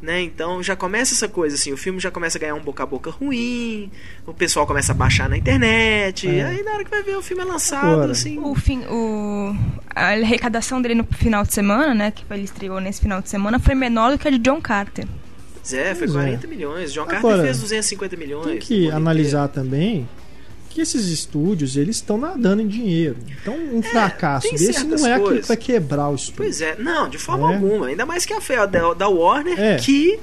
Né? 0.00 0.22
Então 0.22 0.62
já 0.62 0.76
começa 0.76 1.12
essa 1.12 1.26
coisa 1.26 1.56
assim, 1.56 1.72
o 1.72 1.76
filme 1.76 1.98
já 1.98 2.08
começa 2.08 2.38
a 2.38 2.40
ganhar 2.40 2.54
um 2.54 2.60
boca 2.60 2.84
a 2.84 2.86
boca 2.86 3.10
ruim, 3.10 3.90
o 4.24 4.32
pessoal 4.32 4.64
começa 4.64 4.92
a 4.92 4.94
baixar 4.94 5.28
na 5.28 5.36
internet, 5.36 6.28
É. 6.28 6.44
aí 6.44 6.62
na 6.62 6.70
hora 6.70 6.84
que 6.84 6.90
vai 6.90 7.02
ver 7.02 7.16
o 7.16 7.22
filme 7.22 7.42
é 7.42 7.44
lançado, 7.44 7.84
Agora. 7.94 8.12
assim. 8.12 8.38
O 8.38 8.54
fim, 8.54 8.84
o, 8.88 9.56
a 9.92 10.10
arrecadação 10.12 10.80
dele 10.80 10.94
no 10.94 11.04
final 11.04 11.42
de 11.42 11.52
semana, 11.52 11.94
né? 11.94 12.12
Que 12.12 12.22
ele 12.32 12.44
estreou 12.44 12.78
nesse 12.80 13.00
final 13.00 13.20
de 13.20 13.28
semana, 13.28 13.58
foi 13.58 13.74
menor 13.74 14.12
do 14.12 14.18
que 14.18 14.28
a 14.28 14.30
de 14.30 14.38
John 14.38 14.60
Carter. 14.60 15.04
É, 15.72 15.94
foi 15.94 16.06
Pois 16.08 16.10
é. 16.16 16.28
40 16.30 16.46
milhões. 16.46 16.92
John 16.92 17.04
Carter 17.04 17.18
Agora, 17.18 17.42
fez 17.42 17.60
250 17.60 18.16
milhões. 18.16 18.46
Tem 18.46 18.58
que 18.58 18.90
analisar 18.90 19.48
também 19.48 20.08
que 20.70 20.80
esses 20.82 21.06
estúdios, 21.08 21.76
eles 21.76 21.96
estão 21.96 22.16
nadando 22.18 22.62
em 22.62 22.68
dinheiro. 22.68 23.16
Então, 23.40 23.54
um 23.72 23.82
fracasso 23.82 24.48
tem 24.48 24.58
desse 24.58 24.84
não 24.84 25.06
é 25.06 25.14
aquilo 25.14 25.40
que 25.40 25.48
vai 25.48 25.56
quebrar 25.56 26.08
o 26.10 26.14
estúdio. 26.14 26.36
Pois 26.36 26.60
é, 26.60 26.76
não, 26.78 27.08
de 27.08 27.18
forma 27.18 27.50
É. 27.50 27.54
alguma. 27.54 27.86
Ainda 27.88 28.06
mais 28.06 28.24
que 28.24 28.32
a 28.32 28.40
fé 28.40 28.64
da, 28.66 28.94
da 28.94 29.08
Warner, 29.08 29.58
É. 29.58 29.76
que 29.76 30.18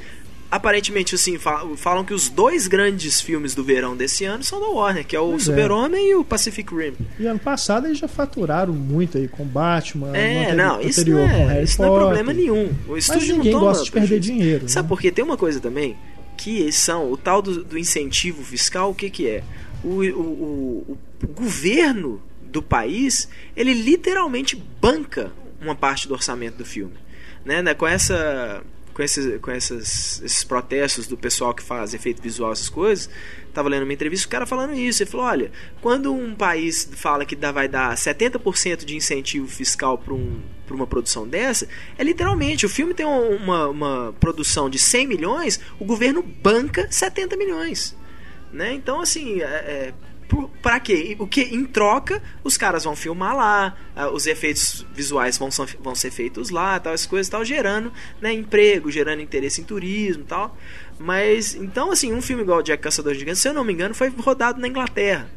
aparentemente, 0.56 1.16
assim, 1.16 1.38
fa- 1.38 1.66
falam 1.78 2.04
que 2.04 2.14
os 2.14 2.30
dois 2.30 2.68
grandes 2.68 3.22
filmes 3.22 3.54
do 3.56 3.64
verão 3.64 3.96
desse 3.96 4.26
ano 4.26 4.44
são 4.44 4.60
da 4.60 4.68
Warner, 4.68 5.06
que 5.06 5.16
é 5.16 5.20
o 5.20 5.30
Pois 5.30 5.42
é. 5.44 5.46
Super-Homem 5.46 6.10
e 6.12 6.16
o 6.16 6.24
Pacific 6.24 6.74
Rim. 6.74 6.94
E 7.20 7.26
ano 7.28 7.40
passado 7.40 7.88
eles 7.88 7.98
já 7.98 8.08
faturaram 8.08 8.74
muito 8.74 9.18
aí 9.18 9.28
com 9.28 9.46
Batman, 9.46 10.16
É, 10.16 10.54
não, 10.54 10.82
isso 10.82 11.02
anterior 11.02 11.22
não 11.28 11.30
com 11.30 11.36
é, 11.36 11.46
Harry 11.54 11.64
isso 11.64 11.82
não 11.82 11.96
é 11.96 12.00
problema 12.00 12.34
nenhum. 12.34 12.66
O 12.88 12.92
Mas 12.94 13.06
estúdio 13.10 13.36
ninguém 13.38 13.52
não 13.54 13.60
toma 13.60 13.72
gosta 13.72 13.86
de 13.86 13.92
perder 13.92 14.20
dinheiro. 14.20 14.70
Sabe 14.70 14.86
né? 14.86 14.90
por 14.90 15.00
quê? 15.02 15.12
Tem 15.12 15.24
uma 15.24 15.38
coisa 15.38 15.60
também, 15.60 15.96
que 16.38 16.72
são 16.72 17.12
o 17.12 17.18
tal 17.18 17.42
do, 17.42 17.64
do 17.64 17.78
incentivo 17.78 18.44
fiscal, 18.44 18.92
o 18.92 18.96
que 18.96 19.10
que 19.10 19.28
é? 19.28 19.44
O, 19.84 20.02
o, 20.02 20.22
o- 20.92 20.98
o 21.24 21.28
governo 21.28 22.22
do 22.42 22.62
país, 22.62 23.28
ele 23.56 23.74
literalmente 23.74 24.56
banca 24.82 25.32
uma 25.62 25.76
parte 25.76 26.08
do 26.08 26.14
orçamento 26.14 26.58
do 26.58 26.66
filme. 26.66 26.94
Né? 27.44 27.62
né? 27.62 27.74
Com 27.74 27.88
essa... 27.88 28.62
Com, 28.96 29.04
esses, 29.04 29.42
com 29.42 29.52
essas, 29.52 30.22
esses 30.24 30.44
protestos 30.46 31.06
do 31.06 31.18
pessoal 31.18 31.54
que 31.54 31.62
faz 31.62 31.94
efeito 31.94 32.22
visual, 32.22 32.54
essas 32.54 32.70
coisas, 32.70 33.10
tava 33.54 33.68
lendo 33.68 33.84
uma 33.84 33.92
entrevista, 33.92 34.26
o 34.26 34.30
cara 34.30 34.46
falando 34.46 34.74
isso. 34.74 35.04
Ele 35.04 35.10
falou: 35.10 35.26
olha, 35.26 35.52
quando 35.82 36.14
um 36.14 36.34
país 36.34 36.90
fala 36.96 37.26
que 37.26 37.36
dá, 37.36 37.52
vai 37.52 37.68
dar 37.68 37.94
70% 37.96 38.86
de 38.86 38.96
incentivo 38.96 39.48
fiscal 39.50 39.98
para 39.98 40.14
um, 40.14 40.40
pra 40.66 40.74
uma 40.76 40.88
produção 40.88 41.28
dessa, 41.28 41.68
é 41.98 42.04
literalmente: 42.06 42.66
o 42.66 42.70
filme 42.70 42.94
tem 42.94 43.06
um- 43.06 43.36
uma, 43.36 43.68
uma 43.68 44.16
produção 44.18 44.70
de 44.70 44.80
100 44.80 45.08
milhões, 45.08 45.60
o 45.78 45.84
governo 45.84 46.24
banca 46.24 46.88
70 46.90 47.36
milhões. 47.36 47.94
Né? 48.54 48.74
Então, 48.74 49.02
assim, 49.02 49.42
é, 49.42 49.44
é, 49.46 49.94
pra 50.62 50.80
quê? 50.80 51.16
O 51.20 51.28
que? 51.28 51.42
Em 51.42 51.64
troca, 51.66 52.22
os 52.44 52.58
caras 52.58 52.84
vão 52.84 52.96
filmar 52.96 53.36
lá, 53.36 53.76
ah, 53.96 54.10
os 54.10 54.26
efeitos 54.28 54.86
visuais 54.94 55.38
vão, 55.38 55.52
são- 55.52 55.68
vão 55.80 55.94
ser 55.96 56.12
feitos 56.12 56.50
lá, 56.50 56.80
tal, 56.80 56.94
as 56.94 57.06
coisas 57.06 57.30
tal, 57.30 57.44
gerando 57.46 57.92
né, 58.22 58.34
emprego, 58.34 58.90
gerando 58.92 59.22
interesse 59.22 59.62
em 59.62 59.64
turismo 59.64 60.24
tal. 60.24 60.58
Mas, 61.00 61.54
então, 61.56 61.92
assim, 61.92 62.14
um 62.14 62.22
filme 62.22 62.42
igual 62.44 62.60
o 62.60 62.64
Jack 62.64 62.82
Caçador 62.82 63.14
de 63.14 63.20
Gigantes, 63.20 63.42
se 63.42 63.48
eu 63.50 63.54
não 63.54 63.64
me 63.64 63.74
engano, 63.74 63.94
foi 63.94 64.10
rodado 64.10 64.60
na 64.60 64.68
Inglaterra. 64.68 65.30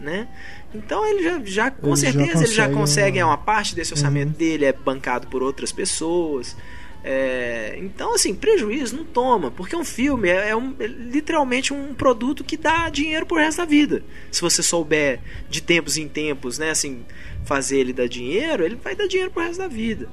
Né? 0.00 0.28
Então 0.72 1.04
ele 1.04 1.24
já, 1.24 1.40
já 1.44 1.70
com 1.72 1.88
Eles 1.88 2.00
já 2.02 2.12
certeza 2.12 2.44
ele 2.44 2.52
já 2.54 2.68
consegue, 2.68 3.18
é 3.18 3.24
uma 3.24 3.36
parte 3.36 3.74
desse 3.74 3.92
orçamento 3.92 4.36
dele 4.38 4.64
é 4.64 4.72
bancado 4.72 5.26
por 5.26 5.42
outras 5.42 5.72
pessoas. 5.72 6.56
É, 7.04 7.76
então, 7.80 8.14
assim, 8.14 8.34
prejuízo 8.34 8.96
não 8.96 9.04
toma, 9.04 9.50
porque 9.50 9.74
um 9.76 9.84
filme 9.84 10.28
é, 10.28 10.50
é 10.50 10.56
um- 10.56 10.74
é 10.80 10.86
literalmente 10.86 11.72
um 11.72 11.94
produto 11.94 12.42
que 12.44 12.56
dá 12.56 12.88
dinheiro 12.88 13.24
pro 13.24 13.36
resto 13.38 13.58
da 13.58 13.64
vida. 13.64 14.02
Se 14.30 14.40
você 14.40 14.62
souber 14.62 15.20
de 15.48 15.62
tempos 15.62 15.96
em 15.96 16.08
tempos, 16.08 16.58
né, 16.58 16.70
assim, 16.70 17.04
fazer 17.44 17.78
ele 17.78 17.92
dar 17.92 18.08
dinheiro, 18.08 18.64
ele 18.64 18.74
vai 18.76 18.94
dar 18.96 19.06
dinheiro 19.06 19.30
pro 19.30 19.42
resto 19.42 19.58
da 19.58 19.68
vida. 19.68 20.08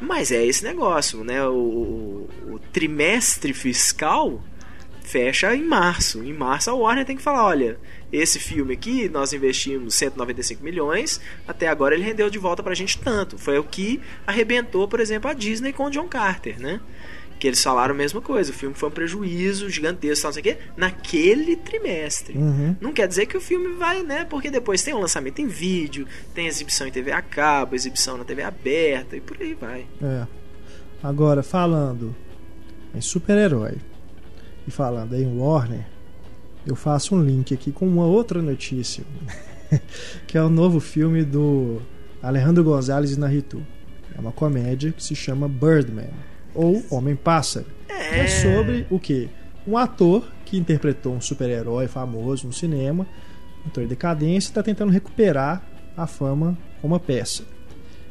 Mas 0.00 0.32
é 0.32 0.44
esse 0.44 0.64
negócio, 0.64 1.22
né? 1.22 1.46
O, 1.46 1.52
o- 1.54 2.28
o 2.54 2.58
trimestre 2.72 3.52
fiscal 3.52 4.42
fecha 5.02 5.54
em 5.54 5.64
março. 5.64 6.22
Em 6.22 6.32
março 6.32 6.70
a 6.70 6.74
Warner 6.74 7.04
tem 7.04 7.16
que 7.16 7.22
falar, 7.22 7.44
olha, 7.44 7.78
esse 8.12 8.38
filme 8.38 8.74
aqui 8.74 9.08
nós 9.08 9.32
investimos 9.32 9.94
195 9.94 10.62
milhões, 10.62 11.20
até 11.46 11.68
agora 11.68 11.94
ele 11.94 12.04
rendeu 12.04 12.28
de 12.28 12.38
volta 12.38 12.62
pra 12.62 12.74
gente 12.74 12.98
tanto. 12.98 13.38
Foi 13.38 13.58
o 13.58 13.64
que 13.64 14.00
arrebentou, 14.26 14.88
por 14.88 15.00
exemplo, 15.00 15.30
a 15.30 15.34
Disney 15.34 15.72
com 15.72 15.84
o 15.84 15.90
John 15.90 16.08
Carter, 16.08 16.60
né? 16.60 16.80
Que 17.38 17.46
eles 17.46 17.62
falaram 17.62 17.94
a 17.94 17.96
mesma 17.96 18.20
coisa, 18.20 18.50
o 18.50 18.54
filme 18.54 18.74
foi 18.74 18.88
um 18.90 18.92
prejuízo 18.92 19.70
gigantesco, 19.70 20.26
não 20.26 20.32
sei 20.32 20.40
o 20.40 20.44
quê, 20.44 20.58
naquele 20.76 21.56
trimestre. 21.56 22.36
Uhum. 22.36 22.76
Não 22.80 22.92
quer 22.92 23.08
dizer 23.08 23.24
que 23.26 23.36
o 23.36 23.40
filme 23.40 23.74
vai, 23.76 24.02
né? 24.02 24.26
Porque 24.28 24.50
depois 24.50 24.82
tem 24.82 24.92
o 24.92 24.98
lançamento 24.98 25.40
em 25.40 25.46
vídeo, 25.46 26.06
tem 26.34 26.46
exibição 26.46 26.86
em 26.86 26.90
TV 26.90 27.12
a 27.12 27.22
cabo, 27.22 27.74
exibição 27.74 28.18
na 28.18 28.24
TV 28.24 28.42
aberta 28.42 29.16
e 29.16 29.20
por 29.20 29.38
aí 29.40 29.54
vai. 29.54 29.86
É. 30.02 30.26
Agora, 31.02 31.42
falando 31.42 32.14
em 32.94 33.00
super-herói 33.00 33.78
e 34.66 34.70
falando 34.70 35.14
em 35.14 35.26
Warner, 35.38 35.86
eu 36.66 36.76
faço 36.76 37.14
um 37.14 37.22
link 37.22 37.54
aqui 37.54 37.72
com 37.72 37.86
uma 37.86 38.04
outra 38.04 38.42
notícia, 38.42 39.04
que 40.26 40.36
é 40.36 40.42
o 40.42 40.48
novo 40.48 40.80
filme 40.80 41.24
do 41.24 41.80
Alejandro 42.22 42.62
Gonzalez 42.62 43.12
Inarritu. 43.12 43.62
É 44.14 44.20
uma 44.20 44.32
comédia 44.32 44.92
que 44.92 45.02
se 45.02 45.14
chama 45.14 45.48
Birdman, 45.48 46.10
ou 46.54 46.82
Homem-Pássaro. 46.90 47.66
É. 47.88 48.20
É 48.20 48.26
sobre 48.26 48.86
o 48.90 48.98
quê? 48.98 49.28
Um 49.66 49.76
ator 49.76 50.26
que 50.44 50.56
interpretou 50.56 51.14
um 51.14 51.20
super-herói 51.20 51.86
famoso 51.86 52.46
no 52.46 52.52
cinema, 52.52 53.06
entrou 53.66 53.84
em 53.84 53.88
decadência 53.88 54.48
e 54.48 54.50
está 54.50 54.62
tentando 54.62 54.90
recuperar 54.90 55.62
a 55.96 56.06
fama 56.06 56.56
com 56.80 56.88
uma 56.88 56.98
peça. 56.98 57.44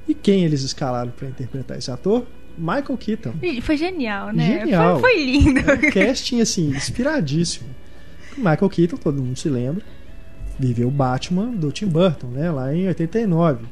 E 0.08 0.14
quem 0.14 0.44
eles 0.44 0.64
escalaram 0.64 1.12
para 1.12 1.28
interpretar 1.28 1.78
esse 1.78 1.92
ator? 1.92 2.26
Michael 2.60 2.98
Keaton. 2.98 3.34
Foi 3.62 3.78
genial, 3.78 4.32
né? 4.32 4.60
Genial. 4.60 5.00
Foi, 5.00 5.14
foi 5.14 5.26
lindo. 5.26 5.60
É 5.60 5.74
um 5.74 5.92
casting 5.92 6.42
assim, 6.42 6.70
inspiradíssimo. 6.70 7.70
Michael 8.38 8.70
Keaton, 8.70 8.98
todo 8.98 9.22
mundo 9.22 9.38
se 9.38 9.50
lembra, 9.50 9.84
viveu 10.58 10.88
o 10.88 10.92
Batman 10.92 11.48
do 11.48 11.72
Tim 11.72 11.88
Burton, 11.88 12.28
né? 12.28 12.52
Lá 12.52 12.74
em 12.74 12.88
89. 12.88 13.66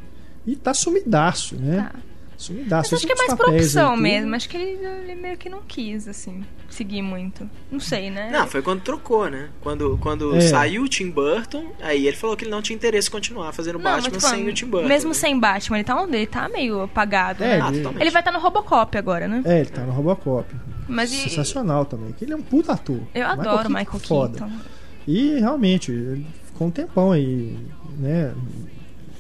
E 0.45 0.55
tá 0.55 0.73
sumidaço, 0.73 1.55
né? 1.55 1.89
Tá. 1.91 1.99
Sumidaço. 2.37 2.89
Mas 2.93 2.99
acho 3.03 3.07
que 3.07 3.11
é 3.13 3.15
mais 3.15 3.33
por 3.33 3.49
aí, 3.49 3.55
opção 3.57 3.97
mesmo. 3.97 4.35
Acho 4.35 4.47
que 4.47 4.55
ele, 4.55 4.85
ele 4.85 5.15
meio 5.15 5.37
que 5.37 5.49
não 5.49 5.61
quis, 5.67 6.07
assim, 6.07 6.43
seguir 6.69 7.01
muito. 7.01 7.49
Não 7.71 7.79
sei, 7.79 8.11
né? 8.11 8.29
Não, 8.31 8.45
foi 8.45 8.61
quando 8.61 8.81
trocou, 8.81 9.27
né? 9.27 9.49
Quando, 9.59 9.97
quando 9.99 10.35
É. 10.35 10.41
saiu 10.41 10.83
o 10.83 10.87
Tim 10.87 11.09
Burton, 11.09 11.71
aí 11.81 12.05
ele 12.05 12.15
falou 12.15 12.37
que 12.37 12.43
ele 12.43 12.51
não 12.51 12.61
tinha 12.61 12.75
interesse 12.75 13.07
em 13.09 13.11
continuar 13.11 13.51
fazendo 13.53 13.79
Não, 13.79 13.81
mas 13.83 14.03
Batman 14.03 14.11
tô 14.13 14.19
sem 14.19 14.29
falando, 14.29 14.47
o 14.49 14.53
Tim 14.53 14.65
Burton. 14.67 14.87
Mesmo 14.87 15.07
né? 15.09 15.13
sem 15.15 15.39
Batman, 15.39 15.77
ele 15.77 15.83
tá 15.83 15.99
onde? 15.99 16.15
Ele 16.15 16.27
tá 16.27 16.47
meio 16.47 16.81
apagado. 16.83 17.43
É, 17.43 17.57
né? 17.57 17.63
Ah, 17.63 17.71
ele- 17.99 18.11
vai 18.11 18.21
estar 18.21 18.31
no 18.31 18.39
Robocop 18.39 18.95
agora, 18.95 19.27
né? 19.27 19.41
É, 19.43 19.59
ele 19.61 19.69
tá 19.69 19.81
no 19.81 19.91
Robocop. 19.91 20.55
Mas 20.87 21.11
e- 21.11 21.15
Sensacional 21.15 21.85
também. 21.85 22.11
Que 22.13 22.23
ele 22.23 22.33
é 22.33 22.35
um 22.35 22.41
puta 22.43 22.73
ator. 22.73 23.01
Eu 23.15 23.25
adoro 23.25 23.67
Michael 23.67 23.99
foda. 23.99 24.37
Keaton. 24.37 24.53
E 25.07 25.39
realmente, 25.39 25.91
ele 25.91 26.27
ficou 26.45 26.67
um 26.67 26.71
tempão 26.71 27.11
aí, 27.11 27.57
né? 27.97 28.33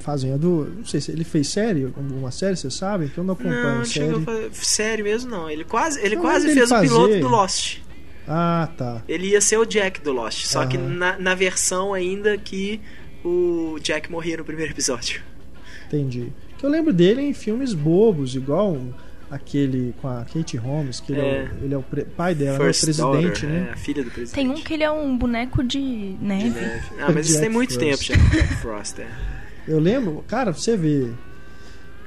Fazendo. 0.07 0.73
Não 0.77 0.85
sei 0.85 1.01
se 1.01 1.11
ele 1.11 1.25
fez 1.25 1.49
série, 1.49 1.83
alguma 1.83 2.31
série, 2.31 2.55
você 2.55 2.71
sabe? 2.71 3.09
Que 3.09 3.17
eu 3.17 3.25
não 3.25 3.33
acompanho 3.33 3.61
Não, 3.61 3.75
não 3.79 3.85
série. 3.85 4.21
fazer. 4.23 4.49
Sério 4.53 5.03
mesmo, 5.03 5.29
não. 5.29 5.49
Ele 5.49 5.65
quase, 5.65 5.99
ele 5.99 6.15
Eu 6.15 6.21
quase 6.21 6.53
fez 6.53 6.71
o 6.71 6.79
piloto 6.79 7.19
do 7.19 7.27
Lost. 7.27 7.79
Ah, 8.25 8.69
tá. 8.77 9.03
Ele 9.05 9.27
ia 9.27 9.41
ser 9.41 9.57
o 9.57 9.65
Jack 9.65 9.99
do 9.99 10.13
Lost. 10.13 10.45
Só 10.45 10.65
que 10.65 10.77
Aham. 10.77 10.87
na, 10.87 11.19
na 11.19 11.35
versão 11.35 11.93
ainda 11.93 12.37
que 12.37 12.79
o 13.21 13.77
Jack 13.81 14.09
morria 14.09 14.37
no 14.37 14.45
primeiro 14.45 14.71
episódio. 14.71 15.21
Entendi. 15.87 16.31
Que 16.57 16.65
eu 16.65 16.69
lembro 16.69 16.93
dele 16.93 17.21
em 17.21 17.33
filmes 17.33 17.73
bobos, 17.73 18.33
igual 18.33 18.71
um- 18.75 18.93
aquele 19.29 19.93
com 20.01 20.07
a 20.07 20.23
Kate 20.23 20.55
Holmes, 20.55 21.01
que 21.01 21.11
ele 21.11 21.19
é, 21.19 21.25
É. 21.25 21.43
o, 21.61 21.65
ele 21.65 21.73
é 21.73 21.77
o 21.77 21.83
pai 21.83 22.33
dela, 22.33 22.51
né, 22.51 22.55
o 22.55 22.59
presidente, 22.59 22.97
Daughter, 23.01 23.49
né? 23.49 23.67
é, 23.69 23.73
a 23.73 23.75
filha 23.77 24.03
do 24.05 24.09
presidente. 24.09 24.35
Tem 24.35 24.49
um 24.49 24.53
que 24.63 24.73
ele 24.73 24.83
é 24.83 24.89
um 24.91 25.17
boneco 25.17 25.61
de 25.65 26.15
neve. 26.21 26.49
Neve. 26.51 26.81
Ah, 27.01 27.11
mas 27.13 27.25
isso 27.25 27.33
Jack 27.33 27.41
tem 27.41 27.49
muito 27.49 27.73
Frost. 27.73 28.07
tempo 28.07 28.21
já. 28.21 28.29
Jack 28.37 28.53
Frost, 28.55 28.99
é. 28.99 29.07
Eu 29.67 29.79
lembro, 29.79 30.23
cara, 30.27 30.51
pra 30.51 30.61
você 30.61 30.77
ver. 30.77 31.13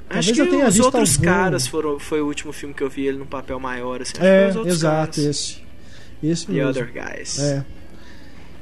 Talvez 0.07 0.25
Acho 0.27 0.33
que 0.33 0.41
eu 0.41 0.49
tenha 0.49 0.67
os 0.67 0.73
visto 0.75 0.85
outros 0.85 1.13
algum. 1.17 1.23
caras 1.25 1.67
foram, 1.67 1.97
foi 1.99 2.21
o 2.21 2.25
último 2.25 2.51
filme 2.51 2.73
que 2.73 2.83
eu 2.83 2.89
vi 2.89 3.05
ele 3.07 3.17
num 3.17 3.25
papel 3.25 3.59
maior, 3.59 4.01
assim. 4.01 4.11
Acho 4.13 4.19
que 4.21 4.25
É, 4.27 4.39
foi 4.41 4.49
os 4.49 4.55
outros 4.57 4.75
exato, 4.75 4.95
caras. 4.95 5.17
esse. 5.17 5.63
Esse 6.23 6.45
The 6.47 6.51
mesmo. 6.53 6.69
Other 6.69 6.91
Guys. 6.93 7.39
É. 7.39 7.65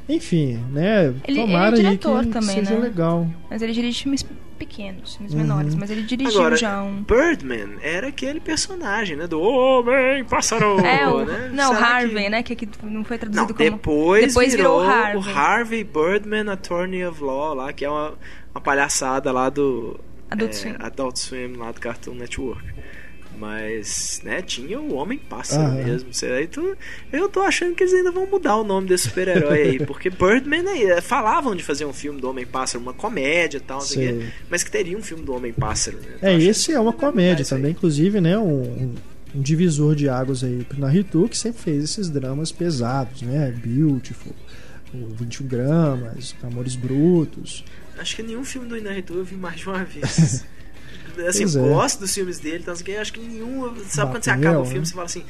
Enfim, 0.07 0.63
né? 0.71 1.13
Ele- 1.27 1.39
tomara 1.39 1.77
ele 1.77 1.85
é 1.85 1.89
aí 1.91 1.97
que 1.97 2.07
diretor 2.07 2.25
também, 2.33 2.55
seja 2.55 2.71
né? 2.75 2.79
legal. 2.79 3.27
Mas 3.49 3.61
ele 3.61 3.73
dirige 3.73 4.01
filmes 4.01 4.25
pequenos, 4.57 5.15
filmes 5.15 5.33
Uhum. 5.33 5.39
menores. 5.41 5.75
Mas 5.75 5.91
ele 5.91 6.01
dirigiu 6.01 6.39
Agora, 6.39 6.55
já 6.57 6.81
um. 6.81 7.03
Birdman 7.03 7.77
era 7.81 8.07
aquele 8.07 8.39
personagem, 8.39 9.15
né? 9.15 9.27
Do 9.27 9.39
Homem 9.39 10.23
Pássaro. 10.25 10.79
É, 10.83 11.07
o, 11.07 11.23
né? 11.25 11.51
não, 11.53 11.71
o 11.71 11.75
Será 11.75 11.87
Harvey, 11.87 12.23
que... 12.23 12.29
né? 12.29 12.43
Que 12.43 12.53
aqui 12.53 12.69
não 12.83 13.03
foi 13.03 13.17
Não, 13.17 13.19
traduzido 13.19 13.53
como. 13.53 13.69
depois, 13.71 14.27
Depois 14.27 14.53
virou 14.55 14.79
virou, 14.81 14.93
Harvey. 14.95 15.15
o 15.17 15.37
Harvey 15.37 15.83
Birdman 15.83 16.49
Attorney 16.51 17.05
of 17.05 17.23
Law 17.23 17.53
lá, 17.53 17.71
que 17.71 17.85
é 17.85 17.89
uma, 17.89 18.13
uma 18.59 18.61
palhaçada 18.61 19.31
lá 19.31 19.49
do 19.49 19.97
Adult 20.29 20.51
é, 20.51 20.53
Swim. 20.53 20.75
Adult 20.79 21.17
Swim 21.17 21.53
lá 21.55 21.71
do 21.71 21.79
Cartoon 21.79 22.13
Network. 22.13 22.63
Mas, 23.37 24.19
né, 24.25 24.41
tinha 24.41 24.79
o 24.81 24.95
Homem 24.95 25.17
Pássaro 25.17 25.63
Aham. 25.63 25.75
mesmo. 25.83 26.09
Aí 26.35 26.45
tu- 26.47 26.75
eu 27.11 27.29
tô 27.29 27.41
achando 27.41 27.73
que 27.73 27.83
eles 27.83 27.93
ainda 27.93 28.11
vão 28.11 28.25
mudar 28.25 28.57
o 28.57 28.65
nome 28.65 28.87
desse 28.87 29.07
super-herói 29.07 29.61
aí, 29.61 29.79
porque 29.85 30.09
Birdman 30.09 30.67
aí, 30.67 30.83
é, 30.83 30.99
falavam 30.99 31.55
de 31.55 31.63
fazer 31.63 31.85
um 31.85 31.93
filme 31.93 32.19
do 32.19 32.29
Homem 32.29 32.45
Pássaro, 32.45 32.83
uma 32.83 32.93
comédia 32.93 33.57
e 33.57 33.61
tal, 33.61 33.79
mas 34.49 34.61
que 34.63 34.69
teria 34.71 34.97
um 34.97 35.01
filme 35.01 35.23
do 35.23 35.33
Homem 35.33 35.53
Pássaro, 35.53 35.97
né? 35.99 36.17
É, 36.21 36.35
esse 36.37 36.73
é 36.73 36.79
uma 36.79 36.91
comédia 36.91 37.45
também, 37.45 37.71
inclusive, 37.71 38.19
né? 38.19 38.37
Um, 38.37 38.61
um- 38.61 38.95
um 39.35 39.41
divisor 39.41 39.95
de 39.95 40.09
águas 40.09 40.43
aí 40.43 40.65
pro 40.67 40.79
Naruto, 40.79 41.29
que 41.29 41.37
sempre 41.37 41.61
fez 41.61 41.83
esses 41.83 42.09
dramas 42.09 42.51
pesados, 42.51 43.21
né? 43.21 43.53
Beautiful, 43.63 44.33
o 44.93 45.07
21 45.15 45.47
gramas, 45.47 46.35
Amores 46.43 46.75
Brutos. 46.75 47.63
Acho 47.97 48.15
que 48.15 48.23
nenhum 48.23 48.43
filme 48.43 48.67
do 48.67 48.77
Inarritu 48.77 49.13
eu 49.13 49.23
vi 49.23 49.35
mais 49.35 49.59
de 49.59 49.67
uma 49.67 49.83
vez. 49.83 50.45
assim, 51.27 51.41
Pois 51.43 51.55
é. 51.55 51.59
gosto 51.59 51.99
dos 51.99 52.13
filmes 52.13 52.39
dele, 52.39 52.59
então, 52.59 52.73
assim, 52.73 52.95
acho 52.95 53.13
que 53.13 53.19
nenhum. 53.19 53.75
Sabe 53.87 54.11
quando 54.11 54.23
você 54.23 54.29
Bateu, 54.31 54.49
acaba 54.49 54.59
o 54.59 54.63
né? 54.63 54.69
filme, 54.71 54.85
você 54.85 54.93
fala 54.93 55.05
assim. 55.05 55.25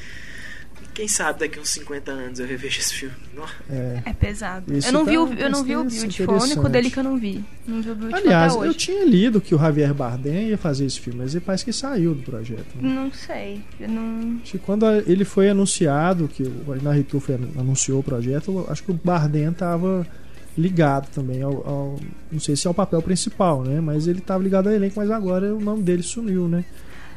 Quem 0.94 1.08
sabe 1.08 1.40
daqui 1.40 1.60
uns 1.60 1.70
50 1.70 2.12
anos 2.12 2.40
eu 2.40 2.48
revejo 2.48 2.80
esse 2.80 2.94
filme. 2.94 3.16
Nossa. 3.36 3.54
É. 3.70 4.02
É 4.06 4.14
pesado. 4.14 4.74
Isso 4.76 4.90
eu 4.90 4.92
não 4.94 5.06
tá 5.06 5.12
vi 5.12 5.18
o, 5.18 5.34
eu 5.34 5.50
não 5.50 5.64
vi 5.64 5.76
o 5.76 5.90
foi 6.12 6.26
o 6.28 6.44
único 6.44 6.68
dele 6.68 6.90
que 6.92 7.00
eu 7.00 7.04
não 7.04 7.18
vi. 7.18 7.44
Não 7.66 7.82
vi 7.82 7.92
o 7.92 7.96
Beauty 7.96 8.16
Aliás, 8.16 8.56
até 8.56 8.68
eu 8.68 8.74
tinha 8.74 9.06
lido 9.06 9.40
que 9.40 9.56
o 9.56 9.58
Javier 9.58 9.94
Bardem 9.94 10.50
ia 10.50 10.58
fazer 10.58 10.86
esse 10.86 11.00
filme, 11.00 11.20
mas 11.20 11.34
ele 11.34 11.44
parece 11.46 11.64
que 11.64 11.72
saiu 11.72 12.14
do 12.14 12.22
projeto. 12.24 12.68
né? 12.76 12.94
Não 12.94 13.12
sei. 13.14 13.62
Eu 13.80 13.88
não. 13.90 14.40
Acho 14.44 14.52
que 14.52 14.58
quando 14.60 14.86
ele 15.08 15.24
foi 15.24 15.50
anunciado, 15.50 16.28
que 16.28 16.44
o 16.44 17.20
foi, 17.20 17.36
anunciou 17.58 18.00
o 18.00 18.04
projeto, 18.04 18.52
eu 18.52 18.68
acho 18.70 18.84
que 18.84 18.92
o 18.92 19.00
Bardem 19.02 19.48
estava 19.50 20.06
ligado 20.58 21.08
também 21.14 21.42
ao, 21.42 21.54
ao- 21.66 22.00
Não 22.32 22.40
sei 22.40 22.56
se 22.56 22.68
é 22.68 22.70
o 22.70 22.74
papel 22.74 23.02
principal, 23.02 23.64
né? 23.64 23.80
Mas 23.80 24.08
ele 24.08 24.20
estava 24.20 24.44
ligado 24.44 24.68
ao 24.68 24.74
elenco, 24.74 24.96
mas 24.98 25.10
agora 25.10 25.56
o 25.56 25.60
nome 25.62 25.82
dele 25.84 26.04
sumiu, 26.04 26.48
né? 26.50 26.66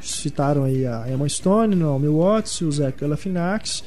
Citaram 0.03 0.63
aí 0.65 0.85
a 0.85 1.05
Emma 1.09 1.27
Stone, 1.29 1.75
o 1.75 1.79
Naomi 1.79 2.07
Watts, 2.09 2.61
o 2.61 2.71
Zach 2.71 2.97
Galifianakis 2.99 3.83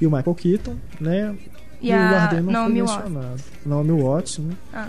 e 0.00 0.06
o 0.06 0.10
Michael 0.10 0.34
Keaton, 0.34 0.76
né? 1.00 1.34
E 1.82 1.90
o 1.92 1.94
a 1.96 2.10
Bardem 2.10 2.40
não 2.40 2.52
Naomi 2.52 2.78
foi 2.80 2.88
Watts. 2.88 3.04
mencionado. 3.10 3.42
Naomi 3.66 4.02
Watts, 4.02 4.38
né? 4.38 4.54
Ah. 4.72 4.88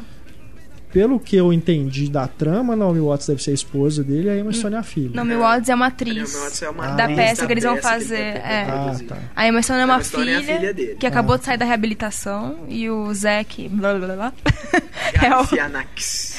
Pelo 0.92 1.22
que 1.22 1.38
eu 1.38 1.54
entendi 1.54 2.10
da 2.10 2.28
trama, 2.28 2.76
Naomi 2.76 3.00
Watts 3.00 3.26
deve 3.28 3.42
ser 3.42 3.52
a 3.52 3.54
esposa 3.54 4.04
dele 4.04 4.28
e 4.28 4.30
a 4.30 4.38
Emma 4.38 4.52
Stone 4.52 4.76
é 4.76 4.78
a 4.78 4.84
filha. 4.84 5.12
Naomi 5.16 5.36
Watts 5.38 5.70
é 5.70 5.76
uma 5.76 5.88
atriz. 5.88 6.62
É 6.62 6.70
uma 6.70 6.88
Da 6.88 7.04
atriz 7.06 7.18
peça 7.18 7.48
que 7.48 7.54
eles 7.54 7.64
vão 7.64 7.78
fazer, 7.78 8.18
é. 8.20 8.66
Ah, 8.70 8.94
tá. 9.08 9.18
A 9.34 9.48
Emma 9.48 9.62
Stone 9.62 9.80
é 9.80 9.86
uma 9.86 10.00
é 10.02 10.04
filha, 10.04 10.42
filha 10.42 10.74
dele. 10.74 10.96
que 11.00 11.08
acabou 11.08 11.36
Ah. 11.36 11.38
de 11.38 11.46
sair 11.46 11.58
da 11.58 11.64
reabilitação 11.64 12.66
e 12.68 12.90
o 12.90 13.14
Zac 13.14 13.70
blá, 13.70 13.94
blá, 13.94 14.06
blá, 14.06 14.16
blá, 14.18 14.34
é, 15.24 15.28
o, 15.28 15.30
Galifianakis. 15.30 16.31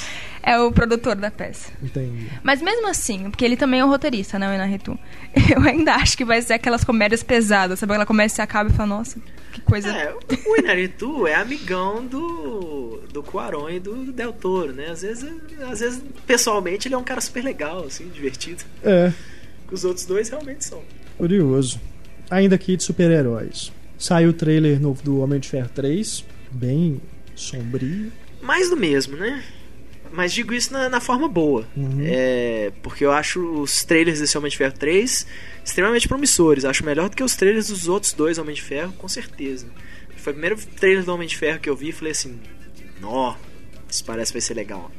É 0.43 0.59
o 0.59 0.73
produtor 0.73 1.15
da 1.15 1.31
peça. 1.31 1.71
Entendi. 1.83 2.29
Mas 2.43 2.61
mesmo 2.61 2.89
assim, 2.89 3.31
porque 3.31 3.45
ele 3.45 3.57
também 3.57 3.81
é 3.81 3.85
um 3.85 3.89
roteirista, 3.89 4.39
né, 4.39 4.51
o 4.51 4.55
Inarritu? 4.55 4.99
Eu 5.55 5.63
ainda 5.63 5.95
acho 5.95 6.17
que 6.17 6.25
vai 6.25 6.43
ser 6.43 6.55
aquelas 6.55 6.83
comédias 6.85 7.23
pesadas, 7.23 7.79
sabe? 7.79 7.95
Ela 7.95 8.07
começa 8.07 8.35
e 8.35 8.37
se 8.37 8.43
acaba 8.43 8.71
e 8.71 8.73
fala, 8.73 8.89
nossa, 8.89 9.21
que 9.53 9.61
coisa. 9.61 9.89
É, 9.91 10.15
o 10.47 10.57
Inaritu 10.57 11.27
é 11.27 11.35
amigão 11.35 12.05
do, 12.05 13.01
do 13.13 13.23
Cuarón 13.23 13.69
e 13.71 13.79
do 13.79 14.13
Del 14.13 14.33
Toro, 14.33 14.73
né? 14.73 14.89
Às 14.91 15.03
vezes, 15.03 15.31
às 15.71 15.81
vezes, 15.81 16.03
pessoalmente, 16.27 16.89
ele 16.89 16.95
é 16.95 16.99
um 16.99 17.05
cara 17.05 17.21
super 17.21 17.45
legal, 17.45 17.85
assim, 17.85 18.09
divertido. 18.09 18.65
É, 18.83 19.13
Os 19.71 19.85
outros 19.85 20.05
dois 20.07 20.29
realmente 20.29 20.65
são. 20.65 20.83
curioso. 21.17 21.81
Ainda 22.31 22.55
aqui 22.57 22.77
de 22.77 22.83
super-heróis. 22.83 23.71
Saiu 23.99 24.31
o 24.31 24.33
trailer 24.33 24.81
novo 24.81 25.03
do 25.03 25.21
Homem 25.21 25.39
de 25.39 25.49
Ferro 25.49 25.69
3, 25.75 26.25
bem 26.51 27.01
sombrio. 27.35 28.11
Mais 28.41 28.69
do 28.71 28.77
mesmo, 28.77 29.17
né? 29.17 29.43
Mas 30.13 30.33
digo 30.33 30.53
isso 30.53 30.73
na, 30.73 30.89
na 30.89 31.01
forma 31.01 31.27
boa. 31.27 31.67
Uhum. 31.77 31.99
É, 32.03 32.71
porque 32.83 33.05
eu 33.05 33.13
acho 33.13 33.41
os 33.41 33.85
trailers 33.85 34.21
desse 34.21 34.37
Homem 34.37 34.51
de 34.51 34.57
Ferro 34.57 34.75
3 34.75 35.27
extremamente 35.65 36.07
promissores. 36.07 36.65
Acho 36.65 36.85
melhor 36.85 37.09
do 37.09 37.17
que 37.17 37.23
os 37.23 37.35
trailers 37.35 37.69
dos 37.69 37.89
outros 37.89 38.13
dois 38.13 38.39
Homem 38.39 38.55
de 38.55 38.63
Ferro, 38.63 38.93
com 38.93 39.09
certeza. 39.09 39.67
Foi 40.17 40.33
o 40.33 40.35
primeiro 40.35 40.57
trailer 40.77 41.05
do 41.05 41.13
Homem 41.13 41.27
de 41.27 41.37
Ferro 41.37 41.59
que 41.59 41.69
eu 41.69 41.75
vi 41.75 41.89
e 41.89 41.93
falei 41.93 42.13
assim: 42.13 42.39
Nó, 43.01 43.35
isso 43.89 44.05
parece 44.05 44.33
que 44.33 44.39
vai 44.39 44.43
ser 44.43 44.55
legal. 44.55 44.91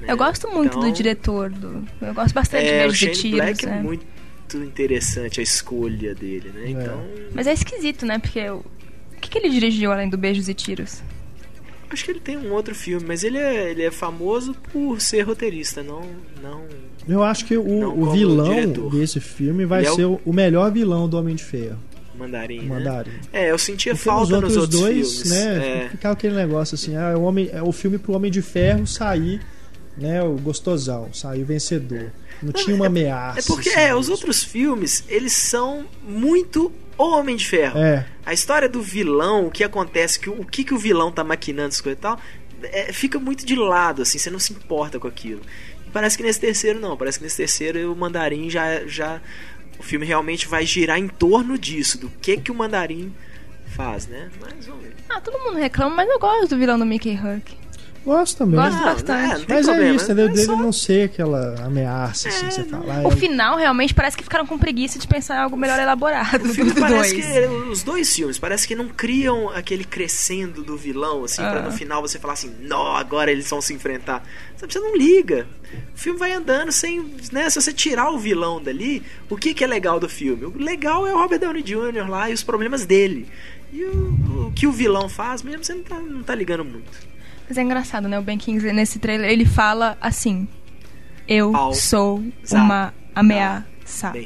Né? 0.00 0.06
Eu 0.12 0.16
gosto 0.16 0.48
muito 0.48 0.78
Então, 0.78 0.88
do 0.88 0.92
diretor. 0.92 1.50
Do... 1.50 1.84
Eu 2.00 2.14
gosto 2.14 2.32
bastante 2.34 2.64
de 2.64 2.70
É, 2.70 2.86
o 2.86 2.88
ver 2.88 2.92
de 2.92 2.98
Shane 2.98 3.14
tiros. 3.14 3.38
Black 3.38 3.66
é 3.66 3.68
é. 3.68 3.82
muito 3.82 4.06
interessante 4.54 5.40
a 5.40 5.42
escolha 5.42 6.14
dele, 6.14 6.50
né? 6.54 6.70
Então, 6.70 7.04
Mas 7.34 7.46
é 7.46 7.52
esquisito, 7.52 8.06
né? 8.06 8.18
Porque 8.18 8.48
o 8.48 8.64
o 9.20 9.20
que, 9.20 9.28
que 9.28 9.36
ele 9.36 9.50
dirigiu 9.50 9.92
além 9.92 10.08
do 10.08 10.16
Beijos 10.16 10.48
e 10.48 10.54
Tiros? 10.54 11.02
Acho 11.90 12.04
que 12.04 12.10
ele 12.10 12.20
tem 12.20 12.36
um 12.38 12.52
outro 12.52 12.74
filme, 12.74 13.04
mas 13.06 13.24
ele 13.24 13.38
é, 13.38 13.70
ele 13.70 13.82
é 13.82 13.90
famoso 13.90 14.54
por 14.72 15.00
ser 15.00 15.22
roteirista, 15.22 15.82
não. 15.82 16.02
não 16.42 16.62
Eu 17.08 17.22
acho 17.22 17.44
que 17.44 17.56
o, 17.56 17.80
Não 17.80 17.98
o 18.00 18.10
vilão 18.12 18.54
diretor. 18.54 18.90
desse 18.90 19.20
filme 19.20 19.64
vai 19.66 19.82
é 19.84 19.90
ser 19.92 20.04
o, 20.04 20.20
o 20.24 20.32
melhor 20.32 20.70
vilão 20.72 21.08
do 21.08 21.18
Homem 21.18 21.34
de 21.34 21.42
Ferro, 21.44 21.78
mandarim. 22.16 22.60
o 22.60 22.62
né? 22.62 22.68
Mandarim. 22.68 23.10
É, 23.32 23.50
eu 23.50 23.58
sentia 23.58 23.92
Porque 23.94 24.04
falta 24.08 24.40
nos 24.40 24.54
outros, 24.54 24.54
nos 24.54 24.62
outros 24.62 24.80
dois, 24.80 25.12
filmes. 25.22 25.30
né, 25.30 25.84
É. 25.84 25.88
ficava 25.88 26.12
aquele 26.14 26.34
negócio 26.36 26.74
assim, 26.74 26.96
ah, 26.96 27.16
o, 27.18 27.22
homem, 27.22 27.48
é 27.52 27.62
o 27.62 27.72
filme 27.72 27.98
pro 27.98 28.12
Homem 28.12 28.30
de 28.30 28.42
Ferro 28.42 28.86
sair, 28.86 29.40
né, 29.96 30.22
o 30.22 30.34
gostosão, 30.36 31.12
sair 31.12 31.42
vencedor. 31.44 32.10
Não 32.42 32.52
tinha 32.52 32.74
uma 32.74 32.86
ameaça. 32.86 33.40
É 33.40 33.42
porque 33.42 33.68
assim, 33.68 33.80
é, 33.80 33.94
os 33.94 34.08
outros 34.08 34.42
filmes, 34.42 35.04
eles 35.08 35.32
são 35.34 35.84
muito 36.08 36.72
o 37.08 37.18
Homem 37.18 37.36
de 37.36 37.46
Ferro. 37.46 37.78
É, 37.78 38.06
A 38.24 38.32
história 38.32 38.68
do 38.68 38.82
vilão, 38.82 39.46
o 39.46 39.50
que 39.50 39.64
acontece, 39.64 40.18
que, 40.18 40.28
o 40.30 40.44
que, 40.44 40.64
que 40.64 40.74
o 40.74 40.78
vilão 40.78 41.10
tá 41.10 41.22
maquinando, 41.24 41.68
as 41.68 41.80
coisas 41.80 41.98
e 41.98 42.02
tal, 42.02 42.18
é, 42.64 42.92
fica 42.92 43.18
muito 43.18 43.44
de 43.46 43.56
lado, 43.56 44.02
assim, 44.02 44.18
você 44.18 44.30
não 44.30 44.38
se 44.38 44.52
importa 44.52 44.98
com 44.98 45.08
aquilo. 45.08 45.40
parece 45.92 46.16
que 46.16 46.22
nesse 46.22 46.40
terceiro 46.40 46.78
não. 46.78 46.96
Parece 46.96 47.18
que 47.18 47.24
nesse 47.24 47.36
terceiro 47.38 47.92
o 47.92 47.96
Mandarim 47.96 48.48
já, 48.50 48.86
já. 48.86 49.20
O 49.78 49.82
filme 49.82 50.04
realmente 50.04 50.46
vai 50.46 50.66
girar 50.66 50.98
em 50.98 51.08
torno 51.08 51.56
disso, 51.58 51.96
do 51.98 52.10
que 52.20 52.36
que 52.36 52.50
o 52.50 52.54
Mandarim 52.54 53.14
faz, 53.68 54.06
né? 54.06 54.28
Mas 54.40 54.66
vamos 54.66 54.82
ver. 54.84 54.94
Ah, 55.08 55.20
todo 55.20 55.38
mundo 55.38 55.56
reclama, 55.58 55.96
mas 55.96 56.08
eu 56.08 56.18
gosto 56.18 56.48
do 56.48 56.58
vilão 56.58 56.78
do 56.78 56.84
Mickey 56.84 57.14
Huck. 57.18 57.56
Gosto 58.04 58.38
também. 58.38 58.58
Gosto 58.58 58.76
Não, 58.78 58.84
bastante. 58.84 59.28
não, 59.32 59.38
não 59.40 59.44
Mas 59.48 59.68
é 59.68 59.70
problema, 59.72 59.94
isso, 59.96 60.04
entendeu? 60.06 60.24
é 60.24 60.28
Dele 60.28 60.46
só- 60.46 60.56
não 60.56 60.72
ser 60.72 61.04
aquela 61.04 61.54
ameaça, 61.66 62.28
assim, 62.28 62.50
você 62.50 62.64
falar. 62.64 63.06
O 63.06 63.10
final 63.10 63.58
realmente 63.58 63.92
parece 63.92 64.16
que 64.16 64.22
ficaram 64.24 64.46
com 64.46 64.58
preguiça 64.58 64.98
de 64.98 65.06
pensar 65.06 65.36
em 65.36 65.40
algo 65.40 65.56
melhor 65.56 65.78
elaborado 65.78 66.44
O 66.48 66.54
filme 66.54 66.72
do 66.72 66.80
parece 66.80 67.12
dois. 67.14 67.26
que 67.26 67.46
os 67.70 67.82
dois 67.82 68.14
filmes 68.14 68.38
parece 68.38 68.66
que 68.66 68.74
não 68.74 68.88
criam 68.88 69.50
aquele 69.50 69.84
crescendo 69.84 70.62
do 70.62 70.76
vilão 70.78 71.24
assim 71.24 71.42
pra 71.42 71.58
Ah. 71.58 71.62
no 71.62 71.72
final 71.72 72.00
você 72.00 72.18
falar 72.18 72.32
assim, 72.32 72.54
não, 72.60 72.96
agora 72.96 73.30
eles 73.30 73.48
vão 73.50 73.60
se 73.60 73.74
enfrentar. 73.74 74.24
Sabe, 74.56 74.72
Você 74.72 74.80
não 74.80 74.96
liga. 74.96 75.46
O 75.94 75.98
filme 75.98 76.18
vai 76.18 76.32
andando 76.32 76.72
sem, 76.72 77.04
né, 77.32 77.48
se 77.50 77.60
você 77.60 77.72
tirar 77.72 78.10
o 78.10 78.18
vilão 78.18 78.62
dali, 78.62 79.02
o 79.28 79.36
que 79.36 79.52
que 79.52 79.62
é 79.62 79.66
legal 79.66 80.00
do 80.00 80.08
filme? 80.08 80.46
O 80.46 80.56
legal 80.56 81.06
é 81.06 81.14
o 81.14 81.18
Robert 81.18 81.38
Downey 81.38 81.62
Jr. 81.62 82.08
lá 82.08 82.30
e 82.30 82.32
os 82.32 82.42
problemas 82.42 82.86
dele. 82.86 83.28
E 83.72 83.84
o, 83.84 84.46
o 84.48 84.52
que 84.56 84.66
o 84.66 84.72
vilão 84.72 85.08
faz 85.08 85.42
mesmo 85.42 85.62
você 85.62 85.74
não 85.74 85.82
tá, 85.82 85.98
não 86.00 86.22
tá 86.22 86.34
ligando 86.34 86.64
muito. 86.64 87.09
Mas 87.50 87.58
é 87.58 87.62
engraçado, 87.62 88.06
né? 88.08 88.16
O 88.16 88.22
Ben 88.22 88.38
Kingsley 88.38 88.72
nesse 88.72 89.00
trailer 89.00 89.28
ele 89.28 89.44
fala 89.44 89.98
assim: 90.00 90.46
Eu 91.26 91.52
sou 91.74 92.22
uma 92.52 92.94
ameaça. 93.14 94.12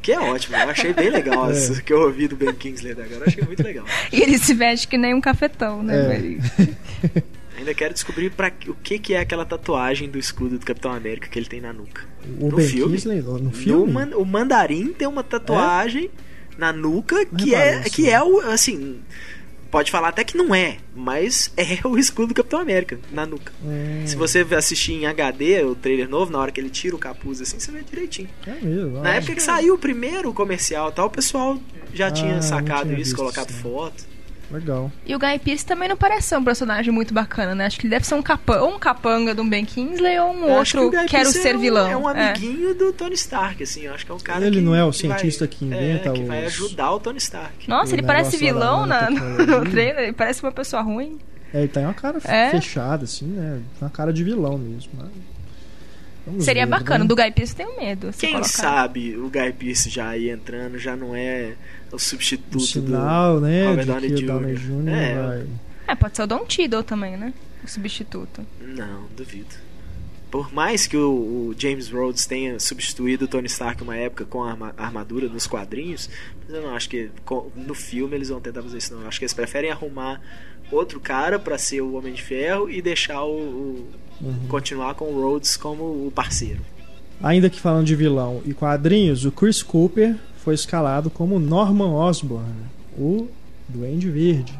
Que 0.00 0.12
é 0.12 0.18
ótimo, 0.18 0.56
eu 0.56 0.70
achei 0.70 0.94
bem 0.94 1.10
legal 1.10 1.50
isso 1.52 1.82
que 1.84 1.92
eu 1.92 2.00
ouvi 2.00 2.26
do 2.26 2.34
Ben 2.34 2.54
Kingsley 2.54 2.92
agora, 2.92 3.08
eu 3.16 3.24
achei 3.26 3.44
muito 3.44 3.62
legal. 3.62 3.84
E 4.10 4.22
ele 4.22 4.38
se 4.38 4.54
veste 4.54 4.88
que 4.88 4.96
nem 4.96 5.12
um 5.14 5.20
cafetão, 5.20 5.82
né? 5.82 6.16
É. 6.16 7.22
Ainda 7.58 7.74
quero 7.74 7.92
descobrir 7.92 8.30
pra, 8.30 8.50
o 8.66 8.74
que, 8.74 8.98
que 8.98 9.12
é 9.12 9.20
aquela 9.20 9.44
tatuagem 9.44 10.08
do 10.08 10.18
escudo 10.18 10.58
do 10.58 10.64
Capitão 10.64 10.92
América 10.94 11.28
que 11.28 11.38
ele 11.38 11.44
tem 11.46 11.60
na 11.60 11.74
nuca. 11.74 12.02
O 12.40 12.48
no 12.48 12.56
Ben 12.56 12.66
filme? 12.66 12.92
Kingsley, 12.94 13.20
no 13.20 13.38
No 13.38 13.52
filme? 13.52 13.92
man- 13.92 14.16
o 14.16 14.24
Mandarim 14.24 14.94
tem 14.94 15.06
uma 15.06 15.22
tatuagem 15.22 16.08
na 16.56 16.72
nuca 16.72 17.26
que 17.26 17.54
é, 17.54 17.80
isso. 17.80 17.90
que 17.90 18.08
é 18.08 18.22
o. 18.22 18.40
Assim. 18.40 19.00
Pode 19.74 19.90
falar 19.90 20.10
até 20.10 20.22
que 20.22 20.36
não 20.36 20.54
é, 20.54 20.76
mas 20.94 21.52
é 21.58 21.80
o 21.84 21.98
escudo 21.98 22.28
do 22.28 22.34
Capitão 22.34 22.60
América 22.60 22.96
na 23.10 23.26
nuca. 23.26 23.52
Hum, 23.60 24.06
Se 24.06 24.14
você 24.14 24.46
assistir 24.56 24.92
em 24.92 25.04
HD 25.04 25.64
o 25.64 25.74
trailer 25.74 26.08
novo, 26.08 26.30
na 26.30 26.38
hora 26.38 26.52
que 26.52 26.60
ele 26.60 26.70
tira 26.70 26.94
o 26.94 26.98
capuz 26.98 27.40
assim, 27.40 27.58
você 27.58 27.72
vê 27.72 27.82
direitinho. 27.82 28.28
É 28.46 28.54
mesmo. 28.64 29.00
Na 29.00 29.10
ah, 29.10 29.14
época 29.16 29.34
que 29.34 29.42
saiu 29.42 29.74
o 29.74 29.78
primeiro 29.78 30.32
comercial 30.32 30.90
e 30.90 30.92
tal, 30.92 31.08
o 31.08 31.10
pessoal 31.10 31.58
já 31.92 32.06
Ah, 32.06 32.10
tinha 32.12 32.40
sacado 32.40 32.90
tinha 32.90 33.00
isso, 33.00 33.16
colocado 33.16 33.50
isso, 33.50 33.58
foto. 33.58 34.13
Legal. 34.50 34.92
E 35.06 35.14
o 35.14 35.18
Guy 35.18 35.38
Pearce 35.38 35.64
também 35.64 35.88
não 35.88 35.96
parece 35.96 36.28
ser 36.28 36.36
um 36.36 36.44
personagem 36.44 36.92
muito 36.92 37.12
bacana, 37.14 37.54
né? 37.54 37.66
Acho 37.66 37.78
que 37.78 37.86
ele 37.86 37.90
deve 37.90 38.06
ser 38.06 38.14
um 38.14 38.22
capanga, 38.22 38.62
ou 38.62 38.74
um 38.74 38.78
capanga 38.78 39.34
de 39.34 39.40
um 39.40 39.48
Ben 39.48 39.64
Kingsley 39.64 40.18
ou 40.20 40.32
um 40.32 40.44
Eu 40.44 40.54
outro 40.56 40.90
que 40.90 40.96
quero 41.06 41.08
Pearce 41.10 41.42
ser 41.42 41.48
é 41.48 41.56
um- 41.56 41.60
vilão. 41.60 41.90
É 41.90 41.96
um 41.96 42.06
amiguinho 42.06 42.74
do 42.74 42.92
Tony 42.92 43.14
Stark, 43.14 43.62
assim. 43.62 43.82
Eu 43.82 43.94
acho 43.94 44.04
que 44.06 44.12
é 44.12 44.14
um 44.14 44.18
cara 44.18 44.46
Ele 44.46 44.56
que, 44.56 44.62
não 44.62 44.74
é 44.74 44.84
o 44.84 44.90
que 44.92 45.06
vai- 45.08 45.18
cientista 45.18 45.46
que 45.48 45.64
inventa 45.64 46.10
é, 46.10 46.12
que 46.12 46.22
vai 46.22 46.40
os- 46.46 46.54
ajudar 46.54 46.92
o 46.92 47.00
Tony 47.00 47.18
Stark. 47.18 47.68
Nossa, 47.68 47.92
O 47.92 47.94
ele 47.94 48.02
parece 48.02 48.36
vilão 48.36 48.86
na, 48.86 49.08
no, 49.10 49.64
trailer. 49.70 50.04
Ele 50.04 50.12
parece 50.12 50.42
uma 50.42 50.52
pessoa 50.52 50.82
ruim. 50.82 51.18
É, 51.52 51.58
ele 51.60 51.68
tem 51.68 51.84
uma 51.84 51.94
cara 51.94 52.18
É? 52.24 52.50
fechada, 52.50 53.04
assim, 53.04 53.26
né? 53.26 53.60
Uma 53.80 53.90
cara 53.90 54.12
de 54.12 54.22
vilão 54.22 54.58
mesmo. 54.58 54.90
Vamos 56.26 56.44
Seria 56.44 56.64
ver, 56.64 56.70
bacana. 56.70 57.00
né? 57.00 57.08
Do 57.08 57.14
Guy 57.14 57.30
Pearce 57.32 57.52
eu 57.52 57.66
tenho 57.66 57.76
medo. 57.78 58.10
Quem 58.18 58.30
colocar. 58.32 58.48
sabe 58.48 59.14
o 59.16 59.28
Guy 59.28 59.52
Pearce 59.52 59.90
já 59.90 60.08
aí 60.08 60.30
entrando 60.30 60.78
já 60.78 60.96
não 60.96 61.14
é 61.14 61.52
o 61.94 61.98
substituto 61.98 62.56
O 62.56 62.60
sinal, 62.60 63.34
do 63.36 63.46
né? 63.46 63.68
Robert 63.68 63.86
Downey 63.86 64.10
Jr. 64.10 64.26
Downey 64.26 64.54
Jr. 64.56 64.88
É. 64.88 65.14
vai... 65.26 65.46
É, 65.86 65.94
pode 65.94 66.16
ser 66.16 66.22
o 66.22 66.26
Don 66.26 66.44
Tiddle 66.46 66.82
também, 66.82 67.16
né? 67.16 67.32
O 67.62 67.68
substituto. 67.68 68.44
Não, 68.60 69.04
duvido. 69.16 69.54
Por 70.30 70.52
mais 70.52 70.86
que 70.86 70.96
o, 70.96 71.10
o 71.50 71.54
James 71.56 71.88
Rhodes 71.90 72.26
tenha 72.26 72.58
substituído 72.58 73.26
o 73.26 73.28
Tony 73.28 73.46
Stark 73.46 73.82
uma 73.82 73.96
época 73.96 74.24
com 74.24 74.42
a 74.42 74.50
arma- 74.50 74.74
armadura 74.76 75.28
nos 75.28 75.46
quadrinhos, 75.46 76.10
mas 76.46 76.56
eu 76.56 76.62
não 76.62 76.74
acho 76.74 76.88
que 76.88 77.08
no 77.54 77.74
filme 77.74 78.16
eles 78.16 78.30
vão 78.30 78.40
tentar 78.40 78.62
fazer 78.62 78.78
isso 78.78 78.92
não. 78.94 79.02
Eu 79.02 79.08
acho 79.08 79.18
que 79.18 79.24
eles 79.24 79.34
preferem 79.34 79.70
arrumar 79.70 80.20
outro 80.72 80.98
cara 80.98 81.38
pra 81.38 81.56
ser 81.56 81.82
o 81.82 81.94
Homem 81.94 82.12
de 82.14 82.22
Ferro 82.22 82.68
e 82.68 82.82
deixar 82.82 83.22
o, 83.22 83.30
o- 83.36 83.86
Uhum. 84.20 84.46
continuar 84.48 84.94
com 84.94 85.06
o 85.06 85.20
Rhodes 85.20 85.56
como 85.56 85.82
o 86.06 86.12
parceiro. 86.14 86.60
Ainda 87.22 87.50
que 87.50 87.58
falando 87.60 87.84
de 87.86 87.96
vilão 87.96 88.42
e 88.46 88.54
quadrinhos, 88.54 89.24
o 89.24 89.32
Chris 89.32 89.60
Cooper 89.62 90.16
foi 90.44 90.54
escalado 90.54 91.08
como 91.08 91.40
Norman 91.40 91.90
Osborn, 91.94 92.52
o 92.98 93.28
Duende 93.66 94.10
Verde, 94.10 94.52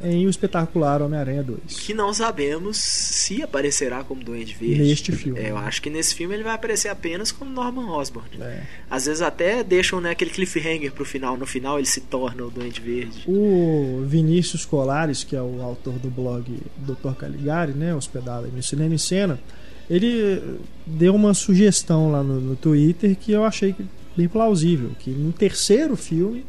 em 0.00 0.26
O 0.26 0.30
Espetacular 0.30 1.02
Homem-Aranha 1.02 1.42
2. 1.42 1.80
Que 1.80 1.92
não 1.92 2.14
sabemos 2.14 2.76
se 2.76 3.42
aparecerá 3.42 4.04
como 4.04 4.22
Duende 4.22 4.54
Verde. 4.54 4.82
Neste 4.82 5.10
filme. 5.12 5.40
É, 5.40 5.50
eu 5.50 5.56
acho 5.56 5.82
que 5.82 5.90
nesse 5.90 6.14
filme 6.14 6.34
ele 6.34 6.44
vai 6.44 6.54
aparecer 6.54 6.88
apenas 6.88 7.32
como 7.32 7.50
Norman 7.50 7.90
Osborn. 7.90 8.28
É. 8.40 8.62
Às 8.88 9.06
vezes 9.06 9.20
até 9.20 9.64
deixam 9.64 10.00
né, 10.00 10.10
aquele 10.10 10.30
cliffhanger 10.30 10.92
pro 10.92 11.04
final. 11.04 11.36
No 11.36 11.46
final 11.46 11.78
ele 11.78 11.88
se 11.88 12.02
torna 12.02 12.44
o 12.44 12.50
Duende 12.50 12.80
Verde. 12.80 13.24
O 13.26 14.04
Vinícius 14.06 14.64
Colares, 14.64 15.24
que 15.24 15.34
é 15.34 15.42
o 15.42 15.60
autor 15.62 15.94
do 15.94 16.10
blog 16.10 16.44
Dr. 16.76 17.14
Caligari, 17.18 17.72
né, 17.72 17.94
hospedado 17.94 18.46
no 18.48 18.62
Cinema 18.62 18.94
em 18.94 18.98
Cena, 18.98 19.40
ele 19.88 20.60
deu 20.86 21.14
uma 21.14 21.34
sugestão 21.34 22.12
lá 22.12 22.22
no, 22.22 22.40
no 22.40 22.56
Twitter 22.56 23.16
que 23.16 23.32
eu 23.32 23.44
achei 23.44 23.74
bem 24.16 24.28
plausível, 24.28 24.90
que 24.98 25.10
no 25.10 25.32
terceiro 25.32 25.96
filme 25.96 26.44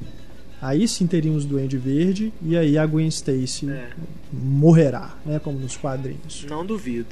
aí 0.62 0.88
sim 0.88 1.06
teríamos 1.08 1.45
Duende 1.45 1.78
Verde 1.78 2.32
e 2.41 2.58
aí 2.58 2.78
a 2.78 2.86
Gwen 2.86 3.08
Stacy 3.08 3.69
É. 3.69 3.89
morrerá, 4.32 5.13
né, 5.25 5.39
como 5.39 5.60
nos 5.60 5.75
quadrinhos, 5.78 6.45
Não 6.49 6.65
duvido. 6.65 7.08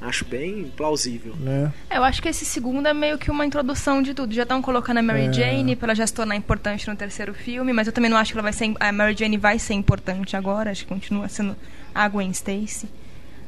Acho 0.00 0.24
bem 0.26 0.70
plausível. 0.76 1.34
né? 1.36 1.72
É, 1.88 1.96
eu 1.96 2.04
acho 2.04 2.20
que 2.20 2.28
esse 2.28 2.44
segundo 2.44 2.86
é 2.86 2.92
meio 2.92 3.16
que 3.16 3.30
uma 3.30 3.46
introdução 3.46 4.02
de 4.02 4.12
tudo. 4.12 4.34
Já 4.34 4.42
estão 4.42 4.60
colocando 4.60 4.98
a 4.98 5.02
Mary 5.02 5.28
É. 5.28 5.32
Jane 5.32 5.74
pra 5.76 5.86
ela 5.86 5.94
já 5.94 6.06
se 6.06 6.12
tornar 6.12 6.36
importante 6.36 6.86
no 6.88 6.94
terceiro 6.94 7.32
filme, 7.32 7.72
mas 7.72 7.86
eu 7.86 7.92
também 7.92 8.10
não 8.10 8.18
acho 8.18 8.32
que 8.32 8.36
ela 8.38 8.42
vai 8.42 8.52
ser. 8.52 8.74
A 8.80 8.92
Mary 8.92 9.16
Jane 9.18 9.38
vai 9.38 9.58
ser 9.58 9.72
importante 9.72 10.36
agora. 10.36 10.70
Acho 10.70 10.82
que 10.82 10.92
continua 10.92 11.26
sendo 11.28 11.56
a 11.94 12.06
Gwen 12.06 12.30
Stacy, 12.32 12.86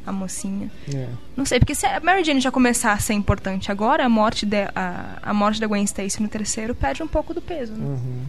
a 0.06 0.12
mocinha. 0.12 0.70
É. 0.94 1.08
Não 1.36 1.44
sei, 1.44 1.58
porque 1.58 1.74
se 1.74 1.84
a 1.84 2.00
Mary 2.00 2.22
Jane 2.24 2.40
já 2.40 2.50
começar 2.50 2.92
a 2.92 2.98
ser 2.98 3.14
importante 3.14 3.70
agora, 3.72 4.04
a 4.04 4.08
morte, 4.08 4.46
de, 4.46 4.62
a, 4.74 5.18
a 5.22 5.34
morte 5.34 5.60
da 5.60 5.66
Gwen 5.66 5.84
Stacy 5.84 6.22
no 6.22 6.28
terceiro 6.28 6.74
perde 6.74 7.02
um 7.02 7.08
pouco 7.08 7.34
do 7.34 7.40
peso, 7.42 7.72
né? 7.72 7.84
Uhum. 7.84 8.22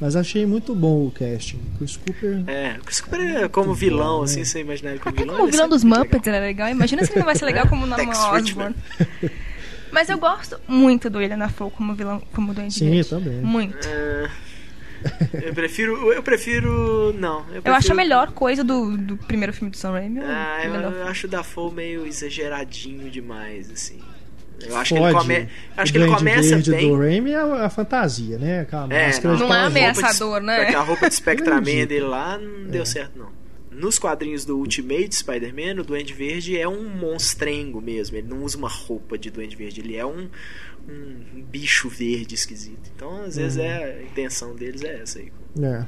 Mas 0.00 0.16
achei 0.16 0.44
muito 0.44 0.74
bom 0.74 1.06
o 1.06 1.12
casting. 1.12 1.60
Chris 1.78 1.96
Cooper 1.96 2.42
É, 2.48 2.76
o 2.80 2.84
Chris 2.84 3.00
Cooper 3.00 3.20
é 3.36 3.48
como 3.48 3.72
vilão, 3.72 4.18
bom, 4.18 4.22
assim, 4.24 4.40
né? 4.40 4.44
você 4.44 4.60
imaginar 4.60 4.90
ele 4.90 4.98
como 4.98 5.14
Até 5.14 5.22
vilão. 5.22 5.36
como 5.36 5.48
o 5.48 5.52
vilão 5.52 5.68
dos 5.68 5.84
Muppets 5.84 6.26
ele 6.26 6.36
é 6.36 6.40
legal. 6.40 6.68
Imagina 6.68 7.04
se 7.04 7.12
ele 7.12 7.20
não 7.20 7.26
vai 7.26 7.36
ser 7.36 7.44
legal 7.44 7.68
como 7.68 7.84
o 7.84 7.86
Norman 7.86 8.06
Tex 8.06 8.18
Osborn. 8.18 8.74
Mas 9.92 10.08
eu 10.08 10.18
gosto 10.18 10.58
muito 10.66 11.08
do 11.10 11.18
William 11.18 11.38
Dafoe 11.38 11.70
como 11.70 11.94
vilão, 11.94 12.20
como 12.34 12.52
Duende 12.52 12.74
Sim, 12.74 13.02
também. 13.04 13.34
Muito. 13.42 13.76
legal. 13.86 13.92
É, 13.92 14.30
eu 15.42 15.54
prefiro. 15.54 16.12
Eu 16.12 16.22
prefiro. 16.22 17.12
Não. 17.18 17.38
Eu, 17.48 17.56
Eu 17.56 17.62
prefiro, 17.62 17.74
acho 17.74 17.92
a 17.92 17.94
melhor 17.94 18.32
coisa 18.32 18.62
do, 18.64 18.96
do 18.96 19.16
primeiro 19.16 19.52
filme 19.52 19.70
do 19.70 19.76
Sam 19.76 19.92
Raimi. 19.92 20.20
Ah, 20.22 20.60
eu, 20.64 20.74
eu 20.74 21.06
acho 21.06 21.26
o 21.26 21.30
Dafoe 21.30 21.72
meio 21.72 22.06
exageradinho 22.06 23.10
demais, 23.10 23.70
assim. 23.70 24.00
Eu 24.64 24.76
acho 24.76 24.94
que 24.94 25.00
Pode. 25.00 25.12
ele, 25.12 25.18
come... 25.20 25.48
acho 25.76 25.90
o 25.90 25.92
que 25.92 25.98
ele 25.98 26.14
começa 26.14 26.48
Verde 26.50 26.70
bem. 26.70 26.88
do 26.88 26.96
Raimi 26.98 27.32
é 27.32 27.36
a, 27.36 27.64
a 27.66 27.70
fantasia, 27.70 28.38
né? 28.38 28.60
Aquela 28.60 28.86
É, 28.94 29.06
máscara 29.06 29.34
de 29.36 29.42
Não 29.42 29.52
é 29.54 29.60
ameaçador, 29.64 30.38
de, 30.40 30.46
né? 30.46 30.60
Aquela 30.60 30.84
roupa 30.84 31.08
de 31.08 31.14
Spectraman 31.16 31.60
Entendi. 31.62 31.86
dele 31.86 32.04
lá 32.04 32.38
não 32.38 32.68
deu 32.70 32.86
certo, 32.86 33.18
não. 33.18 33.41
Nos 33.74 33.98
quadrinhos 33.98 34.44
do 34.44 34.58
Ultimate 34.58 35.14
Spider-Man, 35.14 35.80
o 35.80 35.84
Duende 35.84 36.12
Verde 36.12 36.58
é 36.58 36.68
um 36.68 36.88
monstrengo 36.88 37.80
mesmo. 37.80 38.16
Ele 38.16 38.28
não 38.28 38.44
usa 38.44 38.58
uma 38.58 38.68
roupa 38.68 39.16
de 39.16 39.30
Duende 39.30 39.56
Verde, 39.56 39.80
ele 39.80 39.96
é 39.96 40.04
um, 40.04 40.28
um 40.88 41.42
bicho 41.50 41.88
verde 41.88 42.34
esquisito. 42.34 42.90
Então, 42.94 43.22
às 43.22 43.36
vezes, 43.36 43.56
Uhum. 43.58 43.64
é, 43.64 43.84
a 43.98 44.02
intenção 44.02 44.54
deles 44.54 44.82
é 44.82 45.00
essa 45.02 45.18
aí. 45.18 45.32
É. 45.60 45.86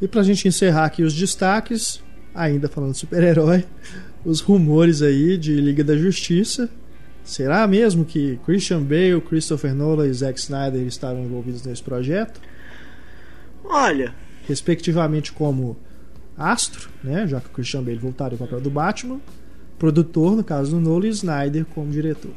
E 0.00 0.08
pra 0.08 0.22
gente 0.22 0.46
encerrar 0.46 0.84
aqui 0.84 1.02
os 1.02 1.14
destaques, 1.14 2.02
ainda 2.34 2.68
falando 2.68 2.92
de 2.92 2.98
super-herói, 2.98 3.64
os 4.24 4.40
rumores 4.40 5.00
aí 5.02 5.36
de 5.38 5.54
Liga 5.60 5.82
da 5.82 5.96
Justiça. 5.96 6.68
Será 7.24 7.66
mesmo 7.68 8.04
que 8.04 8.38
Christian 8.44 8.82
Bale, 8.82 9.20
Christopher 9.20 9.72
Nolan 9.74 10.08
e 10.08 10.12
Zack 10.12 10.38
Snyder 10.40 10.82
estavam 10.86 11.24
envolvidos 11.24 11.64
nesse 11.64 11.82
projeto? 11.82 12.40
Olha, 13.64 14.14
Respectivamente 14.48 15.30
como 15.32 15.76
astro, 16.36 16.88
né? 17.02 17.26
Já 17.26 17.40
que 17.40 17.46
o 17.46 17.50
Christian 17.50 17.82
Bale 17.82 17.98
voltaria 17.98 18.34
ao 18.38 18.46
papel 18.46 18.60
do 18.60 18.70
Batman, 18.70 19.20
produtor, 19.78 20.36
no 20.36 20.44
caso 20.44 20.72
do 20.72 20.80
Nolan, 20.80 21.06
e 21.06 21.10
Snyder 21.10 21.64
como 21.74 21.90
diretor. 21.90 22.30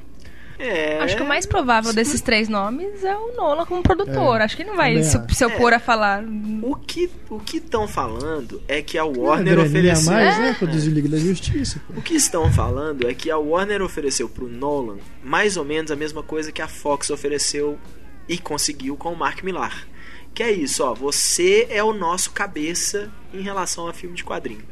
é. 0.57 0.99
Acho 1.01 1.17
que 1.17 1.21
o 1.21 1.27
mais 1.27 1.45
provável 1.45 1.93
desses 1.93 2.21
três 2.21 2.47
nomes 2.49 3.03
é 3.03 3.15
o 3.15 3.35
Nolan 3.35 3.65
como 3.65 3.83
produtor. 3.83 4.39
É, 4.41 4.43
Acho 4.45 4.55
que 4.55 4.63
ele 4.63 4.69
não 4.69 4.77
vai 4.77 5.03
se, 5.03 5.19
se 5.29 5.45
opor 5.45 5.73
a 5.73 5.79
falar. 5.79 6.23
O 6.63 6.75
que 6.75 7.11
o 7.29 7.39
que 7.39 7.57
estão 7.57 7.87
falando 7.87 8.61
é 8.67 8.81
que 8.81 8.97
a 8.97 9.03
Warner 9.05 9.59
a 9.59 9.63
ofereceu. 9.63 10.11
mais, 10.11 10.35
É. 10.37 10.39
né? 10.41 10.55
Produzir 10.57 10.89
Liga 10.91 11.09
da 11.09 11.17
Justiça. 11.17 11.79
pô. 11.85 11.99
O 11.99 12.01
que 12.01 12.15
estão 12.15 12.51
falando 12.51 13.07
é 13.07 13.13
que 13.13 13.29
a 13.29 13.37
Warner 13.37 13.81
ofereceu 13.81 14.27
pro 14.29 14.47
Nolan 14.47 14.97
mais 15.23 15.57
ou 15.57 15.65
menos 15.65 15.91
a 15.91 15.95
mesma 15.95 16.23
coisa 16.23 16.51
que 16.51 16.61
a 16.61 16.67
Fox 16.67 17.09
ofereceu 17.09 17.77
e 18.27 18.37
conseguiu 18.39 18.95
com 18.95 19.11
o 19.11 19.15
Mark 19.15 19.43
Millar. 19.43 19.85
Que 20.35 20.43
é 20.43 20.51
isso, 20.51 20.83
ó, 20.83 20.93
você 20.93 21.65
é 21.69 21.81
o 21.81 21.93
nosso 21.93 22.31
cabeça 22.31 23.09
em 23.33 23.41
relação 23.41 23.87
a 23.87 23.93
filme 23.93 24.17
de 24.17 24.23
quadrinho. 24.25 24.65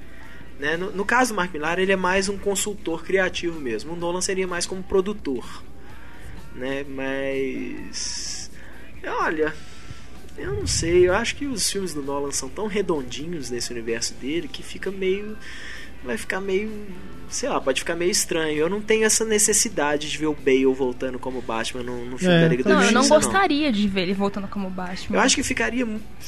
Né? 0.60 0.76
No, 0.76 0.92
no, 0.92 1.06
caso 1.06 1.32
do 1.34 1.38
Mark 1.38 1.54
Millar, 1.54 1.80
ele 1.80 1.94
é 1.94 1.96
mais 1.96 2.28
um 2.28 2.38
consultor 2.38 3.02
criativo 3.02 3.62
mesmo. 3.62 3.94
O 3.94 3.96
Nolan 3.96 4.20
seria 4.20 4.46
mais 4.46 4.66
como 4.66 4.84
produtor. 4.84 5.64
Né? 6.54 6.84
Mas. 6.84 8.52
Olha. 9.06 9.56
Eu 10.36 10.54
não 10.54 10.66
sei, 10.66 11.08
eu 11.08 11.14
acho 11.14 11.36
que 11.36 11.46
os 11.46 11.70
filmes 11.70 11.94
do 11.94 12.02
Nolan 12.02 12.32
são 12.32 12.50
tão 12.50 12.66
redondinhos 12.66 13.52
nesse 13.52 13.72
universo 13.72 14.16
dele 14.16 14.48
que 14.48 14.64
fica 14.64 14.92
meio. 14.92 15.38
Vai 16.04 16.18
ficar 16.18 16.42
meio. 16.42 16.72
Sei 17.30 17.50
lá, 17.50 17.60
pode 17.60 17.80
ficar 17.80 17.96
meio 17.96 18.12
estranho. 18.12 18.58
Eu 18.58 18.70
não 18.70 18.80
tenho 18.80 19.06
essa 19.06 19.26
necessidade 19.26 20.10
de 20.12 20.18
ver 20.18 20.28
o 20.28 20.34
Bale 20.34 20.66
voltando 20.66 21.18
como 21.18 21.42
Batman 21.42 21.82
no, 21.84 22.06
no 22.06 22.18
filme 22.18 22.36
é, 22.36 22.42
da 22.42 22.48
Liga 22.48 22.64
da 22.64 22.70
Justiça. 22.76 22.92
Não, 22.92 23.04
eu 23.04 23.10
não 23.10 23.16
gostaria 23.18 23.66
não. 23.68 23.72
de 23.72 23.88
ver 23.88 24.02
ele 24.02 24.14
voltando 24.14 24.48
como 24.48 24.70
Batman. 24.70 25.18
Eu 25.18 25.22
acho 25.22 25.36
que 25.36 25.44
ficaria. 25.44 25.88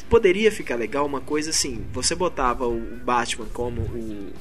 Poderia 0.09 0.51
ficar 0.51 0.75
legal 0.75 1.05
uma 1.05 1.21
coisa 1.21 1.51
assim. 1.51 1.85
Você 1.93 2.15
botava 2.15 2.67
o 2.67 2.79
Batman 3.03 3.47
como 3.53 3.81
o 3.81 4.33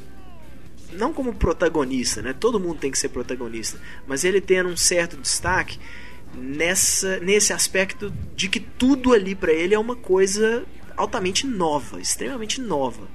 não 0.94 1.12
como 1.12 1.34
protagonista, 1.34 2.22
né? 2.22 2.32
Todo 2.32 2.60
mundo 2.60 2.78
tem 2.78 2.90
que 2.90 2.98
ser 2.98 3.08
protagonista, 3.08 3.78
mas 4.06 4.24
ele 4.24 4.40
tendo 4.40 4.68
um 4.68 4.76
certo 4.76 5.16
destaque 5.16 5.78
nessa 6.36 7.18
nesse 7.20 7.52
aspecto 7.52 8.12
de 8.34 8.48
que 8.48 8.60
tudo 8.60 9.12
ali 9.12 9.34
para 9.34 9.52
ele 9.52 9.74
é 9.74 9.78
uma 9.78 9.96
coisa 9.96 10.64
altamente 10.96 11.46
nova, 11.46 12.00
extremamente 12.00 12.60
nova, 12.60 13.08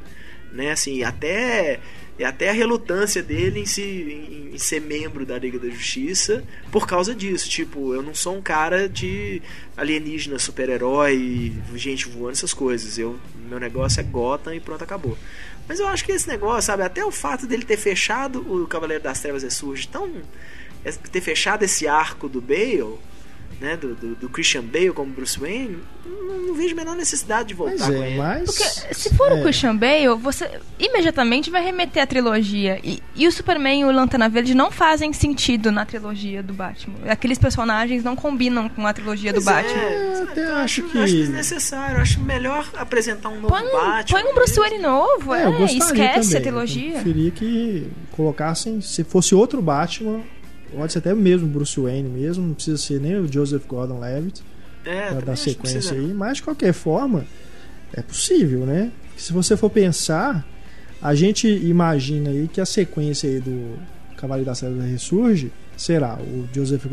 né? 0.52 0.72
Assim, 0.72 1.04
até 1.04 1.80
até 2.26 2.50
a 2.50 2.54
relutância 2.54 3.24
dele 3.24 3.62
em, 3.62 3.66
se, 3.66 3.82
em, 3.82 4.54
em, 4.54 4.58
ser 4.58 4.82
membro 4.82 5.26
da 5.26 5.38
Liga 5.38 5.58
da 5.58 5.70
Justiça 5.70 6.44
por 6.72 6.86
causa 6.86 7.16
disso. 7.16 7.50
Tipo, 7.50 7.94
eu 7.94 8.02
não 8.02 8.14
sou 8.14 8.36
um 8.36 8.42
cara 8.42 8.90
de 8.90 9.42
alienígena, 9.78 10.38
super-herói, 10.38 11.54
gente 11.76 12.08
voando, 12.08 12.32
essas 12.32 12.54
coisas. 12.54 12.98
Eu, 12.98 13.18
meu 13.48 13.60
negócio 13.60 14.02
é 14.02 14.04
Gotham 14.04 14.56
e 14.56 14.60
pronto, 14.60 14.84
acabou. 14.84 15.18
Mas 15.68 15.80
eu 15.80 15.88
acho 15.88 16.04
que 16.04 16.12
esse 16.12 16.28
negócio, 16.28 16.64
sabe, 16.64 16.84
até 16.84 17.06
o 17.06 17.12
fato 17.12 17.46
dele 17.46 17.64
ter 17.64 17.78
fechado 17.78 18.40
o 18.40 18.68
Cavaleiro 18.68 19.04
das 19.04 19.22
Trevas 19.22 19.44
Ressurge 19.44 19.88
tão. 19.88 20.12
ter 21.12 21.22
fechado 21.22 21.64
esse 21.64 21.88
arco 21.88 22.28
do 22.28 22.42
Bale 22.42 22.98
né, 23.60 23.76
do, 23.76 23.94
do, 23.94 24.16
do, 24.16 24.30
Christian 24.30 24.64
Bale 24.64 24.92
como 24.92 25.12
Bruce 25.12 25.38
Wayne, 25.40 25.80
não, 26.06 26.48
não, 26.48 26.54
vejo 26.54 26.74
a 26.74 26.76
menor 26.78 26.96
necessidade 26.96 27.50
de 27.50 27.54
voltar 27.54 27.88
mas 27.88 27.90
é, 27.90 27.98
com 27.98 28.04
ele. 28.04 28.18
Mas... 28.18 28.46
Porque 28.46 28.94
se 28.94 29.16
for 29.16 29.32
é. 29.32 29.36
o 29.36 29.44
Christian 29.44 29.76
Bale, 29.76 30.16
você 30.20 30.50
imediatamente 30.80 31.50
vai 31.50 31.64
remeter 31.64 32.02
à 32.02 32.08
trilogia. 32.08 32.80
E, 32.84 33.02
e 33.16 33.28
o 33.28 33.32
Superman 33.32 33.82
e 33.82 33.86
o 33.86 33.92
Lanterna 33.92 34.30
Verde 34.30 34.56
não 34.56 34.72
fazem 34.72 35.12
sentido 35.12 35.72
na 35.72 35.86
trilogia 35.86 36.42
do 36.42 36.54
Batman. 36.54 36.96
Aqueles 37.10 37.38
personagens 37.38 38.04
não 38.04 38.16
combinam 38.16 38.70
com 38.70 38.88
a 38.88 38.94
trilogia 38.94 39.34
pois 39.34 39.44
do 39.44 39.52
Batman. 39.52 39.82
É, 39.82 40.20
eu 40.20 40.24
até 40.24 40.52
acho 40.54 40.84
que... 40.84 40.98
Acho 40.98 41.16
desnecessário. 41.16 42.02
Acho 42.02 42.22
melhor 42.22 42.70
apresentar 42.78 43.30
um 43.30 43.42
novo 43.42 43.50
põe, 43.50 43.64
Batman. 43.64 44.22
Põe 44.22 44.32
um 44.32 44.36
Bruce 44.36 44.58
Wayne 44.58 44.80
novo, 44.80 45.34
é, 45.34 45.44
é 45.44 45.66
esquece 45.66 46.30
também. 46.30 46.38
a 46.38 46.42
trilogia. 46.42 46.88
Eu 46.88 46.94
preferia 46.94 47.32
que 47.32 47.88
colocassem, 48.12 48.80
se 48.80 49.04
fosse 49.04 49.36
outro 49.36 49.62
Batman 49.62 50.22
Pode 50.76 50.94
ser 50.94 51.00
até 51.00 51.14
mesmo 51.14 51.48
Bruce 51.48 51.80
Wayne 51.80 52.10
mesmo, 52.10 52.48
não 52.48 52.54
precisa 52.54 52.78
ser 52.78 53.00
nem 53.00 53.16
o 53.18 53.32
Joseph 53.32 53.66
Gordon-Levitt 53.68 54.44
é, 54.86 55.10
para 55.10 55.22
dar 55.22 55.36
sequência 55.36 55.96
aí, 55.96 56.14
mas 56.14 56.38
de 56.38 56.44
qualquer 56.44 56.74
forma 56.74 57.26
é 57.94 58.02
possível, 58.02 58.66
né? 58.66 58.92
Se 59.18 59.34
você 59.34 59.58
for 59.58 59.70
pensar, 59.70 60.46
a 61.02 61.14
gente 61.16 61.48
imagina 61.48 62.30
aí 62.30 62.48
que 62.48 62.62
a 62.62 62.66
sequência 62.66 63.30
aí 63.30 63.40
do 63.40 63.78
Cavaleiro 64.16 64.50
da 64.50 64.56
Trevas 64.56 64.86
ressurge 64.86 65.52
será 65.76 66.18
o 66.18 66.48
Joseph 66.54 66.86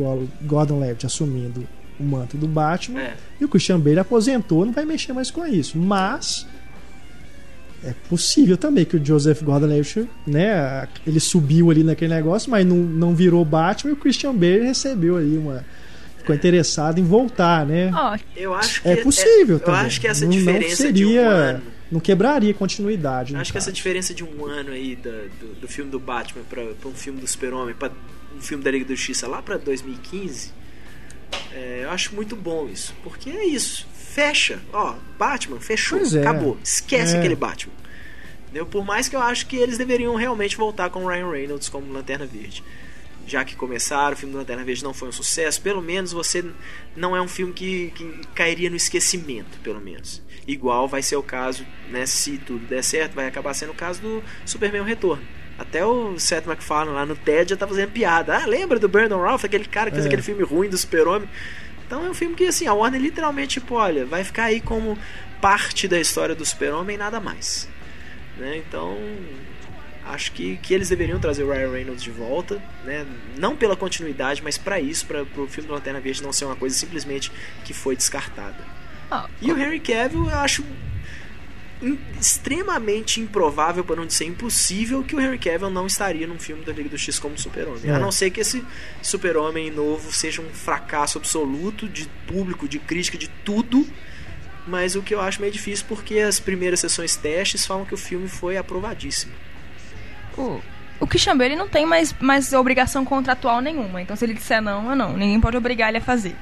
Gordon-Levitt 0.42 1.06
assumindo 1.06 1.66
o 1.98 2.04
manto 2.04 2.36
do 2.36 2.46
Batman 2.46 3.00
é. 3.00 3.16
e 3.40 3.44
o 3.44 3.48
Christian 3.48 3.80
Bale 3.80 3.98
aposentou, 3.98 4.64
não 4.64 4.72
vai 4.72 4.84
mexer 4.84 5.12
mais 5.12 5.30
com 5.30 5.46
isso, 5.46 5.78
mas 5.78 6.46
é 7.86 7.94
possível 8.08 8.56
também 8.56 8.84
que 8.84 8.96
o 8.96 9.04
Joseph 9.04 9.42
Gordon-Levitt, 9.42 10.08
né, 10.26 10.88
ele 11.06 11.20
subiu 11.20 11.70
ali 11.70 11.84
naquele 11.84 12.12
negócio, 12.12 12.50
mas 12.50 12.66
não, 12.66 12.76
não 12.76 13.14
virou 13.14 13.44
Batman 13.44 13.90
e 13.90 13.94
o 13.94 13.96
Christian 13.96 14.34
Bale 14.34 14.64
recebeu 14.64 15.16
aí 15.16 15.38
uma 15.38 15.64
ficou 16.18 16.34
interessado 16.34 16.98
em 16.98 17.04
voltar, 17.04 17.64
né? 17.64 17.92
Oh, 17.94 18.18
eu 18.36 18.52
acho 18.52 18.82
que 18.82 18.88
é 18.88 18.96
possível 18.96 19.56
é, 19.56 19.60
também. 19.60 19.80
Eu 19.80 19.86
acho 19.86 20.00
que 20.00 20.08
essa 20.08 20.24
não, 20.24 20.30
diferença 20.32 20.68
não 20.68 20.76
seria, 20.76 20.92
de 20.92 21.06
um 21.06 21.20
ano, 21.20 21.62
não 21.92 22.00
quebraria 22.00 22.52
continuidade. 22.52 23.36
Acho 23.36 23.38
caso. 23.38 23.52
que 23.52 23.58
essa 23.58 23.72
diferença 23.72 24.12
de 24.12 24.24
um 24.24 24.44
ano 24.44 24.72
aí 24.72 24.96
do, 24.96 25.10
do, 25.10 25.54
do 25.60 25.68
filme 25.68 25.88
do 25.88 26.00
Batman 26.00 26.42
para 26.50 26.88
um 26.88 26.94
filme 26.94 27.20
do 27.20 27.28
Super-Homem, 27.28 27.76
para 27.76 27.92
um 28.36 28.40
filme 28.40 28.64
da 28.64 28.72
Liga 28.72 28.84
da 28.84 28.94
Justiça 28.96 29.28
lá 29.28 29.40
para 29.40 29.56
2015, 29.56 30.50
é, 31.52 31.82
eu 31.84 31.90
acho 31.90 32.12
muito 32.12 32.34
bom 32.34 32.68
isso, 32.68 32.92
porque 33.04 33.30
é 33.30 33.46
isso 33.46 33.86
fecha. 34.16 34.58
Ó, 34.72 34.94
Batman, 35.18 35.60
fechou, 35.60 35.98
é. 35.98 36.20
acabou. 36.20 36.56
Esquece 36.64 37.14
é. 37.14 37.18
aquele 37.18 37.36
Batman. 37.36 37.74
Entendeu? 38.44 38.64
Por 38.64 38.82
mais 38.82 39.10
que 39.10 39.14
eu 39.14 39.20
acho 39.20 39.46
que 39.46 39.56
eles 39.56 39.76
deveriam 39.76 40.14
realmente 40.14 40.56
voltar 40.56 40.88
com 40.88 41.04
o 41.04 41.08
Ryan 41.08 41.30
Reynolds 41.30 41.68
como 41.68 41.92
Lanterna 41.92 42.24
Verde. 42.24 42.64
Já 43.26 43.44
que 43.44 43.54
começaram, 43.54 44.14
o 44.14 44.16
filme 44.16 44.32
do 44.32 44.38
Lanterna 44.38 44.64
Verde 44.64 44.82
não 44.82 44.94
foi 44.94 45.08
um 45.08 45.12
sucesso, 45.12 45.60
pelo 45.60 45.82
menos 45.82 46.12
você 46.12 46.42
não 46.96 47.14
é 47.14 47.20
um 47.20 47.28
filme 47.28 47.52
que, 47.52 47.90
que 47.90 48.20
cairia 48.34 48.70
no 48.70 48.76
esquecimento, 48.76 49.58
pelo 49.62 49.80
menos. 49.80 50.22
Igual 50.46 50.88
vai 50.88 51.02
ser 51.02 51.16
o 51.16 51.22
caso, 51.22 51.66
né, 51.90 52.06
se 52.06 52.38
tudo 52.38 52.64
der 52.66 52.82
certo, 52.82 53.14
vai 53.14 53.26
acabar 53.26 53.52
sendo 53.52 53.72
o 53.72 53.74
caso 53.74 54.00
do 54.00 54.22
Superman 54.46 54.84
Retorno. 54.84 55.24
Até 55.58 55.84
o 55.84 56.18
Seth 56.18 56.46
MacFarlane 56.46 56.94
lá 56.94 57.04
no 57.04 57.16
TED 57.16 57.50
já 57.50 57.56
tá 57.56 57.66
fazendo 57.66 57.90
piada. 57.90 58.36
Ah, 58.36 58.46
lembra 58.46 58.78
do 58.78 58.88
Brandon 58.88 59.20
Ralph, 59.20 59.44
aquele 59.44 59.64
cara 59.64 59.90
que 59.90 59.96
fez 59.96 60.06
é. 60.06 60.08
aquele 60.08 60.22
filme 60.22 60.44
ruim 60.44 60.68
do 60.68 60.78
Super-Homem? 60.78 61.28
Então 61.86 62.04
é 62.04 62.10
um 62.10 62.14
filme 62.14 62.34
que 62.34 62.44
assim, 62.44 62.66
a 62.66 62.74
Warner 62.74 63.00
literalmente, 63.00 63.60
tipo, 63.60 63.74
olha, 63.76 64.04
vai 64.04 64.24
ficar 64.24 64.44
aí 64.44 64.60
como 64.60 64.98
parte 65.40 65.86
da 65.86 66.00
história 66.00 66.34
do 66.34 66.44
Super-Homem 66.44 66.96
e 66.96 66.98
nada 66.98 67.20
mais. 67.20 67.68
Né? 68.36 68.56
Então, 68.58 68.98
acho 70.04 70.32
que, 70.32 70.56
que 70.58 70.74
eles 70.74 70.88
deveriam 70.88 71.18
trazer 71.18 71.44
o 71.44 71.50
Ryan 71.50 71.70
Reynolds 71.70 72.02
de 72.02 72.10
volta, 72.10 72.62
né? 72.84 73.06
Não 73.38 73.56
pela 73.56 73.76
continuidade, 73.76 74.42
mas 74.42 74.58
para 74.58 74.80
isso, 74.80 75.06
para 75.06 75.22
o 75.22 75.48
filme 75.48 75.68
do 75.68 75.74
Lanterna 75.74 76.00
Verde 76.00 76.22
não 76.22 76.32
ser 76.32 76.44
uma 76.44 76.56
coisa 76.56 76.74
simplesmente 76.76 77.30
que 77.64 77.72
foi 77.72 77.96
descartada. 77.96 78.58
Ah, 79.10 79.28
e 79.40 79.52
o 79.52 79.58
Henry 79.58 79.80
Cavill, 79.80 80.28
eu 80.28 80.38
acho 80.38 80.64
extremamente 82.18 83.20
improvável, 83.20 83.84
para 83.84 83.96
não 83.96 84.06
dizer 84.06 84.24
impossível, 84.24 85.02
que 85.02 85.14
o 85.14 85.20
Henry 85.20 85.38
Cavill 85.38 85.70
não 85.70 85.86
estaria 85.86 86.26
num 86.26 86.38
filme 86.38 86.64
da 86.64 86.72
Liga 86.72 86.88
do 86.88 86.98
X 86.98 87.18
como 87.18 87.38
Super-Homem. 87.38 87.90
É. 87.90 87.94
A 87.94 87.98
não 87.98 88.10
ser 88.10 88.30
que 88.30 88.40
esse 88.40 88.64
Super-Homem 89.02 89.70
novo 89.70 90.12
seja 90.12 90.40
um 90.40 90.48
fracasso 90.48 91.18
absoluto 91.18 91.88
de 91.88 92.08
público, 92.26 92.66
de 92.66 92.78
crítica, 92.78 93.18
de 93.18 93.28
tudo. 93.44 93.86
Mas 94.66 94.96
o 94.96 95.02
que 95.02 95.14
eu 95.14 95.20
acho 95.20 95.40
meio 95.40 95.52
difícil 95.52 95.84
porque 95.88 96.18
as 96.18 96.40
primeiras 96.40 96.80
sessões 96.80 97.14
testes 97.14 97.64
falam 97.64 97.84
que 97.84 97.94
o 97.94 97.98
filme 97.98 98.28
foi 98.28 98.56
aprovadíssimo. 98.56 99.32
O, 100.36 100.60
o 100.98 101.06
Christian 101.06 101.36
Bale 101.36 101.56
não 101.56 101.68
tem 101.68 101.84
mais, 101.84 102.14
mais 102.20 102.52
obrigação 102.52 103.04
contratual 103.04 103.60
nenhuma. 103.60 104.00
Então 104.00 104.16
se 104.16 104.24
ele 104.24 104.34
disser 104.34 104.62
não, 104.62 104.90
é 104.90 104.94
não. 104.94 105.12
Ninguém 105.12 105.40
pode 105.40 105.56
obrigar 105.56 105.88
ele 105.88 105.98
a 105.98 106.00
fazer. 106.00 106.34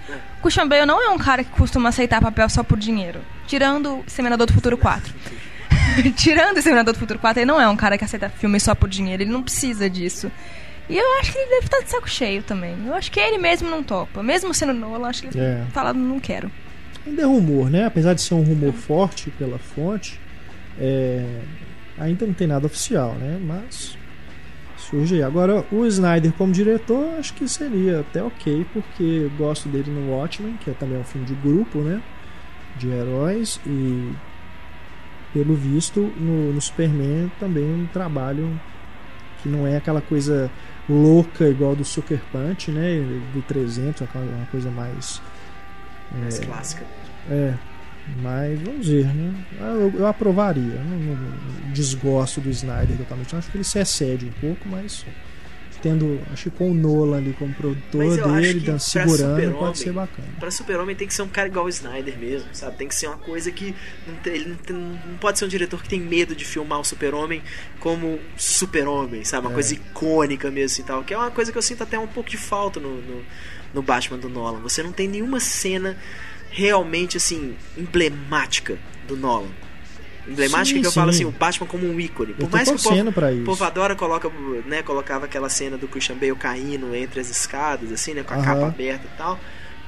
O 0.42 0.68
Bale 0.68 0.86
não 0.86 1.02
é 1.02 1.10
um 1.10 1.18
cara 1.18 1.42
que 1.42 1.50
costuma 1.50 1.88
aceitar 1.88 2.20
papel 2.20 2.48
só 2.48 2.62
por 2.62 2.78
dinheiro. 2.78 3.20
Tirando 3.46 4.04
Seminador 4.06 4.46
do 4.46 4.52
Futuro 4.52 4.78
4. 4.78 5.12
Tirando 6.16 6.62
Seminador 6.62 6.94
do 6.94 7.00
Futuro 7.00 7.18
4, 7.18 7.40
ele 7.40 7.46
não 7.46 7.60
é 7.60 7.68
um 7.68 7.76
cara 7.76 7.98
que 7.98 8.04
aceita 8.04 8.28
filme 8.28 8.60
só 8.60 8.74
por 8.74 8.88
dinheiro. 8.88 9.22
Ele 9.22 9.32
não 9.32 9.42
precisa 9.42 9.90
disso. 9.90 10.30
E 10.88 10.96
eu 10.96 11.18
acho 11.18 11.32
que 11.32 11.38
ele 11.38 11.50
deve 11.50 11.66
estar 11.66 11.80
de 11.80 11.90
saco 11.90 12.08
cheio 12.08 12.42
também. 12.42 12.76
Eu 12.86 12.94
acho 12.94 13.10
que 13.10 13.18
ele 13.18 13.38
mesmo 13.38 13.68
não 13.68 13.82
topa. 13.82 14.22
Mesmo 14.22 14.52
sendo 14.54 14.72
Nolan, 14.72 15.08
acho 15.08 15.22
que 15.22 15.28
ele 15.36 15.44
é. 15.44 15.64
fala, 15.72 15.92
não 15.92 16.20
quero. 16.20 16.50
Ainda 17.06 17.22
é 17.22 17.24
rumor, 17.24 17.70
né? 17.70 17.86
Apesar 17.86 18.14
de 18.14 18.22
ser 18.22 18.34
um 18.34 18.42
rumor 18.42 18.72
forte 18.72 19.30
pela 19.30 19.58
fonte, 19.58 20.20
é... 20.78 21.24
ainda 21.98 22.26
não 22.26 22.34
tem 22.34 22.46
nada 22.46 22.66
oficial, 22.66 23.14
né? 23.14 23.38
Mas 23.42 23.96
surge 24.94 25.16
aí. 25.16 25.22
Agora, 25.22 25.64
o 25.72 25.85
Snyder 25.87 26.33
como 26.33 26.52
diretor, 26.52 27.18
acho 27.18 27.35
que 27.35 27.48
seria 27.48 28.00
até 28.00 28.22
ok, 28.22 28.64
porque 28.72 29.28
gosto 29.37 29.68
dele 29.68 29.90
no 29.90 30.12
Watchmen, 30.12 30.57
que 30.57 30.70
é 30.70 30.74
também 30.74 30.98
um 30.98 31.04
filme 31.04 31.26
de 31.26 31.35
grupo, 31.35 31.80
né? 31.80 32.00
De 32.76 32.88
heróis, 32.88 33.61
e 33.66 34.12
pelo 35.33 35.54
visto, 35.54 36.00
no, 36.16 36.52
no 36.52 36.61
Superman 36.61 37.30
também 37.40 37.64
um 37.64 37.87
trabalho 37.87 38.48
que 39.42 39.48
não 39.48 39.66
é 39.66 39.76
aquela 39.76 40.00
coisa 40.00 40.50
louca 40.88 41.48
igual 41.48 41.74
do 41.74 41.85
Sucker 41.85 42.20
Punch, 42.30 42.70
né? 42.70 43.00
Do 43.33 43.42
300, 43.42 44.02
uma 44.14 44.46
coisa 44.46 44.70
mais. 44.70 45.20
Mais 46.12 46.38
é, 46.38 46.44
clássica. 46.44 46.87
É, 47.29 47.54
mas 48.23 48.61
vamos 48.61 48.87
ver, 48.87 49.07
né? 49.07 49.35
Eu, 49.61 49.92
eu 49.98 50.07
aprovaria. 50.07 50.63
Não, 50.63 50.98
não, 50.98 51.73
desgosto 51.73 52.40
do 52.40 52.50
Snyder 52.50 52.96
totalmente. 52.96 53.35
acho 53.35 53.50
que 53.50 53.57
ele 53.57 53.65
se 53.65 53.79
excede 53.79 54.27
um 54.27 54.40
pouco, 54.40 54.69
mas 54.69 55.05
tendo, 55.85 56.19
acho 56.33 56.44
que 56.44 56.57
com 56.57 56.71
o 56.71 56.75
Nolan 56.75 57.19
ali 57.19 57.35
como 57.38 57.52
produtor 57.52 58.17
dele, 58.17 58.61
dando, 58.61 58.79
segurando, 58.79 59.59
pode 59.59 59.79
ser 59.79 59.92
bacana. 59.92 60.27
Pra 60.40 60.50
Super-Homem 60.50 60.96
tem 60.96 61.07
que 61.07 61.13
ser 61.13 61.21
um 61.21 61.29
cara 61.29 61.46
igual 61.46 61.67
o 61.67 61.69
Snyder 61.69 62.19
mesmo, 62.19 62.48
sabe? 62.55 62.79
Tem 62.79 62.88
que 62.88 62.94
ser 62.94 63.07
uma 63.07 63.19
coisa 63.19 63.50
que 63.50 63.75
não 64.07 64.15
tem, 64.17 64.35
ele 64.35 64.48
não, 64.48 64.57
tem, 64.57 64.75
não 64.75 65.19
pode 65.21 65.38
ser 65.38 65.44
um 65.44 65.48
diretor 65.48 65.83
que 65.83 65.88
tem 65.88 66.00
medo 66.00 66.35
de 66.35 66.42
filmar 66.42 66.81
o 66.81 66.85
Super-Homem 66.85 67.42
como 67.81 68.19
Super-Homem, 68.35 69.25
sabe? 69.25 69.46
Uma 69.46 69.52
é. 69.52 69.55
coisa 69.55 69.75
icônica 69.75 70.50
mesmo 70.50 70.83
e 70.83 70.87
tal. 70.87 71.05
Que 71.05 71.13
é 71.13 71.19
uma 71.19 71.31
coisa 71.31 71.52
que 71.52 71.59
eu 71.59 71.63
sinto 71.63 71.83
até 71.83 71.98
um 71.98 72.07
pouco 72.07 72.31
de 72.31 72.38
falta 72.38 72.81
no, 72.81 73.02
no, 73.02 73.23
no 73.75 73.83
Batman 73.83 74.17
do 74.17 74.31
Nolan. 74.31 74.61
Você 74.61 74.83
não 74.83 74.92
tem 74.92 75.07
nenhuma 75.07 75.38
cena 75.38 75.98
realmente 76.55 77.17
assim 77.17 77.57
emblemática 77.77 78.79
do 79.09 79.17
Nolan. 79.17 79.48
emblemática 80.27 80.77
Sim, 80.77 80.81
que 80.81 80.87
eu 80.87 80.92
falo 80.92 81.13
sim. 81.13 81.25
assim, 81.25 81.35
o 81.35 81.37
Batman 81.37 81.67
como 81.67 81.85
um 81.85 81.98
ícone. 81.98 82.33
Por 82.33 82.48
mais 82.48 82.69
que 82.69 82.77
o 82.77 82.79
povo, 82.79 83.13
pra 83.13 83.27
o 83.27 83.35
isso. 83.35 83.44
povo 83.44 83.65
adora, 83.65 83.96
coloca, 83.96 84.31
né, 84.65 84.83
colocava 84.83 85.27
aquela 85.27 85.48
cena 85.48 85.77
do 85.77 85.88
Christian 85.88 86.17
Bale 86.17 86.35
caindo 86.37 86.94
entre 86.94 87.21
as 87.21 87.29
escadas, 87.29 87.90
assim, 87.92 88.15
né, 88.15 88.23
com 88.23 88.33
a 88.33 88.40
capa 88.40 88.67
aberta 88.69 89.05
e 89.13 89.19
tal. 89.19 89.38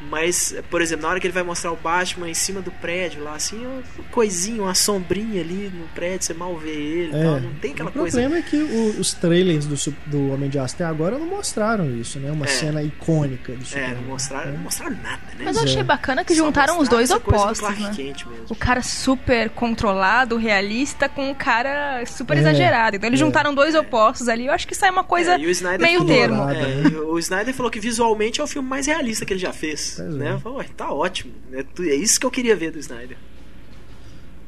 Mas, 0.00 0.54
por 0.70 0.82
exemplo, 0.82 1.02
na 1.04 1.08
hora 1.10 1.20
que 1.20 1.26
ele 1.26 1.32
vai 1.32 1.42
mostrar 1.42 1.72
o 1.72 1.76
Batman 1.76 2.28
em 2.28 2.34
cima 2.34 2.60
do 2.60 2.70
prédio 2.70 3.24
lá, 3.24 3.34
assim, 3.34 3.64
uma 3.66 3.82
coisinha, 4.10 4.62
uma 4.62 4.74
sombrinha 4.74 5.40
ali 5.40 5.72
no 5.74 5.86
prédio, 5.88 6.22
você 6.26 6.34
mal 6.34 6.56
vê 6.56 6.70
ele 6.70 7.12
e 7.12 7.16
É, 7.18 7.22
tal. 7.24 7.40
Não 7.40 7.54
tem 7.54 7.72
aquela 7.72 7.90
o 7.90 7.92
coisa. 7.92 8.20
problema 8.20 8.38
é 8.38 8.42
que 8.48 8.56
o- 8.56 9.00
os 9.00 9.12
trailers 9.14 9.66
do, 9.66 9.74
do 10.06 10.32
Homem 10.32 10.50
de 10.50 10.58
Aço 10.58 10.74
até 10.74 10.84
agora 10.84 11.18
não 11.18 11.26
mostraram 11.26 11.90
isso, 11.98 12.18
né? 12.20 12.30
Uma 12.30 12.44
É. 12.44 12.48
cena 12.48 12.82
icônica 12.82 13.52
do 13.54 13.62
É, 13.62 13.64
Superman. 13.64 13.94
não 13.94 14.02
mostraram, 14.02 14.52
não 14.52 14.58
É. 14.60 14.62
mostraram 14.62 14.96
nada, 15.02 15.22
né? 15.38 15.44
Mas 15.44 15.56
eu 15.56 15.62
achei 15.62 15.80
é. 15.80 15.84
bacana 15.84 16.24
que 16.24 16.34
Só 16.34 16.44
juntaram 16.44 16.78
os 16.78 16.88
dois 16.88 17.10
coisa 17.10 17.16
opostos, 17.16 17.68
né? 17.80 18.12
O 18.50 18.54
cara 18.54 18.82
super 18.82 19.50
controlado, 19.50 20.36
realista, 20.36 21.08
com 21.08 21.30
o 21.30 21.34
cara 21.34 22.04
super 22.06 22.36
É, 22.36 22.40
exagerado. 22.40 22.96
Então 22.96 23.08
eles 23.08 23.20
é. 23.20 23.24
juntaram 23.24 23.54
dois 23.54 23.74
opostos 23.74 24.28
ali. 24.28 24.46
Eu 24.46 24.52
acho 24.52 24.68
que 24.68 24.74
sai 24.74 24.90
uma 24.90 25.04
coisa 25.04 25.34
É, 25.34 25.38
e 25.40 25.46
o 25.46 25.50
Snyder 25.50 25.80
meio 25.80 26.00
falou- 26.00 26.14
termo. 26.14 26.50
É, 26.50 26.54
né? 26.54 26.90
e 26.92 26.96
o 26.96 27.18
Snyder 27.18 27.54
falou 27.54 27.70
que 27.70 27.80
visualmente 27.80 28.40
é 28.40 28.44
o 28.44 28.46
filme 28.46 28.68
mais 28.68 28.86
realista 28.86 29.24
que 29.24 29.32
ele 29.32 29.40
já 29.40 29.52
fez. 29.52 29.85
Pois 29.96 30.14
né? 30.14 30.28
é. 30.28 30.32
Eu 30.32 30.40
falei, 30.40 30.58
"Ué, 30.58 30.66
tá 30.76 30.92
ótimo. 30.92 31.32
É, 31.52 31.62
tu- 31.62 31.82
é 31.82 31.94
isso 31.94 32.18
que 32.18 32.26
eu 32.26 32.30
queria 32.30 32.56
ver 32.56 32.70
do 32.72 32.78
Snyder. 32.78 33.16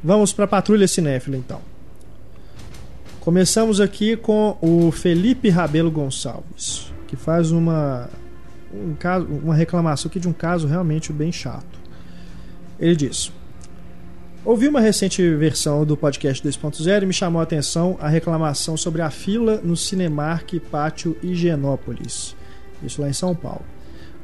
Vamos 0.03 0.33
para 0.33 0.45
a 0.45 0.49
Patrulha 0.49 0.87
Cinéfila, 0.89 1.37
então. 1.37 1.61
Começamos 3.21 3.81
aqui 3.81 4.17
com 4.17 4.57
o 4.61 4.91
Felipe 4.91 5.49
Rabelo 5.51 5.91
Gonçalves, 5.91 6.93
que 7.07 7.17
faz 7.17 7.51
uma, 7.51 8.09
um 8.73 8.95
caso, 8.95 9.27
uma 9.27 9.55
reclamação 9.55 10.09
aqui 10.09 10.19
de 10.21 10.29
um 10.29 10.33
caso 10.33 10.67
realmente 10.67 11.13
bem 11.13 11.31
chato. 11.33 11.79
Ele 12.79 12.97
diz: 12.97 13.31
Ouvi 14.45 14.69
uma 14.69 14.81
recente 14.81 15.21
versão 15.35 15.85
do 15.85 15.97
podcast 15.97 16.43
2.0 16.47 17.03
e 17.03 17.07
me 17.07 17.13
chamou 17.13 17.41
a 17.41 17.43
atenção 17.43 17.99
a 18.01 18.09
reclamação 18.09 18.77
sobre 18.77 19.03
a 19.03 19.11
fila 19.11 19.61
no 19.63 19.77
Cinemark 19.77 20.55
Pátio 20.71 21.17
Higienópolis, 21.23 22.35
isso 22.83 23.03
lá 23.03 23.09
em 23.09 23.13
São 23.13 23.35
Paulo. 23.35 23.65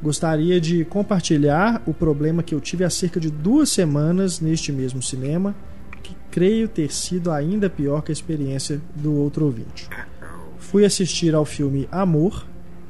Gostaria 0.05 0.61
de 0.61 0.85
compartilhar 0.85 1.81
o 1.87 1.91
problema 1.91 2.43
que 2.43 2.53
eu 2.53 2.61
tive 2.61 2.83
há 2.83 2.91
cerca 2.91 3.19
de 3.19 3.31
duas 3.31 3.69
semanas 3.69 4.39
neste 4.39 4.71
mesmo 4.71 5.01
cinema, 5.01 5.55
que 6.03 6.15
creio 6.29 6.67
ter 6.67 6.93
sido 6.93 7.31
ainda 7.31 7.71
pior 7.71 8.03
que 8.03 8.11
a 8.11 8.13
experiência 8.13 8.79
do 8.95 9.15
outro 9.15 9.45
ouvinte. 9.45 9.89
Fui 10.59 10.85
assistir 10.85 11.33
ao 11.33 11.43
filme 11.43 11.89
Amor 11.91 12.45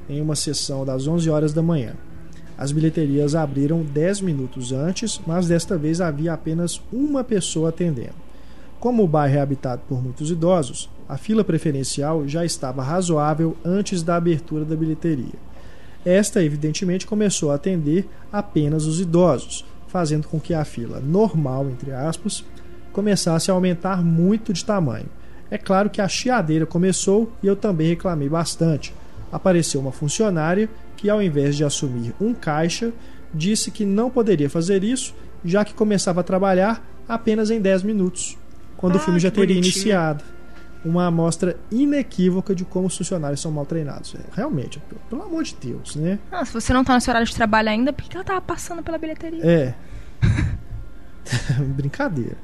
em 0.10 0.20
uma 0.20 0.36
sessão 0.36 0.86
das 0.86 1.08
11 1.08 1.30
horas 1.30 1.54
da 1.54 1.62
manhã. 1.62 1.94
As 2.58 2.74
bilheterias 2.74 3.34
abriram 3.34 3.82
10 3.82 4.20
minutos 4.20 4.74
antes, 4.74 5.22
mas 5.26 5.48
desta 5.48 5.78
vez 5.78 6.02
havia 6.02 6.34
apenas 6.34 6.82
uma 6.92 7.24
pessoa 7.24 7.70
atendendo. 7.70 8.26
Como 8.78 9.02
o 9.02 9.08
bairro 9.08 9.38
é 9.38 9.40
habitado 9.40 9.84
por 9.88 10.04
muitos 10.04 10.32
idosos, 10.32 10.90
a 11.08 11.16
fila 11.16 11.46
preferencial 11.46 12.28
já 12.28 12.44
estava 12.44 12.84
razoável 12.84 13.56
antes 13.64 14.04
da 14.04 14.18
abertura 14.18 14.66
da 14.66 14.76
bilheteria. 14.76 15.45
Esta, 16.06 16.44
evidentemente, 16.44 17.08
começou 17.08 17.52
a 17.52 17.56
atender 17.56 18.08
apenas 18.32 18.86
os 18.86 19.00
idosos, 19.02 19.66
fazendo 19.88 20.28
com 20.28 20.40
que 20.40 20.54
a 20.54 20.64
fila 20.64 21.00
normal, 21.00 21.68
entre 21.70 21.92
aspas, 21.92 22.44
começasse 22.94 23.50
a 23.50 23.54
aumentar 23.54 24.04
muito 24.04 24.54
de 24.54 24.64
tamanho. 24.64 25.08
É 25.50 25.58
claro 25.58 25.90
que 25.90 26.02
a 26.02 26.08
chiadeira 26.08 26.66
começou 26.66 27.32
e 27.42 27.48
eu 27.48 27.56
também 27.56 27.88
reclamei 27.88 28.30
bastante. 28.30 28.94
Apareceu 29.32 29.82
uma 29.82 29.92
funcionária 29.92 30.70
que, 30.96 31.10
ao 31.10 31.22
invés 31.22 31.56
de 31.56 31.64
assumir 31.64 32.14
um 32.22 32.34
caixa, 32.34 32.92
disse 33.34 33.72
que 33.72 33.86
não 33.86 34.10
poderia 34.10 34.50
fazer 34.50 34.84
isso, 34.84 35.14
já 35.44 35.66
que 35.66 35.74
começava 35.74 36.22
a 36.22 36.24
trabalhar 36.24 36.86
apenas 37.08 37.50
em 37.50 37.60
10 37.60 37.84
minutos, 37.84 38.38
quando 38.78 38.96
o 38.96 38.98
Ah, 38.98 39.02
filme 39.02 39.20
já 39.20 39.30
teria 39.32 39.56
bonitinho. 39.56 39.74
iniciado. 39.74 40.24
Uma 40.86 41.08
amostra 41.08 41.58
inequívoca 41.72 42.54
de 42.54 42.64
como 42.64 42.86
os 42.88 42.96
funcionários 42.96 43.42
são 43.42 43.52
mal 43.52 43.66
treinados. 43.66 44.14
É, 44.16 44.20
Realmente, 44.34 44.80
pelo- 45.10 45.24
amor 45.24 45.44
de 45.44 45.56
Deus, 45.60 45.96
né? 45.96 46.20
Ah, 46.32 46.46
se 46.46 46.54
você 46.54 46.72
não 46.72 46.84
tá 46.84 46.94
no 46.94 47.02
seu 47.02 47.12
horário 47.12 47.28
de 47.28 47.34
trabalho 47.36 47.70
ainda, 47.70 47.92
por 47.92 48.04
que 48.04 48.10
que 48.10 48.16
ela 48.18 48.24
tava 48.24 48.40
passando 48.42 48.84
pela 48.84 48.98
bilheteria? 49.00 49.42
É. 49.44 49.74
Brincadeira. 51.76 52.38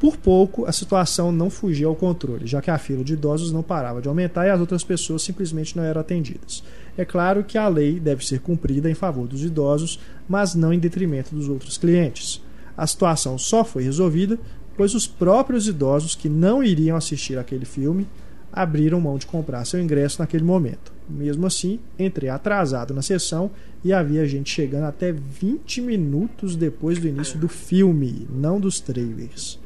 Por 0.00 0.16
pouco, 0.16 0.64
a 0.64 0.70
situação 0.72 1.32
não 1.32 1.50
fugia 1.50 1.86
ao 1.88 1.94
controle, 1.94 2.46
já 2.46 2.62
que 2.62 2.70
a 2.70 2.78
fila 2.78 3.02
de 3.02 3.14
idosos 3.14 3.50
não 3.50 3.64
parava 3.64 4.00
de 4.00 4.08
aumentar 4.08 4.46
e 4.46 4.50
as 4.50 4.60
outras 4.60 4.84
pessoas 4.84 5.22
simplesmente 5.22 5.76
não 5.76 5.82
eram 5.82 6.00
atendidas. 6.00 6.62
É 6.96 7.04
claro 7.04 7.42
que 7.42 7.58
a 7.58 7.66
lei 7.66 7.98
deve 7.98 8.24
ser 8.24 8.40
cumprida 8.40 8.88
em 8.88 8.94
favor 8.94 9.26
dos 9.26 9.42
idosos, 9.42 9.98
mas 10.28 10.54
não 10.54 10.72
em 10.72 10.78
detrimento 10.78 11.34
dos 11.34 11.48
outros 11.48 11.76
clientes. 11.76 12.40
A 12.76 12.86
situação 12.86 13.36
só 13.38 13.64
foi 13.64 13.82
resolvida 13.82 14.38
pois 14.78 14.94
os 14.94 15.08
próprios 15.08 15.66
idosos 15.66 16.14
que 16.14 16.28
não 16.28 16.62
iriam 16.62 16.96
assistir 16.96 17.36
aquele 17.36 17.64
filme 17.64 18.06
abriram 18.52 19.00
mão 19.00 19.18
de 19.18 19.26
comprar 19.26 19.64
seu 19.64 19.80
ingresso 19.80 20.20
naquele 20.20 20.44
momento. 20.44 20.92
Mesmo 21.08 21.46
assim, 21.46 21.80
entrei 21.98 22.30
atrasado 22.30 22.94
na 22.94 23.02
sessão 23.02 23.50
e 23.84 23.92
havia 23.92 24.26
gente 24.26 24.50
chegando 24.50 24.84
até 24.84 25.10
20 25.12 25.80
minutos 25.80 26.54
depois 26.54 26.98
do 26.98 27.08
início 27.08 27.38
do 27.38 27.48
filme, 27.48 28.26
não 28.30 28.60
dos 28.60 28.78
trailers. 28.78 29.58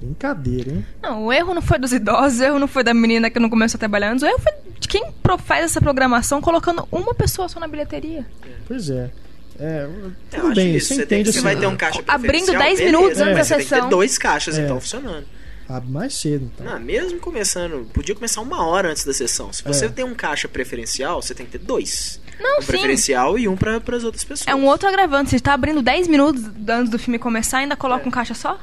Brincadeira, 0.00 0.70
hein? 0.70 0.86
Não, 1.02 1.26
o 1.26 1.32
erro 1.32 1.54
não 1.54 1.62
foi 1.62 1.78
dos 1.78 1.92
idosos, 1.92 2.40
o 2.40 2.44
erro 2.44 2.58
não 2.58 2.68
foi 2.68 2.82
da 2.82 2.94
menina 2.94 3.28
que 3.28 3.38
não 3.38 3.50
começou 3.50 3.76
a 3.76 3.78
trabalhar 3.78 4.12
antes, 4.12 4.22
o 4.22 4.26
erro 4.26 4.38
foi 4.38 4.52
de 4.80 4.88
quem 4.88 5.12
faz 5.38 5.64
essa 5.64 5.80
programação 5.80 6.40
colocando 6.40 6.88
uma 6.90 7.14
pessoa 7.14 7.48
só 7.48 7.60
na 7.60 7.68
bilheteria. 7.68 8.26
Pois 8.66 8.88
é. 8.88 9.10
É, 9.58 9.84
Eu 9.84 10.12
tudo 10.30 10.46
acho 10.48 10.54
bem, 10.54 10.76
isso. 10.76 10.88
você 10.88 10.94
tem, 10.94 11.04
entende 11.20 11.32
você 11.32 11.38
assim, 11.38 11.44
vai 11.44 11.56
ter 11.56 11.66
um 11.66 11.76
caixa 11.76 12.02
Abrindo 12.06 12.46
preferencial, 12.46 12.62
10 12.62 12.78
beleza, 12.78 12.96
minutos 12.98 13.20
antes 13.20 13.34
da 13.36 13.44
você 13.44 13.54
tem 13.54 13.64
que 13.64 13.68
ter 13.70 13.74
sessão. 13.76 13.88
dois 13.88 14.18
caixas 14.18 14.58
É. 14.58 14.64
então 14.64 14.80
funcionando. 14.80 15.24
abre 15.68 15.90
mais 15.90 16.14
cedo, 16.14 16.50
então. 16.54 16.66
Não, 16.66 16.78
mesmo 16.80 17.18
começando, 17.18 17.86
podia 17.92 18.14
começar 18.14 18.40
uma 18.40 18.64
hora 18.66 18.90
antes 18.90 19.04
da 19.04 19.12
sessão. 19.12 19.52
Se 19.52 19.62
você 19.64 19.86
É. 19.86 19.88
tem 19.88 20.04
um 20.04 20.14
caixa 20.14 20.46
preferencial, 20.48 21.20
você 21.22 21.34
tem 21.34 21.44
que 21.46 21.52
ter 21.58 21.64
dois. 21.64 22.20
Não, 22.38 22.58
um 22.58 22.60
sim. 22.60 22.66
preferencial 22.68 23.38
e 23.38 23.48
um 23.48 23.56
para 23.56 23.78
as 23.96 24.04
outras 24.04 24.22
pessoas. 24.22 24.46
É 24.46 24.54
um 24.54 24.64
outro 24.66 24.86
agravante. 24.88 25.30
Você 25.30 25.40
tá 25.40 25.54
abrindo 25.54 25.80
10 25.82 26.06
minutos 26.06 26.42
antes 26.68 26.90
do 26.90 26.98
filme 26.98 27.18
começar 27.18 27.60
e 27.60 27.62
ainda 27.62 27.76
coloca 27.76 28.06
um 28.06 28.10
caixa 28.10 28.34
só? 28.34 28.60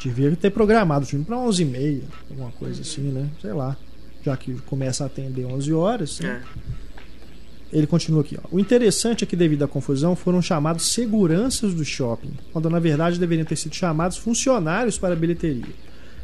Devia 0.00 0.34
ter 0.36 0.50
programado 0.50 1.04
o 1.04 1.08
filme 1.08 1.24
para 1.24 1.36
11h30, 1.36 2.02
alguma 2.30 2.52
coisa 2.52 2.80
assim, 2.82 3.00
né? 3.10 3.28
Sei 3.42 3.52
lá. 3.52 3.76
Já 4.24 4.36
que 4.36 4.54
começa 4.62 5.02
a 5.04 5.06
atender 5.08 5.44
11 5.44 5.72
horas. 5.72 6.20
né? 6.20 6.40
É. 6.44 6.87
Ele 7.72 7.86
continua 7.86 8.22
aqui. 8.22 8.38
Ó. 8.42 8.56
O 8.56 8.58
interessante 8.58 9.24
é 9.24 9.26
que, 9.26 9.36
devido 9.36 9.62
à 9.62 9.68
confusão, 9.68 10.16
foram 10.16 10.40
chamados 10.40 10.92
seguranças 10.92 11.74
do 11.74 11.84
shopping, 11.84 12.32
quando 12.52 12.70
na 12.70 12.78
verdade 12.78 13.18
deveriam 13.18 13.44
ter 13.44 13.56
sido 13.56 13.74
chamados 13.74 14.16
funcionários 14.16 14.98
para 14.98 15.12
a 15.12 15.16
bilheteria. 15.16 15.74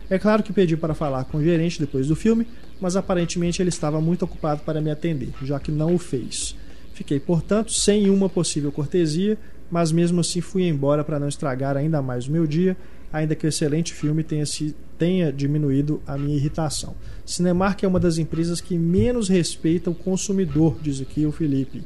É 0.08 0.18
claro 0.18 0.42
que 0.42 0.52
pedi 0.52 0.76
para 0.76 0.94
falar 0.94 1.24
com 1.24 1.38
o 1.38 1.42
gerente 1.42 1.80
depois 1.80 2.08
do 2.08 2.16
filme, 2.16 2.46
mas 2.80 2.96
aparentemente 2.96 3.62
ele 3.62 3.70
estava 3.70 4.00
muito 4.00 4.24
ocupado 4.24 4.62
para 4.62 4.80
me 4.80 4.90
atender, 4.90 5.30
já 5.42 5.58
que 5.58 5.70
não 5.70 5.94
o 5.94 5.98
fez. 5.98 6.54
Fiquei, 6.92 7.18
portanto, 7.18 7.72
sem 7.72 8.08
uma 8.10 8.28
possível 8.28 8.70
cortesia, 8.70 9.38
mas 9.70 9.90
mesmo 9.90 10.20
assim 10.20 10.40
fui 10.40 10.68
embora 10.68 11.02
para 11.02 11.18
não 11.18 11.28
estragar 11.28 11.76
ainda 11.76 12.00
mais 12.02 12.26
o 12.26 12.32
meu 12.32 12.46
dia, 12.46 12.76
ainda 13.12 13.34
que 13.34 13.46
o 13.46 13.48
excelente 13.48 13.94
filme 13.94 14.22
tenha, 14.22 14.44
se, 14.44 14.76
tenha 14.98 15.32
diminuído 15.32 16.02
a 16.06 16.18
minha 16.18 16.36
irritação. 16.36 16.94
Cinemark 17.24 17.82
é 17.82 17.88
uma 17.88 18.00
das 18.00 18.18
empresas 18.18 18.60
que 18.60 18.76
menos 18.76 19.28
respeita 19.28 19.90
o 19.90 19.94
consumidor, 19.94 20.76
diz 20.82 21.00
aqui 21.00 21.24
o 21.24 21.32
Felipe, 21.32 21.82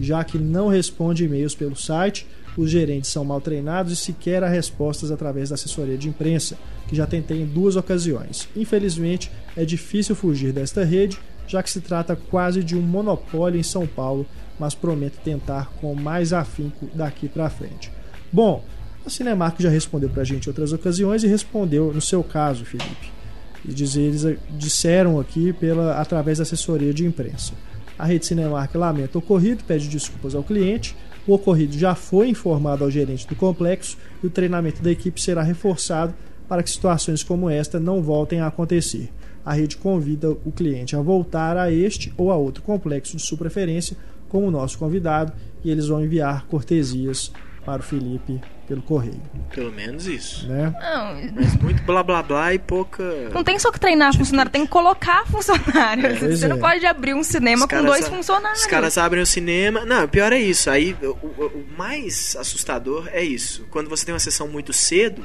já 0.00 0.24
que 0.24 0.38
não 0.38 0.68
responde 0.68 1.24
e-mails 1.24 1.54
pelo 1.54 1.76
site, 1.76 2.26
os 2.56 2.70
gerentes 2.70 3.10
são 3.10 3.24
mal 3.24 3.40
treinados 3.40 3.92
e 3.92 3.96
sequer 3.96 4.42
há 4.42 4.48
respostas 4.48 5.10
através 5.10 5.50
da 5.50 5.54
assessoria 5.54 5.96
de 5.96 6.08
imprensa, 6.08 6.56
que 6.88 6.96
já 6.96 7.06
tentei 7.06 7.42
em 7.42 7.46
duas 7.46 7.76
ocasiões. 7.76 8.48
Infelizmente, 8.56 9.30
é 9.56 9.64
difícil 9.64 10.16
fugir 10.16 10.52
desta 10.52 10.82
rede, 10.84 11.18
já 11.46 11.62
que 11.62 11.70
se 11.70 11.80
trata 11.80 12.16
quase 12.16 12.64
de 12.64 12.76
um 12.76 12.82
monopólio 12.82 13.60
em 13.60 13.62
São 13.62 13.86
Paulo, 13.86 14.26
mas 14.58 14.74
prometo 14.74 15.20
tentar 15.22 15.70
com 15.80 15.94
mais 15.94 16.32
afinco 16.32 16.88
daqui 16.94 17.28
para 17.28 17.50
frente. 17.50 17.92
Bom, 18.32 18.64
a 19.06 19.10
Cinemark 19.10 19.60
já 19.60 19.70
respondeu 19.70 20.08
para 20.08 20.22
a 20.22 20.24
gente 20.24 20.46
em 20.46 20.50
outras 20.50 20.72
ocasiões 20.72 21.22
e 21.22 21.28
respondeu 21.28 21.92
no 21.92 22.00
seu 22.00 22.24
caso, 22.24 22.64
Felipe. 22.64 23.17
E 23.64 23.72
dizer, 23.72 24.02
eles 24.02 24.38
disseram 24.50 25.18
aqui 25.18 25.52
pela 25.52 26.00
através 26.00 26.38
da 26.38 26.42
assessoria 26.42 26.92
de 26.92 27.06
imprensa. 27.06 27.52
A 27.98 28.04
rede 28.04 28.26
Cinemark 28.26 28.74
lamenta 28.74 29.18
o 29.18 29.20
ocorrido, 29.20 29.64
pede 29.64 29.88
desculpas 29.88 30.34
ao 30.34 30.44
cliente. 30.44 30.96
O 31.26 31.34
ocorrido 31.34 31.76
já 31.76 31.94
foi 31.94 32.28
informado 32.28 32.84
ao 32.84 32.90
gerente 32.90 33.26
do 33.26 33.34
complexo 33.34 33.98
e 34.22 34.26
o 34.26 34.30
treinamento 34.30 34.80
da 34.80 34.90
equipe 34.90 35.20
será 35.20 35.42
reforçado 35.42 36.14
para 36.48 36.62
que 36.62 36.70
situações 36.70 37.22
como 37.22 37.50
esta 37.50 37.78
não 37.80 38.00
voltem 38.00 38.40
a 38.40 38.46
acontecer. 38.46 39.10
A 39.44 39.52
rede 39.52 39.76
convida 39.76 40.30
o 40.30 40.52
cliente 40.52 40.94
a 40.94 41.00
voltar 41.00 41.56
a 41.56 41.72
este 41.72 42.12
ou 42.16 42.30
a 42.30 42.36
outro 42.36 42.62
complexo 42.62 43.16
de 43.16 43.22
sua 43.22 43.36
preferência 43.36 43.96
como 44.28 44.46
o 44.46 44.50
nosso 44.50 44.78
convidado 44.78 45.32
e 45.64 45.70
eles 45.70 45.88
vão 45.88 46.02
enviar 46.02 46.46
cortesias 46.46 47.32
para 47.68 47.80
o 47.80 47.84
Felipe 47.84 48.40
pelo 48.66 48.80
correio, 48.80 49.20
Pelo 49.54 49.70
menos 49.70 50.06
isso. 50.06 50.46
né? 50.48 50.72
Não, 50.80 51.32
Mas 51.34 51.54
muito 51.56 51.82
blá 51.82 52.02
blá 52.02 52.22
blá 52.22 52.54
e 52.54 52.58
pouca. 52.58 53.02
não 53.32 53.44
tem 53.44 53.58
só 53.58 53.70
que 53.70 53.78
treinar 53.78 54.16
funcionário, 54.16 54.50
tem 54.50 54.64
que 54.64 54.70
colocar 54.70 55.26
funcionário. 55.26 56.16
Pois 56.18 56.38
Você 56.38 56.46
é. 56.46 56.48
não 56.48 56.58
pode 56.58 56.84
abrir 56.86 57.12
um 57.14 57.22
cinema 57.22 57.66
Os 57.66 57.70
com 57.70 57.82
dois 57.84 58.06
a- 58.06 58.10
funcionários. 58.10 58.60
Os 58.60 58.66
caras 58.66 58.96
abrem 58.96 59.22
o 59.22 59.26
cinema. 59.26 59.84
Não, 59.84 60.04
o 60.04 60.08
pior 60.08 60.32
é 60.32 60.38
isso. 60.38 60.70
Aí 60.70 60.96
o, 61.02 61.06
o- 61.06 61.46
o 61.46 61.66
mais 61.76 62.34
assustador 62.36 63.06
é 63.12 63.22
isso. 63.22 63.66
Quando 63.70 63.88
você 63.90 64.04
tem 64.06 64.14
uma 64.14 64.18
sessão 64.20 64.48
muito 64.48 64.72
cedo, 64.72 65.22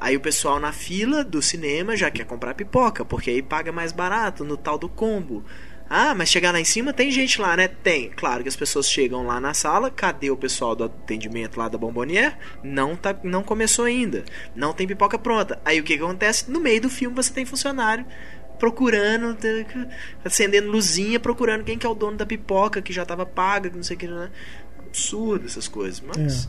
Aí 0.00 0.16
o 0.16 0.20
pessoal 0.20 0.60
na 0.60 0.70
fila 0.72 1.24
do 1.24 1.40
cinema 1.40 1.96
já 1.96 2.10
quer 2.10 2.26
comprar 2.26 2.52
pipoca, 2.54 3.04
porque 3.06 3.30
aí 3.30 3.40
paga 3.40 3.72
mais 3.72 3.90
barato 3.90 4.44
no 4.44 4.54
tal 4.56 4.76
do 4.76 4.86
combo. 4.88 5.42
Ah, 5.88 6.14
mas 6.14 6.28
chegar 6.30 6.50
lá 6.52 6.60
em 6.60 6.64
cima 6.64 6.92
tem 6.92 7.10
gente 7.10 7.40
lá, 7.40 7.56
né? 7.56 7.68
Tem. 7.68 8.10
Claro 8.10 8.42
que 8.42 8.48
as 8.48 8.56
pessoas 8.56 8.88
chegam 8.90 9.26
lá 9.26 9.40
na 9.40 9.52
sala, 9.52 9.90
cadê 9.90 10.30
o 10.30 10.36
pessoal 10.36 10.74
do 10.74 10.84
atendimento 10.84 11.58
lá 11.58 11.68
da 11.68 11.76
Bombonier? 11.76 12.36
Não 12.62 12.96
tá, 12.96 13.14
não 13.22 13.42
começou 13.42 13.84
ainda. 13.84 14.24
Não 14.56 14.72
tem 14.72 14.86
pipoca 14.86 15.18
pronta. 15.18 15.60
Aí 15.64 15.78
o 15.78 15.84
que, 15.84 15.96
que 15.96 16.02
acontece? 16.02 16.50
No 16.50 16.58
meio 16.58 16.80
do 16.80 16.90
filme 16.90 17.14
você 17.14 17.32
tem 17.32 17.44
funcionário 17.44 18.04
procurando, 18.58 19.36
acendendo 20.24 20.70
luzinha, 20.70 21.20
procurando 21.20 21.64
quem 21.64 21.76
que 21.76 21.86
é 21.86 21.88
o 21.88 21.94
dono 21.94 22.16
da 22.16 22.24
pipoca 22.24 22.80
que 22.80 22.92
já 22.92 23.04
tava 23.04 23.26
paga, 23.26 23.68
que 23.68 23.76
não 23.76 23.82
sei 23.82 23.96
o 23.96 23.98
que, 23.98 24.06
né? 24.06 24.30
Absurdo 24.78 25.46
essas 25.46 25.68
coisas, 25.68 26.00
mas 26.00 26.48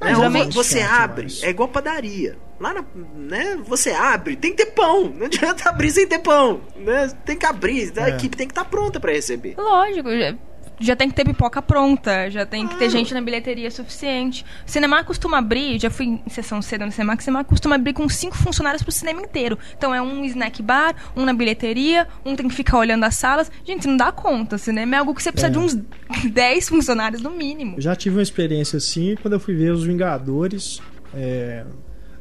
É. 0.00 0.16
né, 0.28 0.44
você 0.52 0.80
Chato, 0.80 1.00
abre, 1.02 1.26
é 1.42 1.50
igual 1.50 1.68
padaria. 1.68 2.38
Lá 2.60 2.74
na, 2.74 2.84
né, 3.16 3.56
você 3.64 3.90
abre, 3.90 4.34
tem 4.36 4.50
que 4.54 4.64
ter 4.64 4.72
pão. 4.72 5.12
Não 5.16 5.26
adianta 5.26 5.68
abrir 5.68 5.90
sem 5.90 6.06
ter 6.06 6.18
pão, 6.18 6.60
né? 6.76 7.08
Tem 7.24 7.36
que 7.36 7.46
abrir, 7.46 7.92
a 7.98 8.08
É. 8.08 8.10
equipe 8.10 8.36
tem 8.36 8.46
que 8.46 8.52
estar 8.52 8.64
pronta 8.64 8.98
para 8.98 9.12
receber. 9.12 9.54
Lógico, 9.56 10.08
já, 10.10 10.34
já 10.80 10.96
tem 10.96 11.08
que 11.08 11.14
ter 11.14 11.24
pipoca 11.24 11.62
pronta, 11.62 12.28
já 12.30 12.44
tem 12.44 12.64
que 12.66 12.74
ter 12.74 12.86
Claro. 12.86 12.90
gente 12.92 13.14
na 13.14 13.20
bilheteria 13.20 13.70
suficiente. 13.70 14.44
O 14.66 14.70
cinema 14.70 15.04
costuma 15.04 15.38
abrir, 15.38 15.78
já 15.80 15.88
fui 15.88 16.06
em 16.06 16.22
sessão 16.28 16.60
cedo 16.60 16.84
no 16.84 16.90
cinema, 16.90 17.16
que 17.16 17.22
o 17.22 17.24
cinema 17.24 17.44
costuma 17.44 17.76
abrir 17.76 17.92
com 17.92 18.08
cinco 18.08 18.36
funcionários 18.36 18.82
pro 18.82 18.90
cinema 18.90 19.20
inteiro. 19.22 19.56
Então 19.76 19.94
é 19.94 20.02
um 20.02 20.24
snack 20.24 20.60
bar, 20.60 20.94
um 21.16 21.24
na 21.24 21.32
bilheteria, 21.32 22.08
um 22.24 22.34
tem 22.34 22.48
que 22.48 22.54
ficar 22.56 22.78
olhando 22.78 23.04
as 23.04 23.14
salas. 23.14 23.50
Gente, 23.64 23.82
você 23.84 23.88
não 23.88 23.96
dá 23.96 24.10
conta. 24.10 24.56
O 24.56 24.58
cinema 24.58 24.96
é 24.96 24.98
algo 24.98 25.14
que 25.14 25.22
você 25.22 25.30
precisa 25.30 25.46
É. 25.48 25.50
de 25.52 25.58
uns 25.58 25.74
10 26.28 26.68
funcionários 26.68 27.22
no 27.22 27.30
mínimo. 27.30 27.76
Eu 27.76 27.82
já 27.82 27.94
tive 27.94 28.16
uma 28.16 28.22
experiência 28.22 28.78
assim 28.78 29.14
quando 29.22 29.34
eu 29.34 29.40
fui 29.40 29.54
ver 29.54 29.70
Os 29.72 29.84
Vingadores. 29.84 30.80
é, 31.14 31.64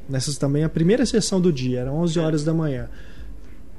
nessas 0.10 0.38
também, 0.38 0.64
a 0.64 0.70
primeira 0.70 1.06
sessão 1.06 1.40
do 1.40 1.52
dia, 1.52 1.82
eram 1.82 1.98
11 1.98 2.20
horas 2.20 2.44
da 2.44 2.54
manhã. 2.54 2.90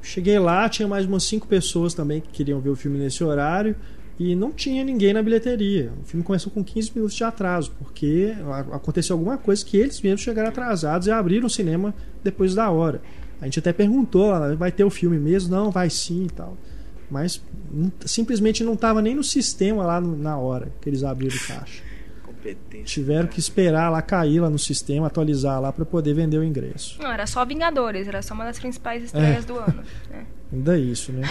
Cheguei 0.02 0.38
lá, 0.38 0.68
tinha 0.68 0.86
mais 0.86 1.06
umas 1.06 1.24
5 1.24 1.46
pessoas 1.46 1.94
também 1.94 2.20
que 2.20 2.28
queriam 2.28 2.60
ver 2.60 2.70
o 2.70 2.76
filme 2.76 2.98
nesse 2.98 3.22
horário. 3.22 3.74
E 4.18 4.34
não 4.34 4.50
tinha 4.50 4.82
ninguém 4.82 5.12
na 5.12 5.22
bilheteria. 5.22 5.92
O 6.02 6.04
filme 6.04 6.24
começou 6.24 6.50
com 6.50 6.64
15 6.64 6.90
minutos 6.92 7.16
de 7.16 7.22
atraso, 7.22 7.72
porque 7.78 8.34
aconteceu 8.72 9.14
alguma 9.14 9.38
coisa 9.38 9.64
que 9.64 9.76
eles 9.76 10.00
mesmos 10.00 10.22
chegaram 10.22 10.48
atrasados 10.48 11.06
e 11.06 11.10
abriram 11.12 11.46
o 11.46 11.50
cinema 11.50 11.94
depois 12.24 12.52
da 12.52 12.68
hora. 12.68 13.00
A 13.40 13.44
gente 13.44 13.60
até 13.60 13.72
perguntou, 13.72 14.28
lá, 14.30 14.52
vai 14.56 14.72
ter 14.72 14.82
o 14.82 14.90
filme 14.90 15.18
mesmo? 15.18 15.54
Não, 15.54 15.70
vai 15.70 15.88
sim 15.88 16.24
e 16.24 16.30
tal. 16.30 16.56
Mas 17.08 17.40
simplesmente 18.04 18.64
não 18.64 18.72
estava 18.72 19.00
nem 19.00 19.14
no 19.14 19.22
sistema 19.22 19.84
lá 19.84 20.00
na 20.00 20.36
hora 20.36 20.72
que 20.80 20.90
eles 20.90 21.04
abriram 21.04 21.36
o 21.36 21.46
caixa. 21.46 21.82
Competência. 22.38 22.84
Tiveram 22.84 23.26
que 23.28 23.38
esperar 23.40 23.90
lá 23.90 24.00
cair 24.00 24.40
lá 24.40 24.48
no 24.48 24.58
sistema, 24.58 25.06
atualizar 25.08 25.60
lá 25.60 25.72
para 25.72 25.84
poder 25.84 26.14
vender 26.14 26.38
o 26.38 26.44
ingresso. 26.44 26.96
Não, 27.02 27.10
era 27.12 27.26
só 27.26 27.44
Vingadores, 27.44 28.06
era 28.08 28.22
só 28.22 28.34
uma 28.34 28.44
das 28.44 28.58
principais 28.58 29.02
estreias 29.04 29.44
É. 29.44 29.46
do 29.46 29.56
ano. 29.58 29.82
né? 30.10 30.24
Ainda 30.52 30.78
isso, 30.78 31.12
né? 31.12 31.28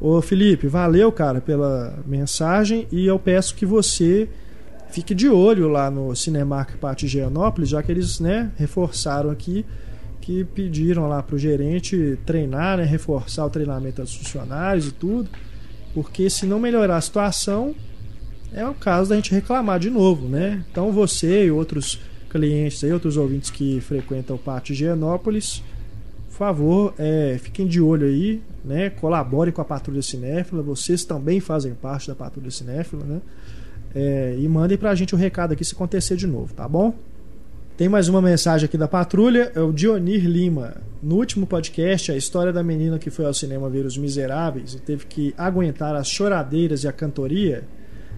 Ô 0.00 0.20
Felipe, 0.22 0.66
valeu, 0.66 1.10
cara, 1.10 1.40
pela 1.40 1.98
mensagem 2.06 2.86
e 2.92 3.06
eu 3.06 3.18
peço 3.18 3.54
que 3.54 3.66
você 3.66 4.28
fique 4.90 5.14
de 5.14 5.28
olho 5.28 5.68
lá 5.68 5.90
no 5.90 6.14
Cinemark 6.14 6.76
Pátio 6.78 7.08
Gianópolis, 7.08 7.68
já 7.70 7.82
que 7.82 7.90
eles, 7.90 8.20
né, 8.20 8.50
reforçaram 8.56 9.30
aqui 9.30 9.64
que 10.20 10.44
pediram 10.44 11.08
lá 11.08 11.22
pro 11.22 11.38
gerente 11.38 12.18
treinar, 12.26 12.76
né, 12.78 12.84
reforçar 12.84 13.44
o 13.46 13.50
treinamento 13.50 14.02
dos 14.02 14.14
funcionários 14.14 14.88
e 14.88 14.92
tudo, 14.92 15.28
porque 15.94 16.28
se 16.28 16.46
não 16.46 16.58
melhorar 16.58 16.96
a 16.96 17.00
situação, 17.00 17.74
é 18.52 18.66
o 18.66 18.74
caso 18.74 19.10
da 19.10 19.16
gente 19.16 19.32
reclamar 19.32 19.78
de 19.78 19.90
novo, 19.90 20.28
né? 20.28 20.64
Então 20.70 20.92
você 20.92 21.46
e 21.46 21.50
outros 21.50 22.00
clientes 22.30 22.82
aí, 22.84 22.92
outros 22.92 23.16
ouvintes 23.16 23.50
que 23.50 23.80
frequentam 23.80 24.36
o 24.36 24.38
Pátio 24.38 24.74
Gianópolis, 24.74 25.62
por 26.28 26.36
favor, 26.36 26.94
é, 26.98 27.38
fiquem 27.40 27.66
de 27.66 27.80
olho 27.80 28.06
aí, 28.06 28.42
né? 28.64 28.90
Colaborem 28.90 29.52
com 29.52 29.62
a 29.62 29.64
Patrulha 29.64 30.02
Cinéfila. 30.02 30.62
Vocês 30.62 31.04
também 31.04 31.40
fazem 31.40 31.72
parte 31.72 32.08
da 32.08 32.14
Patrulha 32.14 32.50
Cinéfila, 32.50 33.04
né? 33.04 33.20
É, 33.94 34.36
e 34.38 34.46
mandem 34.46 34.76
pra 34.76 34.94
gente 34.94 35.14
o 35.14 35.18
recado 35.18 35.52
aqui 35.52 35.64
se 35.64 35.74
acontecer 35.74 36.16
de 36.16 36.26
novo, 36.26 36.52
tá 36.52 36.68
bom? 36.68 36.94
Tem 37.76 37.88
mais 37.88 38.08
uma 38.08 38.20
mensagem 38.20 38.66
aqui 38.66 38.76
da 38.76 38.88
patrulha, 38.88 39.52
é 39.54 39.60
o 39.60 39.72
Dionir 39.72 40.26
Lima. 40.26 40.76
No 41.02 41.16
último 41.16 41.46
podcast, 41.46 42.12
a 42.12 42.16
história 42.16 42.52
da 42.52 42.62
menina 42.62 42.98
que 42.98 43.10
foi 43.10 43.24
ao 43.24 43.34
cinema 43.34 43.68
ver 43.68 43.86
Os 43.86 43.96
Miseráveis 43.96 44.74
e 44.74 44.78
teve 44.78 45.06
que 45.06 45.34
aguentar 45.36 45.94
as 45.94 46.08
choradeiras 46.08 46.84
e 46.84 46.88
a 46.88 46.92
cantoria 46.92 47.64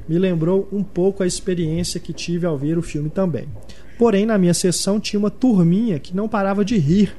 me 0.09 0.19
lembrou 0.19 0.69
um 0.73 0.83
pouco 0.83 1.23
a 1.23 1.27
experiência 1.27 2.01
que 2.01 2.13
tive 2.13 2.47
ao 2.47 2.57
ver 2.57 2.79
o 2.79 2.83
filme 2.83 3.11
também. 3.11 3.49
Porém, 3.99 4.25
na 4.25 4.39
minha 4.39 4.55
sessão 4.55 4.99
tinha 4.99 5.19
uma 5.19 5.31
turminha 5.31 5.99
que 5.99 6.17
não 6.17 6.29
parava 6.29 6.65
de 6.65 6.79
rir. 6.79 7.15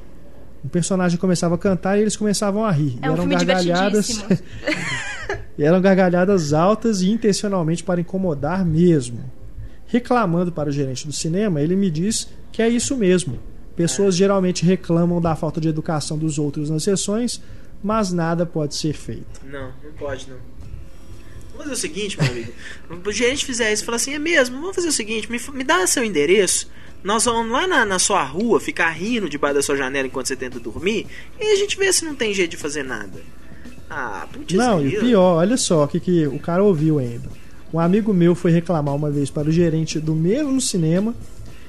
Um 0.64 0.68
personagem 0.68 1.18
começava 1.18 1.54
a 1.54 1.58
cantar 1.58 1.98
e 1.98 2.02
eles 2.02 2.16
começavam 2.16 2.64
a 2.64 2.70
rir. 2.70 2.98
É 3.00 3.06
e 3.06 3.10
um 3.10 3.12
eram 3.12 3.22
filme 3.28 3.34
gargalhadas. 3.36 4.24
E 5.56 5.62
eram 5.64 5.80
gargalhadas 5.80 6.52
altas 6.52 7.02
e 7.02 7.10
intencionalmente 7.10 7.84
para 7.84 8.00
incomodar 8.00 8.64
mesmo. 8.64 9.20
Reclamando 9.86 10.52
para 10.52 10.68
o 10.68 10.72
gerente 10.72 11.06
do 11.06 11.12
cinema, 11.12 11.60
ele 11.60 11.76
me 11.76 11.90
diz 11.90 12.28
que 12.52 12.62
é 12.62 12.68
isso 12.68 12.96
mesmo. 12.96 13.38
Pessoas 13.76 14.14
geralmente 14.14 14.64
reclamam 14.64 15.20
da 15.20 15.34
falta 15.34 15.60
de 15.60 15.68
educação 15.68 16.18
dos 16.18 16.38
outros 16.38 16.68
nas 16.68 16.82
sessões, 16.82 17.40
mas 17.82 18.12
nada 18.12 18.44
pode 18.44 18.74
ser 18.74 18.92
feito. 18.92 19.40
Não, 19.44 19.72
não 19.82 19.92
pode 19.98 20.28
não. 20.28 20.36
Vamos 21.60 21.64
fazer 21.64 21.72
o 21.72 21.76
seguinte, 21.76 22.18
meu 22.20 22.30
amigo. 22.30 22.52
o 23.06 23.12
gerente 23.12 23.44
fizer 23.44 23.72
isso 23.72 23.82
e 23.82 23.86
falar 23.86 23.96
assim: 23.96 24.14
é 24.14 24.18
mesmo, 24.18 24.60
vamos 24.60 24.74
fazer 24.74 24.88
o 24.88 24.92
seguinte: 24.92 25.30
me, 25.30 25.38
me 25.52 25.64
dá 25.64 25.86
seu 25.86 26.02
endereço. 26.02 26.70
Nós 27.02 27.24
vamos 27.24 27.50
lá 27.50 27.66
na, 27.66 27.84
na 27.84 27.98
sua 27.98 28.22
rua 28.22 28.60
ficar 28.60 28.90
rindo 28.90 29.28
debaixo 29.28 29.56
da 29.56 29.62
sua 29.62 29.76
janela 29.76 30.06
enquanto 30.06 30.26
você 30.26 30.36
tenta 30.36 30.60
dormir. 30.60 31.06
E 31.38 31.52
a 31.52 31.56
gente 31.56 31.76
vê 31.78 31.90
se 31.92 32.04
não 32.04 32.14
tem 32.14 32.32
jeito 32.34 32.52
de 32.52 32.56
fazer 32.56 32.82
nada. 32.82 33.20
Ah, 33.88 34.26
putz, 34.30 34.54
Não, 34.54 34.86
e 34.86 34.98
pior, 34.98 35.36
olha 35.36 35.56
só 35.56 35.84
o 35.84 35.88
que, 35.88 35.98
que 35.98 36.26
o 36.26 36.38
cara 36.38 36.62
ouviu 36.62 36.98
ainda. 36.98 37.28
Um 37.72 37.80
amigo 37.80 38.12
meu 38.12 38.34
foi 38.34 38.50
reclamar 38.50 38.94
uma 38.94 39.10
vez 39.10 39.30
para 39.30 39.48
o 39.48 39.52
gerente 39.52 39.98
do 39.98 40.14
mesmo 40.14 40.60
cinema 40.60 41.14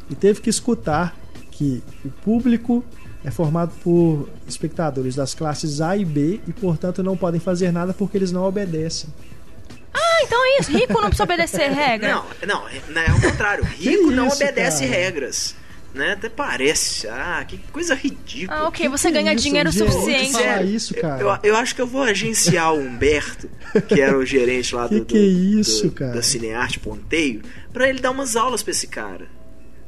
e 0.09 0.15
teve 0.15 0.41
que 0.41 0.49
escutar 0.49 1.15
que 1.51 1.81
o 2.03 2.09
público 2.09 2.83
é 3.23 3.31
formado 3.31 3.71
por 3.83 4.27
espectadores 4.47 5.15
das 5.15 5.33
classes 5.33 5.79
A 5.79 5.95
e 5.95 6.03
B 6.03 6.39
e, 6.47 6.53
portanto, 6.53 7.03
não 7.03 7.15
podem 7.15 7.39
fazer 7.39 7.71
nada 7.71 7.93
porque 7.93 8.17
eles 8.17 8.31
não 8.31 8.43
obedecem. 8.43 9.09
Ah, 10.21 10.25
então 10.25 10.45
é 10.45 10.59
isso. 10.59 10.71
Rico 10.71 10.93
não 10.93 11.01
precisa 11.09 11.23
obedecer 11.23 11.71
regra. 11.71 12.13
Não, 12.13 12.25
não, 12.47 12.67
é, 12.69 12.81
não, 12.89 13.01
é 13.01 13.11
o 13.13 13.21
contrário. 13.21 13.63
Rico 13.63 14.11
não 14.11 14.27
isso, 14.27 14.35
obedece 14.37 14.85
cara? 14.85 14.91
regras. 14.97 15.55
Né? 15.93 16.13
Até 16.13 16.29
parece. 16.29 17.05
Ah, 17.09 17.43
que 17.45 17.57
coisa 17.71 17.93
ridícula. 17.93 18.59
Ah, 18.61 18.67
ok, 18.69 18.83
Que 18.85 18.89
você 18.89 19.09
que 19.09 19.13
ganha 19.13 19.33
isso, 19.33 19.43
dinheiro 19.43 19.69
gente? 19.71 19.91
suficiente. 19.91 20.31
Falar 20.31 20.43
Sério, 20.45 20.69
isso, 20.69 20.93
cara. 20.95 21.21
Eu, 21.21 21.51
eu 21.51 21.55
acho 21.57 21.75
que 21.75 21.81
eu 21.81 21.87
vou 21.87 22.03
agenciar 22.03 22.73
o 22.73 22.79
Humberto, 22.79 23.49
que 23.89 23.99
era 23.99 24.17
o 24.17 24.25
gerente 24.25 24.73
lá 24.73 24.87
do, 24.87 25.03
que 25.03 25.17
é 25.17 25.19
do- 25.19 25.25
isso, 25.59 25.87
do- 25.87 25.91
cara? 25.91 26.13
da 26.13 26.21
Cinearte 26.21 26.79
Ponteio, 26.79 27.41
pra 27.73 27.89
ele 27.89 27.99
dar 27.99 28.11
umas 28.11 28.37
aulas 28.37 28.63
pra 28.63 28.71
esse 28.71 28.87
cara. 28.87 29.27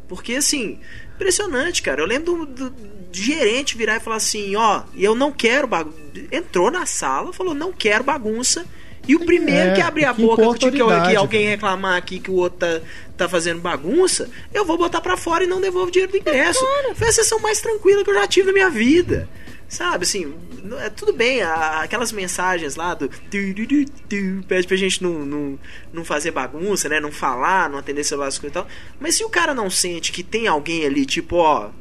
Porque, 0.10 0.34
assim, 0.36 0.78
impressionante, 1.16 1.82
cara. 1.82 2.02
Eu 2.02 2.06
lembro 2.06 2.46
do, 2.46 2.46
do- 2.46 2.70
do 2.70 3.08
gerente 3.14 3.78
virar 3.78 3.96
e 3.96 4.00
falar 4.02 4.18
assim: 4.18 4.58
ó, 4.58 4.84
eu 4.98 5.16
não 5.16 5.32
quero 5.32 5.68
bagunça. 5.68 5.98
Entrou 6.34 6.70
na 6.70 6.86
sala, 6.86 7.32
falou: 7.32 7.54
não 7.54 7.72
quero 7.72 8.04
bagunça. 8.04 8.66
E 9.08 9.16
o 9.16 9.26
primeiro 9.26 9.72
É, 9.72 9.76
que 9.76 9.82
abrir 9.82 10.06
a 10.06 10.14
que 10.14 10.22
boca, 10.22 10.44
que, 10.58 10.72
que, 10.72 11.16
alguém 11.16 11.48
reclamar 11.48 11.98
aqui 11.98 12.20
que 12.20 12.32
o 12.32 12.36
outro 12.36 12.60
tá, 12.60 12.82
tá 13.18 13.30
fazendo 13.30 13.60
bagunça, 13.60 14.30
eu 14.54 14.64
vou 14.64 14.78
botar 14.78 15.02
pra 15.02 15.18
fora 15.18 15.44
e 15.44 15.48
não 15.48 15.60
devolvo 15.60 15.90
o 15.90 15.92
dinheiro 15.92 16.12
do 16.12 16.18
ingresso. 16.18 16.66
Foi 16.96 17.10
a 17.10 17.12
sessão 17.12 17.40
mais 17.40 17.60
tranquila 17.60 18.04
que 18.04 18.10
eu 18.10 18.14
já 18.14 18.28
tive 18.28 18.48
na 18.48 18.54
minha 18.54 18.70
vida. 18.70 19.28
Sabe, 19.68 20.04
assim, 20.04 20.34
é 20.82 20.90
tudo 20.90 21.12
bem, 21.12 21.42
aquelas 21.42 22.12
mensagens 22.12 22.76
lá 22.76 22.94
do. 22.94 23.10
pede 24.48 24.68
pra 24.68 24.78
gente 24.78 25.02
não, 25.02 25.26
não, 25.26 25.60
não 25.92 26.06
fazer 26.06 26.30
bagunça, 26.30 26.88
né? 26.88 27.00
Não 27.00 27.12
falar, 27.12 27.70
não 27.70 27.80
atender 27.80 28.04
celular 28.04 28.28
as 28.28 28.38
coisas 28.38 28.52
e 28.52 28.54
tal. 28.54 28.68
Mas 29.00 29.16
se 29.16 29.24
o 29.24 29.30
cara 29.30 29.54
não 29.54 29.72
sente 29.72 30.12
que 30.12 30.22
tem 30.22 30.48
alguém 30.48 30.86
ali, 30.86 31.08
tipo, 31.08 31.38
ó, 31.38 31.72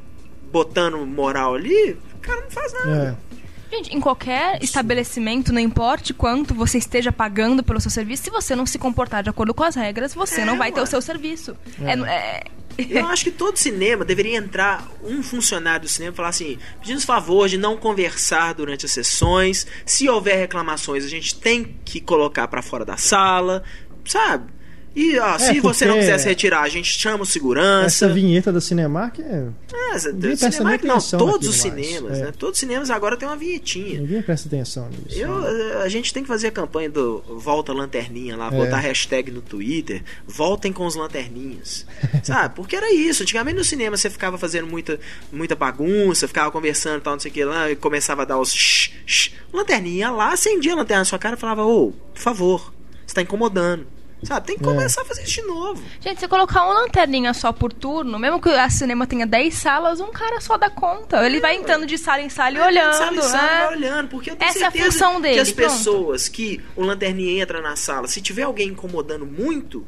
botando 0.50 1.04
moral 1.04 1.54
ali, 1.54 1.98
o 2.14 2.18
cara 2.22 2.40
não 2.40 2.50
faz 2.50 2.72
nada. 2.72 3.18
É. 3.28 3.41
Gente, 3.72 3.96
em 3.96 4.00
qualquer 4.00 4.62
estabelecimento, 4.62 5.50
não 5.52 5.58
importe 5.60 6.12
quanto 6.12 6.52
você 6.54 6.76
esteja 6.76 7.10
pagando 7.10 7.62
pelo 7.62 7.80
seu 7.80 7.90
serviço, 7.90 8.24
se 8.24 8.30
você 8.30 8.54
não 8.54 8.66
se 8.66 8.78
comportar 8.78 9.22
de 9.22 9.30
acordo 9.30 9.54
com 9.54 9.62
as 9.64 9.74
regras, 9.74 10.12
você 10.14 10.42
É, 10.42 10.44
não 10.44 10.58
vai 10.58 10.70
ter 10.70 10.82
o 10.82 10.86
seu 10.86 11.00
serviço. 11.00 11.56
É, 11.80 11.92
é- 11.92 12.44
Eu 12.78 13.06
acho 13.06 13.24
que 13.24 13.30
todo 13.30 13.56
cinema 13.56 14.04
deveria 14.04 14.36
entrar 14.36 14.86
um 15.02 15.22
funcionário 15.22 15.82
do 15.82 15.88
cinema 15.88 16.12
e 16.12 16.16
falar 16.16 16.28
assim: 16.30 16.58
pedindo 16.80 17.00
favor 17.02 17.48
de 17.48 17.56
não 17.56 17.76
conversar 17.76 18.52
durante 18.54 18.84
as 18.86 18.92
sessões. 18.92 19.66
Se 19.86 20.06
houver 20.08 20.36
reclamações, 20.38 21.04
a 21.04 21.08
gente 21.08 21.34
tem 21.38 21.76
que 21.84 22.00
colocar 22.00 22.48
pra 22.48 22.60
fora 22.62 22.84
da 22.84 22.96
sala, 22.98 23.62
sabe? 24.04 24.52
E 24.94 25.18
ó, 25.18 25.38
se 25.38 25.58
você 25.60 25.86
não 25.86 25.94
porque 25.94 26.06
quisesse 26.06 26.28
retirar, 26.28 26.62
a 26.62 26.68
gente 26.68 26.98
chama 26.98 27.22
o 27.22 27.26
segurança. 27.26 27.86
Essa 27.86 28.08
vinheta 28.12 28.52
da 28.52 28.60
Cinemark 28.60 29.18
é. 29.20 29.46
É, 29.72 29.94
essa- 29.94 30.12
Ninguém 30.12 30.32
do 30.32 30.38
presta 30.38 30.50
cinema, 30.52 30.70
nem 30.76 30.86
não, 30.86 31.00
todos 31.18 31.48
os 31.48 31.56
cinemas, 31.56 32.18
É. 32.18 32.24
né? 32.26 32.32
Todos 32.38 32.54
os 32.56 32.60
cinemas 32.60 32.90
agora 32.90 33.16
tem 33.16 33.26
uma 33.26 33.36
vinhetinha. 33.36 34.00
Ninguém 34.00 34.20
presta 34.22 34.48
atenção 34.48 34.88
nisso. 34.90 35.18
Eu, 35.18 35.40
né? 35.40 35.82
a 35.82 35.88
gente 35.88 36.12
tem 36.12 36.22
que 36.22 36.28
fazer 36.28 36.48
a 36.48 36.50
campanha 36.50 36.90
do 36.90 37.22
Volta 37.38 37.72
Lanterninha 37.72 38.36
lá, 38.36 38.48
É. 38.48 38.50
botar 38.50 38.78
hashtag 38.80 39.30
no 39.30 39.40
Twitter, 39.40 40.02
voltem 40.26 40.72
com 40.72 40.84
os 40.86 40.94
lanterninhas. 40.94 41.86
Sabe? 42.22 42.54
Porque 42.54 42.76
era 42.76 42.92
isso. 42.92 43.22
Antigamente 43.22 43.56
no 43.56 43.64
cinema 43.64 43.96
você 43.96 44.10
ficava 44.10 44.36
fazendo 44.36 44.66
muita, 44.66 45.00
muita 45.32 45.56
bagunça, 45.56 46.28
ficava 46.28 46.50
conversando 46.50 46.98
e 46.98 47.02
tal, 47.02 47.14
não 47.14 47.20
sei 47.20 47.30
o 47.30 47.34
que 47.34 47.44
lá, 47.44 47.70
e 47.70 47.76
começava 47.76 48.22
a 48.22 48.24
dar 48.26 48.38
os 48.38 48.52
shh, 48.52 48.90
shh. 49.06 49.30
Lanterninha 49.52 50.10
lá, 50.10 50.32
acendia 50.34 50.72
a 50.74 50.76
lanterna 50.76 51.00
na 51.00 51.04
sua 51.06 51.18
cara 51.18 51.34
e 51.36 51.38
falava, 51.38 51.64
ô, 51.64 51.92
por 52.12 52.20
favor, 52.20 52.74
você 53.06 53.14
tá 53.14 53.22
incomodando. 53.22 53.86
Sabe? 54.22 54.46
Tem 54.46 54.56
que 54.56 54.62
É. 54.62 54.66
começar 54.66 55.02
a 55.02 55.04
fazer 55.04 55.22
isso 55.22 55.34
de 55.40 55.42
novo. 55.42 55.82
Gente, 56.00 56.20
se 56.20 56.28
colocar 56.28 56.64
uma 56.64 56.74
lanterninha 56.74 57.34
só 57.34 57.52
por 57.52 57.72
turno, 57.72 58.18
mesmo 58.18 58.40
que 58.40 58.48
a 58.48 58.70
cinema 58.70 59.06
tenha 59.06 59.26
10 59.26 59.52
salas, 59.54 60.00
um 60.00 60.12
cara 60.12 60.40
só 60.40 60.56
dá 60.56 60.70
conta. 60.70 61.24
Ele 61.26 61.40
vai 61.40 61.56
entrando 61.56 61.86
de 61.86 61.98
sala 61.98 62.22
em 62.22 62.28
sala 62.28 62.56
e 62.56 62.60
olhando. 62.60 62.94
Sabe, 62.94 63.22
sabe, 63.22 63.42
né? 63.44 63.58
vai 63.66 63.76
olhando, 63.76 64.08
porque 64.08 64.30
eu 64.30 64.36
tenho 64.36 64.48
Essa 64.48 64.58
é 64.58 64.66
a 64.66 64.70
certeza 64.70 64.92
função 64.92 65.20
dele, 65.20 65.34
que 65.34 65.40
as 65.40 65.50
pronto. 65.52 65.68
pessoas 65.70 66.28
que 66.28 66.60
o 66.76 66.82
lanterninha 66.84 67.42
entra 67.42 67.60
na 67.60 67.74
sala, 67.76 68.06
se 68.06 68.20
tiver 68.20 68.42
alguém 68.42 68.68
incomodando 68.68 69.26
muito, 69.26 69.84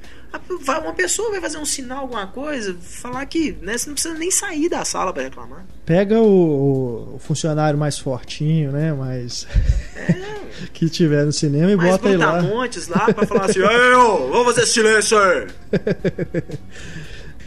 uma 0.80 0.92
pessoa 0.92 1.30
vai 1.30 1.40
fazer 1.40 1.58
um 1.58 1.64
sinal, 1.64 2.00
alguma 2.00 2.26
coisa, 2.26 2.74
falar 2.80 3.24
que 3.26 3.52
né, 3.62 3.78
você 3.78 3.86
não 3.86 3.94
precisa 3.94 4.14
nem 4.14 4.30
sair 4.30 4.68
da 4.68 4.84
sala 4.84 5.12
pra 5.12 5.22
reclamar. 5.22 5.64
Pega 5.84 6.20
o, 6.20 7.14
o 7.14 7.18
funcionário 7.18 7.78
mais 7.78 7.98
fortinho, 7.98 8.72
né? 8.72 8.92
Mais. 8.92 9.46
que 10.72 10.88
tiver 10.88 11.24
no 11.24 11.32
cinema 11.32 11.70
e 11.70 11.76
Mas 11.76 11.90
bota 11.90 12.08
ele 12.08 12.18
lá. 12.18 12.42
montes 12.42 12.88
lá 12.88 13.12
pra 13.12 13.26
falar 13.26 13.44
assim, 13.46 13.60
vamos 13.60 14.54
fazer 14.54 14.66
silêncio 14.66 15.18
aí. 15.18 15.46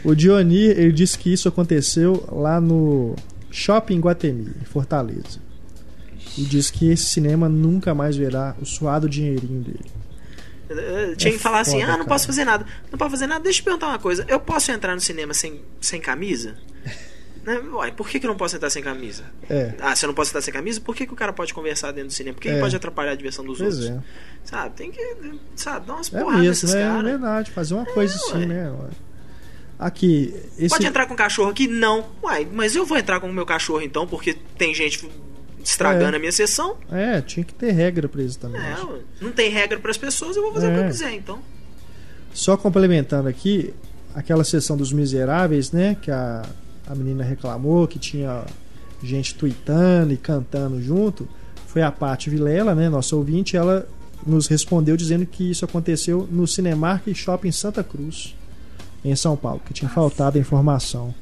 O 0.04 0.14
Dioni, 0.14 0.64
ele 0.64 0.92
disse 0.92 1.18
que 1.18 1.32
isso 1.32 1.48
aconteceu 1.48 2.24
lá 2.30 2.60
no 2.60 3.16
Shopping 3.50 3.98
Guatemi, 3.98 4.52
em 4.60 4.64
Fortaleza. 4.64 5.40
E 6.36 6.42
diz 6.42 6.70
que 6.70 6.88
esse 6.90 7.04
cinema 7.06 7.48
nunca 7.48 7.94
mais 7.94 8.16
verá 8.16 8.54
o 8.60 8.64
suado 8.64 9.08
dinheirinho 9.08 9.60
dele. 9.60 9.90
Tinha 11.16 11.32
que 11.32 11.38
falar 11.38 11.60
assim, 11.60 11.80
É 11.80 11.84
ah, 11.84 11.96
não 11.96 12.04
posso 12.06 12.26
fazer 12.26 12.44
nada. 12.44 12.66
Não 12.90 12.98
posso 12.98 13.10
fazer 13.12 13.26
nada. 13.26 13.42
Deixa 13.42 13.60
eu 13.60 13.64
perguntar 13.64 13.88
uma 13.88 13.98
coisa. 13.98 14.24
Eu 14.28 14.38
posso 14.40 14.70
entrar 14.70 14.94
no 14.94 15.00
cinema 15.00 15.32
sem, 15.34 15.62
sem 15.80 16.00
camisa? 16.00 16.56
né? 17.44 17.58
Uai, 17.72 17.92
por 17.92 18.08
que, 18.08 18.20
que 18.20 18.26
eu 18.26 18.28
não 18.28 18.36
posso 18.36 18.56
entrar 18.56 18.68
sem 18.70 18.82
camisa? 18.82 19.24
É, 19.48 19.74
Ah, 19.80 19.96
se 19.96 20.04
eu 20.04 20.08
não 20.08 20.14
posso 20.14 20.30
entrar 20.30 20.42
sem 20.42 20.52
camisa, 20.52 20.80
por 20.80 20.94
que, 20.94 21.06
que 21.06 21.12
o 21.12 21.16
cara 21.16 21.32
pode 21.32 21.54
conversar 21.54 21.92
dentro 21.92 22.08
do 22.08 22.12
cinema? 22.12 22.34
Por 22.34 22.42
que, 22.42 22.48
É. 22.50 22.60
pode 22.60 22.76
atrapalhar 22.76 23.12
a 23.12 23.14
diversão 23.14 23.44
dos 23.44 23.58
pois 23.58 23.78
outros? 23.78 23.90
é. 23.96 24.02
Sabe, 24.44 24.74
tem 24.76 24.90
que, 24.90 25.16
sabe, 25.56 25.86
dar 25.86 25.94
umas 25.94 26.12
É 26.12 26.18
porradas 26.20 26.40
mesmo, 26.40 26.48
nesses 26.50 26.74
né? 26.74 26.80
É 26.82 26.84
caras. 26.86 27.04
verdade. 27.04 27.50
Fazer 27.50 27.74
uma 27.74 27.84
coisa 27.86 28.14
assim, 28.14 28.38
ué. 28.40 28.46
né? 28.46 28.72
Aqui, 29.78 30.34
esse. 30.58 30.68
Pode 30.70 30.86
entrar 30.86 31.06
com 31.06 31.14
o 31.14 31.16
cachorro 31.16 31.50
aqui? 31.50 31.68
Não. 31.68 32.06
Uai, 32.22 32.48
mas 32.50 32.74
eu 32.74 32.84
vou 32.84 32.98
entrar 32.98 33.20
com 33.20 33.28
o 33.30 33.32
meu 33.32 33.46
cachorro 33.46 33.80
então, 33.80 34.06
porque 34.06 34.34
tem 34.56 34.74
gente 34.74 35.08
estragando 35.62 36.14
É. 36.14 36.16
a 36.16 36.18
minha 36.18 36.32
sessão. 36.32 36.76
É, 36.90 37.20
tinha 37.20 37.44
que 37.44 37.52
ter 37.54 37.72
regra 37.72 38.08
pra 38.08 38.22
isso 38.22 38.38
também. 38.38 38.60
É, 38.60 38.76
não 39.20 39.32
tem 39.32 39.50
regra 39.50 39.78
para 39.78 39.90
as 39.90 39.96
pessoas, 39.96 40.36
eu 40.36 40.42
vou 40.42 40.52
fazer 40.52 40.68
o 40.68 40.70
que 40.70 40.76
É. 40.80 40.84
eu 40.84 40.88
quiser, 40.88 41.12
então. 41.14 41.38
Só 42.32 42.56
complementando 42.56 43.28
aqui, 43.28 43.74
aquela 44.14 44.44
sessão 44.44 44.76
dos 44.76 44.92
miseráveis, 44.92 45.72
né? 45.72 45.96
Que 46.00 46.10
a, 46.10 46.42
a 46.86 46.94
menina 46.94 47.24
reclamou 47.24 47.86
que 47.88 47.98
tinha 47.98 48.44
gente 49.02 49.34
tweetando 49.34 50.12
e 50.12 50.16
cantando 50.16 50.80
junto. 50.82 51.28
Foi 51.66 51.82
a 51.82 51.90
Paty 51.90 52.30
Vilela, 52.30 52.74
né? 52.74 52.88
Nossa 52.88 53.14
ouvinte, 53.16 53.56
ela 53.56 53.86
nos 54.26 54.46
respondeu 54.46 54.96
dizendo 54.96 55.24
que 55.26 55.50
isso 55.50 55.64
aconteceu 55.64 56.26
no 56.30 56.46
Cinemark 56.46 57.06
Shopping 57.14 57.52
Santa 57.52 57.82
Cruz, 57.84 58.34
em 59.04 59.14
São 59.14 59.36
Paulo, 59.36 59.60
que 59.64 59.72
tinha 59.72 59.88
faltado 59.88 60.36
a 60.38 60.40
informação 60.40 61.14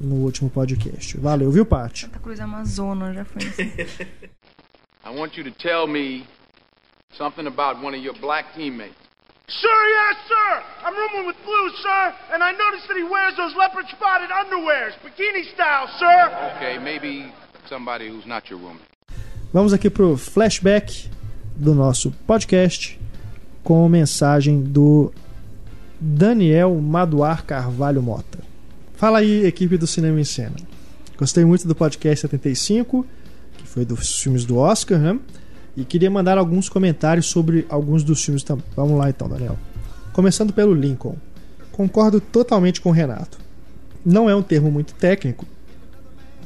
no 0.00 0.16
último 0.16 0.50
podcast. 0.50 1.16
Valeu, 1.18 1.50
viu, 1.50 1.64
Paty? 1.66 2.02
Santa 2.02 2.18
Cruz 2.18 2.40
Amazonas 2.40 3.14
já 3.14 3.24
foi 3.24 3.42
assim. 3.46 3.72
I 5.04 5.10
want 5.10 5.36
you 5.36 5.44
to 5.44 5.50
tell 5.50 5.86
me 5.86 6.26
something 7.16 7.46
about 7.46 7.82
one 7.82 7.96
of 7.96 8.04
your 8.04 8.14
black 8.20 8.54
teammates. 8.54 9.08
Sir, 9.48 9.78
yes, 9.88 10.16
sir. 10.28 10.62
I'm 10.84 10.94
rooming 10.94 11.26
with 11.26 11.36
Blue, 11.42 11.70
sir, 11.80 12.14
and 12.34 12.42
I 12.42 12.52
noticed 12.52 12.86
that 12.88 12.98
he 12.98 13.02
wears 13.02 13.34
those 13.36 13.56
leopard 13.56 13.86
spotted 13.88 14.28
underwears, 14.28 14.92
bikini 15.02 15.50
style, 15.54 15.88
sir. 15.98 16.52
Okay, 16.56 16.78
maybe 16.78 17.32
somebody 17.66 18.08
who's 18.08 18.26
not 18.26 18.50
your 18.50 18.58
roommate. 18.58 18.84
Vamos 19.50 19.72
aqui 19.72 19.88
pro 19.88 20.18
flashback 20.18 21.08
do 21.56 21.74
nosso 21.74 22.10
podcast 22.26 23.00
com 23.64 23.88
mensagem 23.88 24.62
do 24.62 25.10
Daniel 25.98 26.74
Maduar 26.74 27.44
Carvalho 27.44 28.02
Mota. 28.02 28.47
Fala 28.98 29.18
aí, 29.18 29.46
equipe 29.46 29.76
do 29.76 29.86
Cinema 29.86 30.20
em 30.20 30.24
Cena. 30.24 30.56
Gostei 31.16 31.44
muito 31.44 31.68
do 31.68 31.74
podcast 31.74 32.22
75, 32.22 33.06
que 33.56 33.64
foi 33.64 33.84
dos 33.84 34.18
filmes 34.18 34.44
do 34.44 34.56
Oscar, 34.56 34.98
né? 34.98 35.16
E 35.76 35.84
queria 35.84 36.10
mandar 36.10 36.36
alguns 36.36 36.68
comentários 36.68 37.26
sobre 37.26 37.64
alguns 37.68 38.02
dos 38.02 38.24
filmes 38.24 38.42
também. 38.42 38.64
Vamos 38.74 38.98
lá 38.98 39.08
então, 39.08 39.28
Daniel. 39.28 39.56
Começando 40.12 40.52
pelo 40.52 40.74
Lincoln. 40.74 41.14
Concordo 41.70 42.20
totalmente 42.20 42.80
com 42.80 42.88
o 42.88 42.92
Renato. 42.92 43.38
Não 44.04 44.28
é 44.28 44.34
um 44.34 44.42
termo 44.42 44.68
muito 44.68 44.92
técnico, 44.94 45.46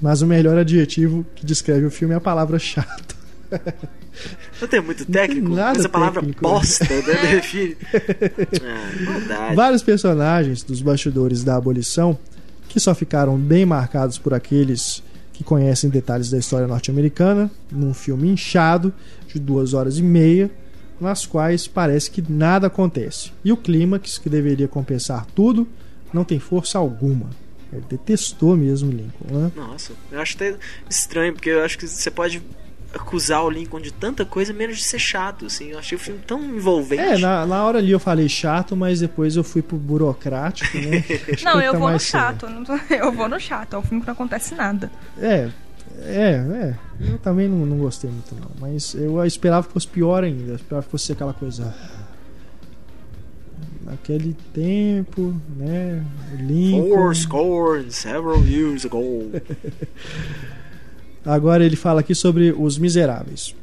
mas 0.02 0.20
o 0.20 0.26
melhor 0.26 0.58
adjetivo 0.58 1.24
que 1.34 1.46
descreve 1.46 1.86
o 1.86 1.90
filme 1.90 2.12
é 2.12 2.18
a 2.18 2.20
palavra 2.20 2.58
chato. 2.58 3.16
Não 4.60 4.68
tem 4.68 4.82
muito 4.82 5.06
técnico, 5.06 5.48
nada 5.48 5.78
mas 5.78 5.86
a 5.86 5.88
palavra 5.88 6.20
técnico. 6.20 6.42
bosta 6.42 6.84
né. 6.84 7.42
Ah. 9.30 9.54
Vários 9.54 9.82
personagens 9.82 10.62
dos 10.62 10.82
bastidores 10.82 11.42
da 11.42 11.56
abolição 11.56 12.18
que 12.72 12.80
só 12.80 12.94
ficaram 12.94 13.36
bem 13.36 13.66
marcados 13.66 14.16
por 14.16 14.32
aqueles 14.32 15.02
que 15.32 15.44
conhecem 15.44 15.90
detalhes 15.90 16.30
da 16.30 16.38
história 16.38 16.66
norte-americana, 16.66 17.50
num 17.70 17.92
filme 17.92 18.28
inchado 18.30 18.92
de 19.28 19.38
duas 19.38 19.74
horas 19.74 19.98
e 19.98 20.02
meia, 20.02 20.50
nas 20.98 21.26
quais 21.26 21.66
parece 21.68 22.10
que 22.10 22.24
nada 22.26 22.68
acontece. 22.68 23.30
E 23.44 23.52
o 23.52 23.58
clímax, 23.58 24.16
que 24.16 24.30
deveria 24.30 24.66
compensar 24.66 25.26
tudo, 25.34 25.68
não 26.14 26.24
tem 26.24 26.38
força 26.38 26.78
alguma. 26.78 27.28
Ele 27.70 27.84
detestou 27.88 28.56
mesmo 28.56 28.90
Lincoln, 28.90 29.26
né? 29.30 29.52
Nossa, 29.54 29.92
eu 30.10 30.20
acho 30.20 30.36
até 30.36 30.56
estranho, 30.88 31.34
porque 31.34 31.50
eu 31.50 31.62
acho 31.62 31.76
que 31.76 31.86
você 31.86 32.10
pode 32.10 32.42
acusar 32.94 33.44
o 33.44 33.50
Lincoln 33.50 33.80
de 33.80 33.92
tanta 33.92 34.24
coisa, 34.24 34.52
menos 34.52 34.76
de 34.78 34.84
ser 34.84 34.98
chato, 34.98 35.46
assim. 35.46 35.68
Eu 35.70 35.78
achei 35.78 35.96
o 35.96 35.98
filme 36.00 36.20
tão 36.26 36.42
envolvente. 36.42 37.02
É, 37.02 37.18
na, 37.18 37.46
na 37.46 37.64
hora 37.64 37.78
ali 37.78 37.90
eu 37.90 37.98
falei 38.00 38.28
chato, 38.28 38.76
mas 38.76 39.00
depois 39.00 39.36
eu 39.36 39.44
fui 39.44 39.62
pro 39.62 39.76
burocrático, 39.76 40.76
né? 40.78 41.04
Não, 41.42 41.58
que 41.60 41.66
eu 41.66 41.72
tá 41.72 41.78
vou 41.78 41.90
no 41.90 41.98
certo. 42.00 42.46
chato. 42.46 42.50
não 42.50 42.64
tô- 42.64 42.78
Eu 42.94 43.12
vou 43.12 43.28
no 43.28 43.40
chato. 43.40 43.74
É 43.74 43.78
um 43.78 43.82
filme 43.82 44.00
que 44.00 44.06
não 44.06 44.12
acontece 44.12 44.54
nada. 44.54 44.90
É, 45.18 45.48
é, 46.04 46.30
é. 46.30 46.78
Eu 47.00 47.18
também 47.18 47.48
não, 47.48 47.64
não 47.66 47.78
gostei 47.78 48.10
muito, 48.10 48.34
não. 48.34 48.50
Mas 48.60 48.94
eu 48.94 49.24
esperava 49.24 49.66
que 49.66 49.72
fosse 49.72 49.88
pior 49.88 50.22
ainda. 50.24 50.52
Eu 50.52 50.56
esperava 50.56 50.84
que 50.84 50.90
fosse 50.90 51.12
aquela 51.12 51.32
coisa. 51.32 51.74
Naquele 53.84 54.36
tempo, 54.54 55.34
né? 55.56 56.04
Lincoln. 56.38 56.88
Four 56.88 57.16
score 57.16 57.84
and 57.84 57.90
several 57.90 58.40
years 58.44 58.84
ago. 58.84 59.30
Agora 61.24 61.64
ele 61.64 61.76
fala 61.76 62.00
aqui 62.00 62.14
sobre 62.14 62.52
Os 62.56 62.78
Miseráveis. 62.78 63.54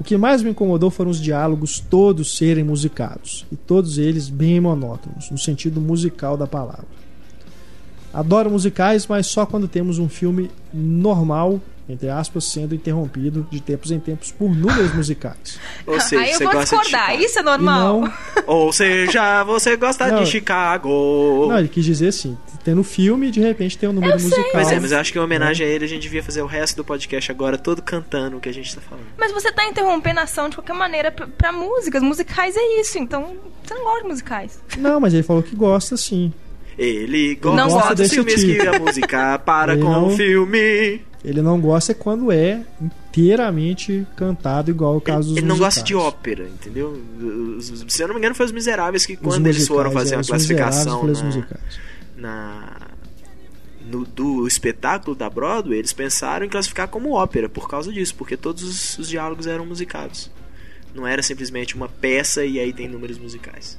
O 0.00 0.04
que 0.04 0.16
mais 0.16 0.42
me 0.42 0.50
incomodou 0.50 0.90
foram 0.90 1.10
os 1.10 1.20
diálogos 1.20 1.78
todos 1.78 2.36
serem 2.36 2.64
musicados, 2.64 3.46
e 3.52 3.56
todos 3.56 3.98
eles 3.98 4.28
bem 4.28 4.58
monótonos, 4.60 5.30
no 5.30 5.38
sentido 5.38 5.80
musical 5.80 6.36
da 6.36 6.46
palavra. 6.46 6.86
Adoro 8.12 8.50
musicais, 8.50 9.06
mas 9.06 9.26
só 9.26 9.46
quando 9.46 9.66
temos 9.68 9.98
um 9.98 10.08
filme 10.08 10.50
normal, 10.74 11.60
entre 11.88 12.10
aspas, 12.10 12.44
sendo 12.44 12.74
interrompido 12.74 13.46
de 13.50 13.58
tempos 13.60 13.90
em 13.90 13.98
tempos 13.98 14.30
por 14.32 14.50
números 14.54 14.92
musicais. 14.96 15.58
Ou 15.86 15.98
seja, 16.00 16.22
Aí 16.22 16.30
eu 16.32 16.36
você 16.38 16.44
vou 16.44 16.52
gosta 16.52 16.76
de 16.76 16.82
discordar. 16.82 17.06
Chicago. 17.10 17.24
Isso 17.24 17.38
é 17.38 17.42
normal. 17.42 18.00
não, 18.02 18.12
Ou 18.46 18.72
seja, 18.72 19.44
você 19.44 19.76
gosta 19.76 20.08
Não. 20.08 20.22
de 20.24 20.28
Chicago. 20.28 21.46
não, 21.48 21.58
ele 21.58 21.68
quis 21.68 21.84
dizer 21.84 22.08
assim, 22.08 22.36
tendo 22.64 22.82
filme 22.84 23.28
e 23.28 23.30
de 23.30 23.40
repente 23.40 23.76
tem 23.76 23.88
um 23.88 23.92
número 23.92 24.12
musical. 24.14 24.44
Pois 24.52 24.70
é, 24.70 24.78
mas 24.80 24.92
eu 24.92 24.98
acho 24.98 25.12
que 25.12 25.18
em 25.18 25.22
homenagem 25.22 25.66
a 25.66 25.70
ele 25.70 25.84
a 25.84 25.88
gente 25.88 26.02
devia 26.02 26.22
fazer 26.22 26.42
o 26.42 26.46
resto 26.46 26.76
do 26.76 26.84
podcast 26.84 27.30
agora 27.30 27.58
todo 27.58 27.82
cantando 27.82 28.36
o 28.36 28.40
que 28.40 28.48
a 28.48 28.54
gente 28.54 28.74
tá 28.74 28.80
falando. 28.80 29.04
Mas 29.18 29.32
você 29.32 29.50
tá 29.52 29.64
interrompendo 29.64 30.20
a 30.20 30.22
ação 30.24 30.48
de 30.48 30.56
qualquer 30.56 30.74
maneira 30.74 31.10
pra, 31.10 31.26
pra 31.26 31.52
músicas. 31.52 32.02
Musicais 32.02 32.56
é 32.56 32.80
isso. 32.80 32.98
Então, 32.98 33.36
você 33.64 33.74
não 33.74 33.84
gosta 33.84 34.02
de 34.02 34.08
musicais. 34.08 34.60
Não, 34.78 35.00
mas 35.00 35.12
ele 35.14 35.22
falou 35.22 35.42
que 35.42 35.54
gosta 35.56 35.96
sim. 35.96 36.32
Ele 36.78 37.34
gosta, 37.34 37.56
Não 37.56 37.68
gosta 37.68 37.88
dos 37.94 37.98
desse 38.08 38.14
filmes 38.14 38.34
tipo. 38.40 38.62
que 38.62 38.66
a 38.68 38.78
música 38.78 39.38
para 39.40 39.74
Ele 39.74 39.82
com 39.82 39.90
não- 39.90 40.06
o 40.08 40.16
filme. 40.16 41.00
Ele 41.24 41.40
não 41.42 41.60
gosta 41.60 41.92
é 41.92 41.94
quando 41.94 42.32
é 42.32 42.62
inteiramente 42.80 44.06
cantado, 44.16 44.70
igual 44.70 44.96
o 44.96 45.00
caso 45.00 45.28
dos 45.28 45.36
Ele 45.36 45.46
não 45.46 45.56
gosta 45.58 45.80
musicais. 45.80 45.86
de 45.86 45.94
ópera, 45.94 46.44
entendeu? 46.48 47.00
Se 47.88 48.02
eu 48.02 48.08
não 48.08 48.14
me 48.14 48.20
engano, 48.20 48.34
foi 48.34 48.46
os 48.46 48.52
Miseráveis 48.52 49.06
que 49.06 49.12
Os 49.12 49.18
quando 49.20 49.46
eles 49.46 49.68
foram 49.68 49.92
fazer 49.92 50.14
é, 50.14 50.18
uma 50.18 50.24
classificação 50.24 51.04
na. 51.06 51.12
Na- 52.22 52.88
no- 53.90 54.04
do 54.06 54.46
espetáculo 54.46 55.16
da 55.16 55.28
Broadway, 55.28 55.78
eles 55.78 55.92
pensaram 55.92 56.46
em 56.46 56.48
classificar 56.48 56.88
como 56.88 57.10
ópera 57.12 57.48
por 57.48 57.68
causa 57.68 57.92
disso, 57.92 58.14
porque 58.14 58.36
todos 58.36 58.62
os, 58.62 58.98
os 58.98 59.08
diálogos 59.08 59.46
eram 59.46 59.66
musicados. 59.66 60.30
Não 60.94 61.06
era 61.06 61.22
simplesmente 61.22 61.74
uma 61.74 61.88
peça 61.88 62.44
e 62.44 62.60
aí 62.60 62.72
tem 62.72 62.88
números 62.88 63.18
musicais. 63.18 63.78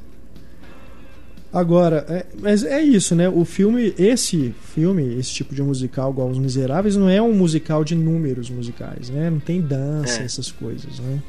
Agora, 1.52 2.04
é- 2.10 2.26
mas 2.42 2.64
é 2.64 2.82
isso, 2.82 3.14
né? 3.16 3.30
O 3.30 3.46
filme, 3.46 3.94
esse 3.98 4.56
filme, 4.74 5.20
esse 5.20 5.32
tipo 5.32 5.54
de 5.54 5.62
musical, 5.62 6.10
igual 6.12 6.28
Os 6.30 6.40
Miseráveis, 6.40 6.96
não 6.96 7.08
é 7.08 7.22
um 7.22 7.32
musical 7.34 7.84
de 7.84 7.94
números 7.94 8.50
musicais, 8.50 9.10
né? 9.12 9.30
Não 9.30 9.40
tem 9.40 9.62
dança, 9.62 10.22
É. 10.22 10.26
essas 10.26 10.52
coisas, 10.52 11.00
né? 11.00 11.22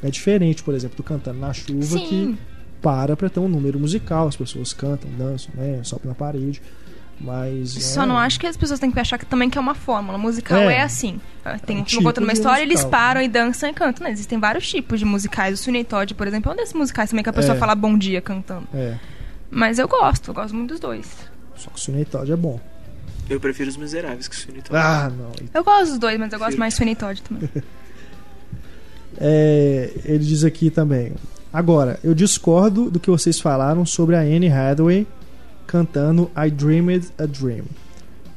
É 0.00 0.08
diferente, 0.10 0.62
por 0.62 0.72
exemplo, 0.74 0.96
do 0.96 1.02
Cantando 1.02 1.40
na 1.40 1.52
Chuva, 1.52 1.98
Sim. 1.98 2.06
que 2.06 2.38
para 2.82 3.16
pra 3.16 3.30
ter 3.30 3.40
um 3.40 3.48
número 3.48 3.78
musical, 3.78 4.26
as 4.28 4.36
pessoas 4.36 4.72
cantam, 4.72 5.08
dançam, 5.16 5.50
né? 5.54 5.80
Sopram 5.84 6.08
na 6.10 6.14
parede. 6.14 6.60
Mas. 7.20 7.70
Só 7.70 8.02
é, 8.02 8.06
não 8.06 8.18
acho 8.18 8.40
que 8.40 8.46
as 8.46 8.56
pessoas 8.56 8.80
têm 8.80 8.90
que 8.90 8.98
achar 8.98 9.16
que 9.16 9.24
também 9.24 9.48
que 9.48 9.56
é 9.56 9.60
uma 9.60 9.74
fórmula. 9.76 10.18
Musical 10.18 10.58
é, 10.58 10.78
É. 10.78 10.82
assim. 10.82 11.20
Tem 11.64 11.78
É 11.78 11.80
um 11.80 11.84
tipo 11.84 12.02
contando 12.02 12.24
uma 12.24 12.32
história, 12.32 12.62
eles 12.62 12.80
musical, 12.80 12.90
param 12.90 13.20
né? 13.20 13.26
e 13.26 13.28
dançam 13.28 13.70
e 13.70 13.72
cantam. 13.72 14.04
Né? 14.04 14.12
Existem 14.12 14.40
vários 14.40 14.68
tipos 14.68 14.98
de 14.98 15.04
musicais. 15.04 15.58
O 15.60 15.62
Sweeney 15.62 15.84
Todd, 15.84 16.14
por 16.14 16.26
exemplo, 16.26 16.50
é 16.50 16.54
um 16.54 16.56
desses 16.56 16.74
musicais 16.74 17.10
também 17.10 17.22
que 17.22 17.28
a 17.30 17.32
pessoa 17.32 17.54
É. 17.54 17.58
fala 17.58 17.74
bom 17.76 17.96
dia 17.96 18.20
cantando. 18.20 18.66
É. 18.74 18.96
Mas 19.50 19.78
eu 19.78 19.86
gosto, 19.86 20.30
eu 20.30 20.34
gosto 20.34 20.54
muito 20.56 20.70
dos 20.70 20.80
dois. 20.80 21.06
Só 21.54 21.70
que 21.70 21.76
o 21.76 21.80
Sweeney 21.80 22.04
Todd 22.06 22.32
é 22.32 22.36
bom. 22.36 22.58
Eu 23.30 23.38
prefiro 23.38 23.70
os 23.70 23.76
miseráveis 23.76 24.26
que 24.26 24.34
o 24.34 24.38
Sweeney 24.38 24.62
Todd. 24.62 24.76
Ah, 24.76 25.08
não. 25.16 25.30
Eu 25.54 25.62
gosto 25.62 25.90
dos 25.90 25.98
dois, 25.98 26.18
mas 26.18 26.32
eu 26.32 26.38
gosto 26.40 26.58
mais 26.58 26.74
do 26.74 26.76
Sweeney 26.78 26.96
Todd 26.96 27.22
também. 27.22 27.48
É, 29.18 29.90
ele 30.04 30.24
diz 30.24 30.42
aqui 30.42 30.70
também. 30.70 31.12
Agora, 31.52 32.00
eu 32.02 32.14
discordo 32.14 32.90
do 32.90 32.98
que 32.98 33.10
vocês 33.10 33.38
falaram 33.38 33.84
sobre 33.84 34.16
a 34.16 34.20
Anne 34.20 34.50
Hathaway 34.50 35.06
cantando 35.66 36.30
I 36.36 36.50
Dreamed 36.50 37.08
a 37.18 37.26
Dream. 37.26 37.64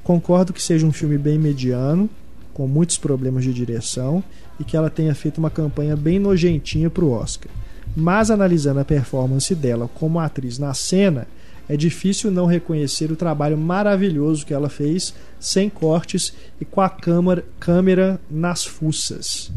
Concordo 0.03 0.51
que 0.51 0.61
seja 0.61 0.85
um 0.85 0.91
filme 0.91 1.17
bem 1.17 1.39
mediano, 1.39 2.09
com 2.53 2.67
muitos 2.67 2.97
problemas 2.97 3.43
de 3.43 3.53
direção 3.53 4.23
e 4.59 4.63
que 4.63 4.77
ela 4.77 4.89
tenha 4.89 5.15
feito 5.15 5.37
uma 5.37 5.49
campanha 5.49 5.95
bem 5.95 6.19
nojentinha 6.19 6.89
pro 6.89 7.11
Oscar. 7.11 7.51
Mas 7.95 8.29
analisando 8.29 8.79
a 8.81 8.85
performance 8.85 9.53
dela 9.55 9.89
como 9.95 10.19
atriz 10.19 10.59
na 10.59 10.73
cena, 10.73 11.27
é 11.67 11.75
difícil 11.75 12.29
não 12.29 12.45
reconhecer 12.45 13.11
o 13.11 13.15
trabalho 13.15 13.57
maravilhoso 13.57 14.45
que 14.45 14.53
ela 14.53 14.69
fez, 14.69 15.13
sem 15.39 15.69
cortes 15.69 16.33
e 16.59 16.65
com 16.65 16.81
a 16.81 16.89
câmera, 16.89 17.43
câmera 17.59 18.19
nas 18.29 18.63
fuças. 18.63 19.51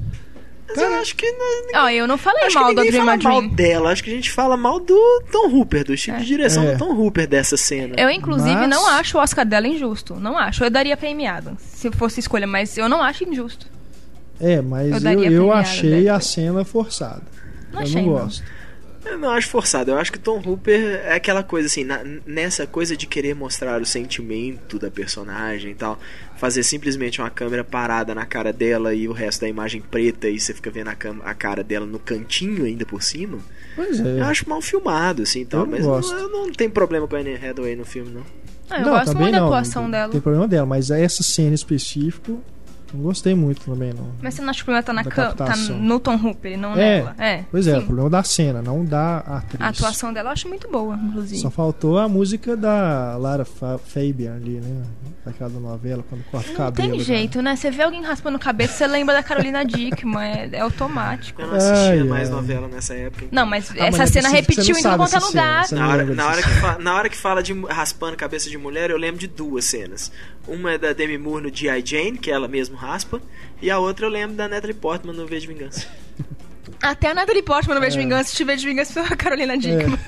Mas 0.68 0.78
eu 0.78 0.94
acho 0.96 1.16
que. 1.16 1.30
Não, 1.32 1.84
Ó, 1.84 1.88
eu 1.88 2.06
não 2.06 2.18
falei 2.18 2.44
acho 2.44 2.54
mal 2.58 2.68
que 2.68 2.74
do 2.74 2.82
ninguém 2.82 2.90
Dream 2.92 3.04
fala 3.06 3.12
a 3.14 3.16
Dream. 3.16 3.42
mal 3.42 3.50
dela. 3.50 3.90
Acho 3.92 4.04
que 4.04 4.10
a 4.10 4.14
gente 4.14 4.30
fala 4.30 4.56
mal 4.56 4.78
do 4.80 5.22
Tom 5.32 5.48
Hooper, 5.48 5.84
do 5.84 5.94
estilo 5.94 6.16
É. 6.16 6.20
de 6.20 6.26
direção 6.26 6.62
É. 6.64 6.72
do 6.72 6.78
Tom 6.78 6.92
Hooper 6.94 7.26
dessa 7.26 7.56
cena. 7.56 7.94
Eu, 7.98 8.10
inclusive, 8.10 8.54
Mas- 8.54 8.68
não 8.68 8.86
acho 8.86 9.16
o 9.16 9.20
Oscar 9.20 9.46
dela 9.46 9.66
injusto. 9.66 10.16
Não 10.16 10.36
acho. 10.38 10.62
Eu 10.64 10.70
daria 10.70 10.96
pra 10.96 11.08
Amy 11.08 11.26
Adams, 11.26 11.60
se 11.62 11.90
fosse 11.92 12.20
escolha, 12.20 12.46
mas 12.46 12.76
eu 12.76 12.88
não 12.88 13.02
acho 13.02 13.24
injusto. 13.24 13.66
É, 14.40 14.60
mas 14.60 15.02
Eu 15.04 15.12
eu, 15.12 15.32
eu, 15.32 15.52
achei 15.52 16.02
né? 16.04 16.10
a 16.10 16.20
cena 16.20 16.64
forçada. 16.64 17.22
Não 17.72 17.80
eu 17.80 17.86
achei, 17.86 18.02
não 18.02 18.12
não. 18.12 18.30
Eu 19.04 19.16
não 19.18 19.30
acho 19.30 19.48
forçado. 19.48 19.90
Eu 19.90 19.98
acho 19.98 20.12
que 20.12 20.18
Tom 20.18 20.42
Hooper 20.44 21.00
é 21.04 21.14
aquela 21.14 21.42
coisa 21.42 21.66
assim, 21.66 21.84
na- 21.84 22.02
nessa 22.26 22.66
coisa 22.66 22.96
de 22.96 23.06
querer 23.06 23.34
mostrar 23.34 23.80
o 23.80 23.86
sentimento 23.86 24.78
da 24.78 24.90
personagem 24.90 25.70
e 25.70 25.74
tal, 25.74 25.98
fazer 26.36 26.62
simplesmente 26.62 27.20
uma 27.20 27.30
câmera 27.30 27.62
parada 27.64 28.14
na 28.14 28.26
cara 28.26 28.52
dela 28.52 28.94
e 28.94 29.08
o 29.08 29.12
resto 29.12 29.40
da 29.42 29.48
imagem 29.48 29.80
preta 29.80 30.28
e 30.28 30.38
você 30.38 30.52
fica 30.52 30.70
vendo 30.70 30.88
a, 30.88 30.96
a 31.24 31.34
cara 31.34 31.62
dela 31.64 31.86
no 31.86 31.98
cantinho 31.98 32.64
ainda 32.64 32.84
por 32.84 33.02
cima. 33.02 33.38
Pois 33.76 34.00
é. 34.00 34.20
Eu 34.20 34.24
acho 34.24 34.48
mal 34.48 34.60
filmado, 34.60 35.22
assim, 35.22 35.44
tal, 35.44 35.60
Eu 35.60 35.66
não 35.66 35.72
mas 35.72 35.84
gosto. 35.86 36.12
Não, 36.14 36.20
eu 36.22 36.28
não 36.28 36.52
tenho 36.52 36.70
problema 36.70 37.06
com 37.06 37.14
a 37.16 37.20
Anne 37.20 37.34
Hathaway 37.36 37.76
no 37.76 37.84
filme, 37.84 38.10
não. 38.10 38.22
Ah, 38.70 38.80
eu 38.80 38.84
Não, 38.86 38.90
gosto 38.92 39.16
muito 39.16 39.32
da 39.32 39.38
não, 39.40 39.46
atuação 39.46 39.82
não 39.84 39.90
dela. 39.90 40.12
Tem 40.12 40.20
problema 40.20 40.46
dela, 40.46 40.66
mas 40.66 40.90
essa 40.90 41.22
cena 41.22 41.54
específica, 41.54 42.34
não 42.96 43.02
gostei 43.04 43.34
muito 43.34 43.60
também, 43.62 43.92
não. 43.92 44.08
Mas 44.22 44.34
você 44.34 44.42
não 44.42 44.50
acha 44.50 44.58
que 44.58 44.62
o 44.62 44.64
problema 44.66 44.82
tá, 44.82 44.92
na 44.92 45.04
cam- 45.04 45.34
tá 45.34 45.56
no 45.56 46.00
Tom 46.00 46.14
Hooper 46.16 46.58
não 46.58 46.72
É, 46.72 46.98
nela? 46.98 47.14
É. 47.18 47.44
Pois 47.50 47.66
é, 47.66 47.74
sim. 47.74 47.78
o 47.80 47.82
problema 47.86 48.10
da 48.10 48.22
cena, 48.22 48.62
não 48.62 48.84
da 48.84 49.18
atriz. 49.18 49.60
A 49.60 49.68
atuação 49.68 50.12
dela 50.12 50.28
eu 50.28 50.32
acho 50.32 50.48
muito 50.48 50.68
boa, 50.70 50.96
inclusive. 50.96 51.40
Só 51.40 51.50
faltou 51.50 51.98
a 51.98 52.08
música 52.08 52.56
da 52.56 53.16
Lara 53.18 53.44
Fa 53.44 53.78
Fabian 53.78 54.34
ali, 54.36 54.60
né? 54.60 54.82
Daquela 55.24 55.50
novela, 55.50 56.02
quando 56.08 56.24
corta 56.30 56.46
o 56.48 56.50
Não 56.52 56.56
cabelo. 56.56 56.88
tem 56.90 56.98
né? 56.98 57.04
jeito, 57.04 57.42
né? 57.42 57.54
Você 57.56 57.70
vê 57.70 57.82
alguém 57.82 58.02
raspando 58.02 58.36
o 58.36 58.40
cabelo, 58.40 58.70
você 58.72 58.86
lembra 58.86 59.14
da 59.14 59.22
Carolina 59.22 59.62
Dickman. 59.64 60.18
É, 60.22 60.48
é 60.52 60.60
automático. 60.60 61.42
Eu 61.42 61.48
não 61.48 61.56
assistia 61.56 61.90
Ai, 61.90 62.02
mais 62.04 62.28
ai. 62.30 62.34
novela 62.34 62.68
nessa 62.68 62.94
época. 62.94 63.24
então. 63.26 63.36
Não, 63.44 63.46
mas 63.48 63.70
Ah, 63.70 63.74
mas 63.78 63.94
essa 63.94 64.02
é 64.04 64.06
cena 64.06 64.28
repetiu 64.30 64.74
não 64.74 64.94
em 64.94 64.96
quanto 64.96 65.16
é 65.16 65.20
cena, 65.20 65.26
lugar. 65.26 65.64
você 65.66 65.74
Na 65.74 65.80
não 65.82 65.88
hora, 65.90 66.04
na, 66.06 66.26
hora 66.26 66.42
que 66.42 66.48
fa- 66.48 66.78
na 66.78 66.94
hora 66.94 67.08
que 67.10 67.16
fala 67.16 67.42
de 67.42 67.52
raspando 67.68 68.16
cabeça 68.16 68.48
de 68.48 68.56
mulher, 68.56 68.90
eu 68.90 68.96
lembro 68.96 69.20
de 69.20 69.26
duas 69.26 69.66
cenas. 69.66 70.10
Uma 70.46 70.72
é 70.72 70.78
da 70.78 70.94
Demi 70.94 71.18
Moore 71.18 71.42
no 71.50 71.54
G.I. 71.54 71.82
Jane, 71.84 72.16
que 72.16 72.30
ela 72.30 72.48
mesmo 72.48 72.74
raspa, 72.78 73.20
e 73.60 73.70
a 73.70 73.78
outra 73.78 74.06
eu 74.06 74.10
lembro 74.10 74.36
da 74.36 74.48
Natalie 74.48 74.74
Portman 74.74 75.12
no 75.12 75.26
V 75.26 75.38
de 75.40 75.46
Vingança. 75.46 75.86
Até 76.82 77.10
a 77.10 77.14
Natalie 77.14 77.42
Portman 77.42 77.74
no 77.74 77.78
É. 77.78 77.82
Beijo 77.82 77.96
de 77.96 78.02
Vingança, 78.02 78.30
se 78.30 78.36
tiver 78.36 78.56
de 78.56 78.66
vingança 78.66 78.92
pela 78.94 79.16
Carolina 79.16 79.56
Dickman. 79.58 79.98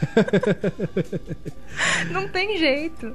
Não 2.12 2.28
tem 2.28 2.58
jeito. 2.58 3.12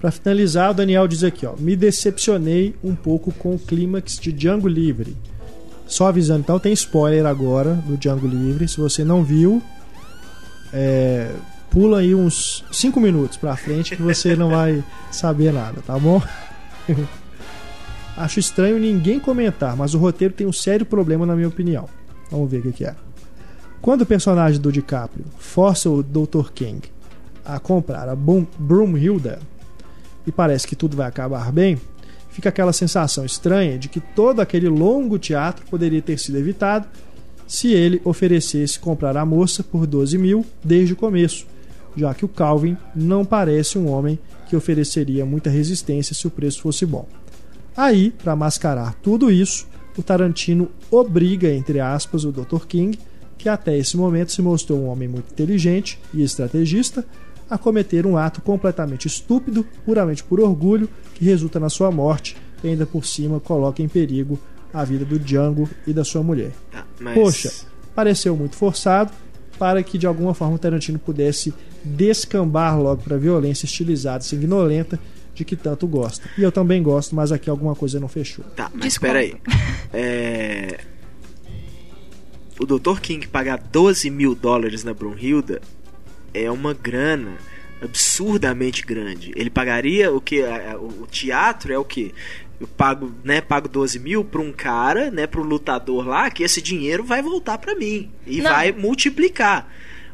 Pra 0.00 0.10
finalizar, 0.10 0.72
o 0.72 0.74
Daniel 0.74 1.06
diz 1.06 1.22
aqui, 1.22 1.46
ó. 1.46 1.54
Me 1.56 1.76
decepcionei 1.76 2.74
um 2.82 2.94
pouco 2.94 3.32
com 3.32 3.54
o 3.54 3.58
clímax 3.58 4.18
de 4.18 4.32
Django 4.32 4.68
Livre. 4.68 5.16
Só 5.86 6.08
avisando, 6.08 6.40
então 6.40 6.58
tem 6.58 6.72
spoiler 6.72 7.24
agora 7.24 7.74
do 7.74 7.96
Django 7.96 8.26
Livre. 8.26 8.66
Se 8.68 8.78
você 8.78 9.04
não 9.04 9.22
viu, 9.22 9.62
é, 10.72 11.30
pula 11.70 12.00
aí 12.00 12.14
uns 12.14 12.64
5 12.72 13.00
minutos 13.00 13.36
pra 13.36 13.56
frente 13.56 13.96
que 13.96 14.02
você 14.02 14.34
não 14.34 14.50
vai 14.50 14.82
saber 15.10 15.52
nada, 15.52 15.80
tá 15.82 15.98
bom? 15.98 16.20
Acho 18.16 18.38
estranho 18.40 18.78
ninguém 18.78 19.18
comentar, 19.18 19.76
mas 19.76 19.94
o 19.94 19.98
roteiro 19.98 20.34
tem 20.34 20.46
um 20.46 20.52
sério 20.52 20.84
problema 20.84 21.24
na 21.24 21.34
minha 21.34 21.48
opinião. 21.48 21.88
Vamos 22.30 22.50
ver 22.50 22.58
o 22.58 22.72
que, 22.72 22.84
é. 22.84 22.94
Quando 23.80 24.02
o 24.02 24.06
personagem 24.06 24.60
do 24.60 24.70
DiCaprio 24.70 25.24
força 25.38 25.90
o 25.90 26.02
Dr. 26.02 26.50
King 26.54 26.80
a 27.44 27.58
comprar 27.58 28.08
a 28.08 28.14
Brum- 28.14 28.46
Broomhilda 28.58 29.40
e 30.26 30.30
parece 30.30 30.66
que 30.68 30.76
tudo 30.76 30.96
vai 30.96 31.08
acabar 31.08 31.50
bem, 31.50 31.80
fica 32.30 32.48
aquela 32.48 32.72
sensação 32.72 33.24
estranha 33.24 33.78
de 33.78 33.88
que 33.88 33.98
todo 34.00 34.40
aquele 34.40 34.68
longo 34.68 35.18
teatro 35.18 35.66
poderia 35.66 36.00
ter 36.00 36.18
sido 36.18 36.38
evitado 36.38 36.86
se 37.48 37.72
ele 37.72 38.00
oferecesse 38.04 38.78
comprar 38.78 39.16
a 39.16 39.26
moça 39.26 39.64
por 39.64 39.86
12 39.86 40.16
mil 40.16 40.46
desde 40.62 40.92
o 40.92 40.96
começo, 40.96 41.44
já 41.96 42.14
que 42.14 42.24
o 42.24 42.28
Calvin 42.28 42.76
não 42.94 43.24
parece 43.24 43.78
um 43.78 43.88
homem 43.90 44.18
que 44.48 44.54
ofereceria 44.54 45.26
muita 45.26 45.50
resistência 45.50 46.14
se 46.14 46.26
o 46.26 46.30
preço 46.30 46.62
fosse 46.62 46.86
bom. 46.86 47.06
Aí, 47.76 48.10
para 48.10 48.36
mascarar 48.36 48.94
tudo 49.02 49.30
isso, 49.30 49.66
o 49.96 50.02
Tarantino 50.02 50.70
obriga, 50.90 51.52
entre 51.52 51.80
aspas, 51.80 52.24
o 52.24 52.32
Dr. 52.32 52.66
King, 52.66 52.98
que 53.38 53.48
até 53.48 53.76
esse 53.76 53.96
momento 53.96 54.32
se 54.32 54.42
mostrou 54.42 54.78
um 54.78 54.86
homem 54.88 55.08
muito 55.08 55.32
inteligente 55.32 55.98
e 56.14 56.22
estrategista, 56.22 57.04
a 57.50 57.58
cometer 57.58 58.06
um 58.06 58.16
ato 58.16 58.40
completamente 58.40 59.06
estúpido, 59.06 59.66
puramente 59.84 60.24
por 60.24 60.40
orgulho, 60.40 60.88
que 61.14 61.24
resulta 61.24 61.60
na 61.60 61.68
sua 61.68 61.90
morte 61.90 62.36
e 62.62 62.68
ainda 62.68 62.86
por 62.86 63.04
cima 63.04 63.40
coloca 63.40 63.82
em 63.82 63.88
perigo 63.88 64.38
a 64.72 64.84
vida 64.84 65.04
do 65.04 65.18
Django 65.18 65.68
e 65.86 65.92
da 65.92 66.04
sua 66.04 66.22
mulher. 66.22 66.52
Tá, 66.70 66.86
mas... 66.98 67.14
Poxa, 67.14 67.52
pareceu 67.94 68.34
muito 68.36 68.56
forçado 68.56 69.10
para 69.58 69.82
que 69.82 69.98
de 69.98 70.06
alguma 70.06 70.32
forma 70.32 70.54
o 70.54 70.58
Tarantino 70.58 70.98
pudesse 70.98 71.52
descambar 71.84 72.80
logo 72.80 73.02
para 73.02 73.16
a 73.16 73.18
violência 73.18 73.66
estilizada 73.66 74.24
e 74.24 74.26
sanguinolenta 74.26 74.98
de 75.34 75.44
que 75.44 75.56
tanto 75.56 75.86
gosta. 75.86 76.28
E 76.36 76.42
eu 76.42 76.52
também 76.52 76.82
gosto, 76.82 77.14
mas 77.14 77.32
aqui 77.32 77.48
alguma 77.48 77.74
coisa 77.74 77.98
não 77.98 78.08
fechou. 78.08 78.44
Tá, 78.56 78.70
mas 78.74 78.86
espera 78.92 79.20
aí. 79.20 79.34
É... 79.92 80.80
O 82.58 82.66
Dr. 82.66 83.00
King 83.00 83.26
pagar 83.26 83.58
12 83.58 84.08
mil 84.10 84.34
dólares 84.34 84.84
na 84.84 84.94
Brunhilda 84.94 85.60
é 86.32 86.50
uma 86.50 86.72
grana 86.74 87.36
absurdamente 87.82 88.82
grande. 88.84 89.32
Ele 89.34 89.50
pagaria 89.50 90.12
o 90.12 90.20
que? 90.20 90.42
O 90.80 91.06
teatro 91.06 91.72
é 91.72 91.78
o 91.78 91.84
que? 91.84 92.14
Eu 92.60 92.68
pago, 92.68 93.12
né, 93.24 93.40
pago 93.40 93.68
12 93.68 93.98
mil 93.98 94.24
pra 94.24 94.40
um 94.40 94.52
cara, 94.52 95.10
né, 95.10 95.26
pro 95.26 95.42
lutador 95.42 96.06
lá, 96.06 96.30
que 96.30 96.44
esse 96.44 96.62
dinheiro 96.62 97.02
vai 97.02 97.20
voltar 97.20 97.58
pra 97.58 97.74
mim. 97.74 98.08
E 98.24 98.40
Não. 98.40 98.50
vai 98.52 98.70
multiplicar. 98.70 99.68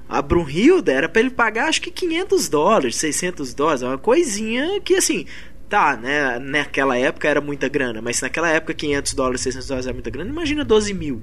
A 0.09 0.23
Brunhilda 0.23 0.93
era 0.93 1.09
pra 1.09 1.21
ele 1.21 1.31
pagar 1.31 1.69
acho 1.69 1.83
que 1.83 1.91
500 1.91 2.49
dólares, 2.49 2.97
600 2.97 3.53
dólares, 3.53 3.83
uma 3.83 3.99
coisinha 3.99 4.81
que 4.81 4.95
assim, 4.95 5.27
tá, 5.69 5.97
né, 5.97 6.39
naquela 6.39 6.97
época 6.97 7.29
era 7.29 7.41
muita 7.41 7.69
grana, 7.69 8.01
mas 8.01 8.17
se 8.17 8.23
naquela 8.23 8.49
época 8.49 8.73
500 8.73 9.15
dólares, 9.15 9.41
600 9.43 9.69
dólares 9.69 9.87
era 9.87 9.95
muita 9.95 10.11
grana, 10.11 10.31
imagina 10.31 10.65
12 10.65 10.95
mil. 10.95 11.23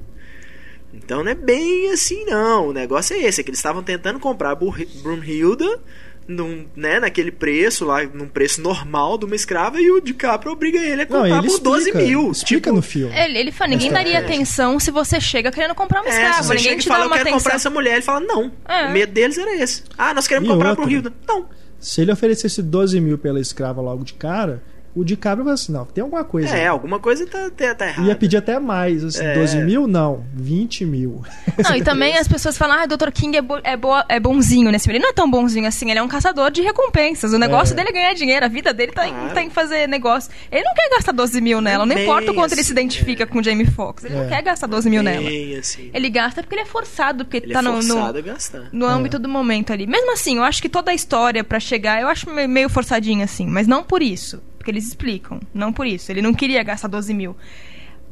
Então 0.93 1.23
não 1.23 1.31
é 1.31 1.35
bem 1.35 1.91
assim 1.91 2.25
não, 2.25 2.69
o 2.69 2.73
negócio 2.73 3.15
é 3.15 3.19
esse, 3.19 3.41
é 3.41 3.43
que 3.43 3.49
eles 3.49 3.59
estavam 3.59 3.81
tentando 3.81 4.19
comprar 4.19 4.51
a 4.51 4.55
Brunhilda 4.55 5.81
num, 6.27 6.65
né, 6.75 6.99
naquele 6.99 7.31
preço 7.31 7.85
lá, 7.85 8.03
num 8.03 8.27
preço 8.27 8.61
normal 8.61 9.17
de 9.17 9.25
uma 9.25 9.35
escrava 9.35 9.79
e 9.79 9.91
o 9.91 10.01
DiCaprio 10.01 10.51
obriga 10.51 10.79
ele 10.79 11.03
a 11.03 11.05
Não, 11.05 11.21
comprar 11.21 11.37
ele 11.39 11.47
por 11.47 11.59
12 11.59 11.85
explica, 11.89 12.07
mil. 12.07 12.31
explica 12.31 12.61
tipo, 12.69 12.75
no 12.75 12.81
filme. 12.81 13.15
Ele, 13.15 13.37
ele 13.37 13.51
fala, 13.51 13.69
ninguém 13.69 13.91
daria 13.91 14.19
atenção 14.19 14.79
se 14.79 14.89
você 14.91 15.19
chega 15.21 15.51
querendo 15.51 15.75
comprar 15.75 16.01
uma 16.01 16.09
É, 16.09 16.11
se 16.11 16.17
escrava. 16.19 16.43
você 16.43 16.49
ninguém 16.55 16.63
chega 16.63 16.75
e 16.75 16.81
te 16.83 16.87
fala, 16.87 16.99
dá 16.99 17.03
eu 17.05 17.07
uma 17.09 17.15
quero 17.17 17.29
atenção. 17.29 17.39
comprar 17.39 17.55
essa 17.55 17.69
mulher, 17.69 17.93
ele 17.93 18.01
fala, 18.01 18.19
não. 18.21 18.51
É. 18.67 18.87
O 18.87 18.91
medo 18.91 19.11
deles 19.13 19.37
era 19.37 19.55
esse. 19.55 19.83
Ah, 19.97 20.13
nós 20.13 20.27
queremos 20.27 20.49
E 20.49 20.51
comprar 20.51 20.69
outra? 20.69 20.83
Brunhilda. 20.85 21.13
Não. 21.27 21.47
Se 21.79 22.01
ele 22.01 22.11
oferecesse 22.11 22.61
12 22.63 22.99
mil 22.99 23.17
pela 23.17 23.39
escrava 23.39 23.79
logo 23.81 24.03
de 24.03 24.13
cara, 24.13 24.63
o 24.95 25.03
DiCaprio 25.03 25.43
falou 25.43 25.53
assim: 25.53 25.71
não, 25.71 25.85
tem 25.85 26.01
alguma 26.01 26.23
coisa. 26.23 26.55
É, 26.55 26.67
alguma 26.67 26.99
coisa 26.99 27.25
tá, 27.27 27.49
tá, 27.55 27.75
tá 27.75 27.87
errada. 27.87 28.07
Ia 28.07 28.15
pedir 28.15 28.37
até 28.37 28.59
mais, 28.59 29.03
assim, 29.03 29.23
É. 29.23 29.33
12 29.35 29.57
mil? 29.61 29.87
Não, 29.87 30.23
20 30.33 30.85
mil. 30.85 31.21
Não, 31.63 31.75
e 31.75 31.83
também 31.83 32.17
as 32.17 32.27
pessoas 32.27 32.57
falam, 32.57 32.77
ah, 32.79 32.83
o 32.83 32.87
Dr. 32.97 33.11
King 33.11 33.37
é, 33.37 33.41
bo- 33.41 33.59
é, 33.63 33.77
boa- 33.77 34.05
é 34.09 34.19
bonzinho 34.19 34.71
nesse 34.71 34.85
filme. 34.85 34.97
Ele 34.97 35.03
não 35.03 35.09
é 35.11 35.13
tão 35.13 35.29
bonzinho 35.29 35.67
assim, 35.67 35.89
ele 35.89 35.99
é 35.99 36.03
um 36.03 36.07
caçador 36.07 36.51
de 36.51 36.61
recompensas. 36.61 37.31
O 37.33 37.37
negócio 37.39 37.73
É. 37.73 37.75
dele 37.75 37.89
é 37.89 37.91
ganhar 37.93 38.13
dinheiro, 38.13 38.45
a 38.45 38.49
vida 38.49 38.73
dele 38.73 38.91
tá, 38.91 39.07
em- 39.07 39.11
Claro. 39.13 39.33
tá 39.33 39.41
em 39.43 39.49
fazer 39.49 39.87
negócio. 39.87 40.31
Ele 40.51 40.63
não 40.63 40.73
quer 40.73 40.89
gastar 40.89 41.11
12 41.11 41.39
mil 41.41 41.61
nela, 41.61 41.85
não 41.85 41.95
Bem 41.95 42.03
importa 42.03 42.31
o 42.31 42.33
quanto 42.33 42.51
ele 42.53 42.61
assim, 42.61 42.67
se 42.67 42.71
identifica 42.73 43.25
com 43.25 43.39
o 43.39 43.43
Jamie 43.43 43.65
Foxx. 43.65 44.03
Ele 44.05 44.15
É. 44.15 44.17
não 44.21 44.27
quer 44.27 44.41
gastar 44.41 44.67
12 44.67 44.89
mil 44.89 45.01
nela. 45.03 45.25
Assim. 45.59 45.89
Ele 45.93 46.09
gasta 46.09 46.41
porque 46.41 46.55
ele 46.55 46.61
é 46.63 46.65
forçado, 46.65 47.25
porque 47.25 47.37
Ele 47.37 47.53
tá 47.53 47.59
é 47.59 47.61
no, 47.61 47.73
no, 47.73 47.81
forçado 47.83 48.17
a 48.17 48.21
gastar. 48.21 48.63
no 48.71 48.85
âmbito 48.85 49.17
do 49.19 49.29
momento 49.29 49.71
ali. 49.73 49.87
Mesmo 49.87 50.11
assim, 50.13 50.37
eu 50.37 50.43
acho 50.43 50.61
que 50.61 50.69
toda 50.69 50.91
a 50.91 50.93
história 50.93 51.43
pra 51.43 51.59
chegar, 51.59 52.01
eu 52.01 52.07
acho 52.07 52.29
me- 52.29 52.47
meio 52.47 52.69
forçadinha 52.69 53.23
assim, 53.25 53.45
mas 53.47 53.67
não 53.67 53.83
por 53.83 54.01
isso. 54.01 54.41
Porque 54.65 54.71
eles 54.71 54.87
explicam, 54.87 55.39
não 55.53 55.71
por 55.71 55.85
isso. 55.85 56.11
Ele 56.11 56.23
não 56.23 56.33
queria 56.33 56.63
gastar 56.63 56.87
12 56.87 57.13
mil. 57.13 57.35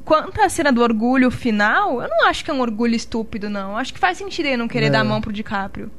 Quanto 0.06 0.40
à 0.40 0.48
cena 0.50 0.72
do 0.72 0.82
orgulho 0.84 1.32
final, 1.32 2.00
eu 2.00 2.08
não 2.08 2.28
acho 2.28 2.46
que 2.46 2.52
é 2.52 2.54
um 2.54 2.62
orgulho 2.62 2.94
estúpido, 2.94 3.50
não. 3.50 3.76
Acho 3.76 3.92
que 3.92 4.00
faz 4.00 4.20
sentido 4.20 4.46
ele 4.46 4.58
não 4.58 4.68
querer 4.68 4.86
É. 4.86 4.90
dar 4.92 5.00
a 5.00 5.04
mão 5.04 5.20
pro 5.20 5.34
DiCaprio. 5.34 5.90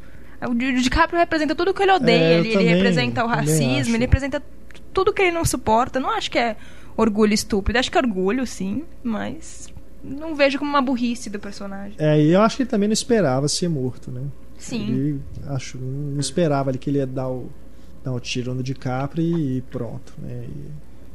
O 0.49 0.55
Di- 0.55 0.67
o 0.77 0.81
DiCaprio 0.81 1.19
representa 1.19 1.57
tudo 1.57 1.75
que 1.75 1.83
ele 1.83 1.91
odeia. 1.91 2.17
É, 2.19 2.39
ele, 2.39 2.49
ele 2.49 2.53
também- 2.57 2.69
representa 2.77 3.25
o 3.25 3.27
racismo, 3.27 3.97
ele 3.97 4.05
representa 4.05 4.41
tudo 4.93 5.13
que 5.13 5.23
ele 5.23 5.33
não 5.33 5.45
suporta. 5.45 5.99
Não 5.99 6.11
acho 6.11 6.31
que 6.31 6.39
é 6.39 6.55
orgulho 6.97 7.35
estúpido. 7.35 7.77
Acho 7.77 7.91
que 7.91 7.99
é 7.99 8.01
orgulho, 8.01 8.47
sim, 8.47 8.85
mas 9.03 9.67
não 10.05 10.37
vejo 10.37 10.57
como 10.61 10.71
uma 10.71 10.83
burrice 10.83 11.29
do 11.31 11.41
personagem. 11.41 11.97
É, 11.99 12.23
e 12.23 12.31
eu 12.33 12.43
acho 12.43 12.57
que 12.59 12.63
ele 12.63 12.71
também 12.71 12.87
não 12.89 12.93
esperava 12.95 13.49
ser 13.49 13.69
morto, 13.69 14.09
né? 14.13 14.23
Sim. 14.57 14.87
Ele 14.89 15.21
acho, 15.49 15.79
não 15.79 16.21
esperava 16.21 16.71
ali 16.71 16.79
que 16.79 16.89
ele 16.91 16.99
ia 16.99 17.07
dar 17.07 17.27
o, 17.29 17.51
dar 18.05 18.13
o 18.13 18.21
tiro 18.21 18.55
no 18.55 18.63
DiCaprio 18.63 19.25
e 19.25 19.61
pronto, 19.71 20.13
né? 20.19 20.45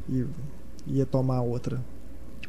E, 0.10 0.14
e 0.88 0.98
ia 0.98 1.06
tomar 1.06 1.42
outra. 1.42 1.80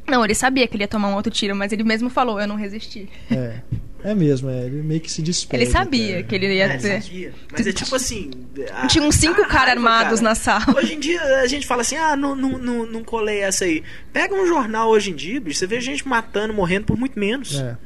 Não, 0.09 0.25
ele 0.25 0.35
sabia 0.35 0.67
que 0.67 0.75
ele 0.77 0.83
ia 0.83 0.89
tomar 0.89 1.09
um 1.09 1.15
outro 1.15 1.31
tiro, 1.31 1.55
mas 1.55 1.71
ele 1.73 1.85
mesmo 1.85 2.09
falou, 2.11 2.41
eu 2.41 2.49
não 2.49 2.57
resisti. 2.57 3.09
É, 3.31 3.61
é 4.03 4.15
mesmo, 4.15 4.49
é, 4.51 4.65
ele 4.65 4.83
meio 4.83 5.01
que 5.01 5.13
se 5.13 5.23
despede. 5.23 5.63
Ele 5.63 5.71
sabia 5.71 6.15
até. 6.19 6.23
que 6.25 6.35
ele 6.35 6.53
ia 6.55 6.65
É, 6.65 6.79
ter. 6.79 7.03
sabia. 7.03 7.35
Mas 7.53 7.67
é 7.67 7.73
tipo 7.73 7.95
assim. 7.95 8.31
a- 8.73 8.87
Tinha 8.89 9.05
uns 9.05 9.15
cinco 9.17 9.47
caras 9.47 9.75
armados 9.77 10.19
cara. 10.21 10.23
na 10.31 10.35
sala. 10.35 10.65
Hoje 10.77 10.95
em 10.95 10.99
dia 11.01 11.23
a 11.43 11.47
gente 11.47 11.65
fala 11.67 11.83
assim: 11.83 11.97
ah, 11.97 12.17
não, 12.17 12.35
não, 12.35 12.59
não, 12.59 12.87
não 12.87 13.05
colei 13.05 13.41
essa 13.41 13.65
aí. 13.67 13.85
Pega 14.13 14.35
um 14.35 14.47
jornal 14.47 14.89
hoje 14.89 15.11
em 15.11 15.15
dia, 15.15 15.41
bicho, 15.41 15.59
você 15.61 15.67
vê 15.67 15.81
gente 15.81 16.09
matando, 16.09 16.55
morrendo 16.55 16.87
por 16.87 16.97
muito 16.97 17.17
menos. 17.19 17.55
É. 17.61 17.77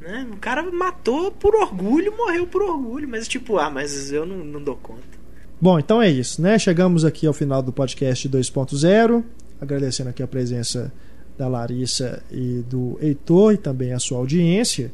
Né? 0.00 0.26
O 0.32 0.36
cara 0.36 0.62
matou 0.70 1.30
por 1.30 1.54
orgulho, 1.54 2.14
morreu 2.16 2.46
por 2.46 2.62
orgulho. 2.62 3.08
Mas 3.08 3.26
tipo, 3.28 3.58
ah, 3.58 3.70
mas 3.70 4.12
eu 4.12 4.26
não, 4.26 4.38
não 4.38 4.62
dou 4.62 4.76
conta. 4.76 5.19
Bom, 5.62 5.78
então 5.78 6.00
é 6.00 6.08
isso, 6.08 6.40
né? 6.40 6.58
Chegamos 6.58 7.04
aqui 7.04 7.26
ao 7.26 7.34
final 7.34 7.62
do 7.62 7.70
podcast 7.70 8.26
2.0. 8.26 9.22
Agradecendo 9.60 10.08
aqui 10.08 10.22
a 10.22 10.26
presença 10.26 10.90
da 11.36 11.48
Larissa 11.48 12.22
e 12.30 12.64
do 12.66 12.98
Heitor 12.98 13.52
e 13.52 13.56
também 13.58 13.92
a 13.92 13.98
sua 13.98 14.16
audiência. 14.16 14.90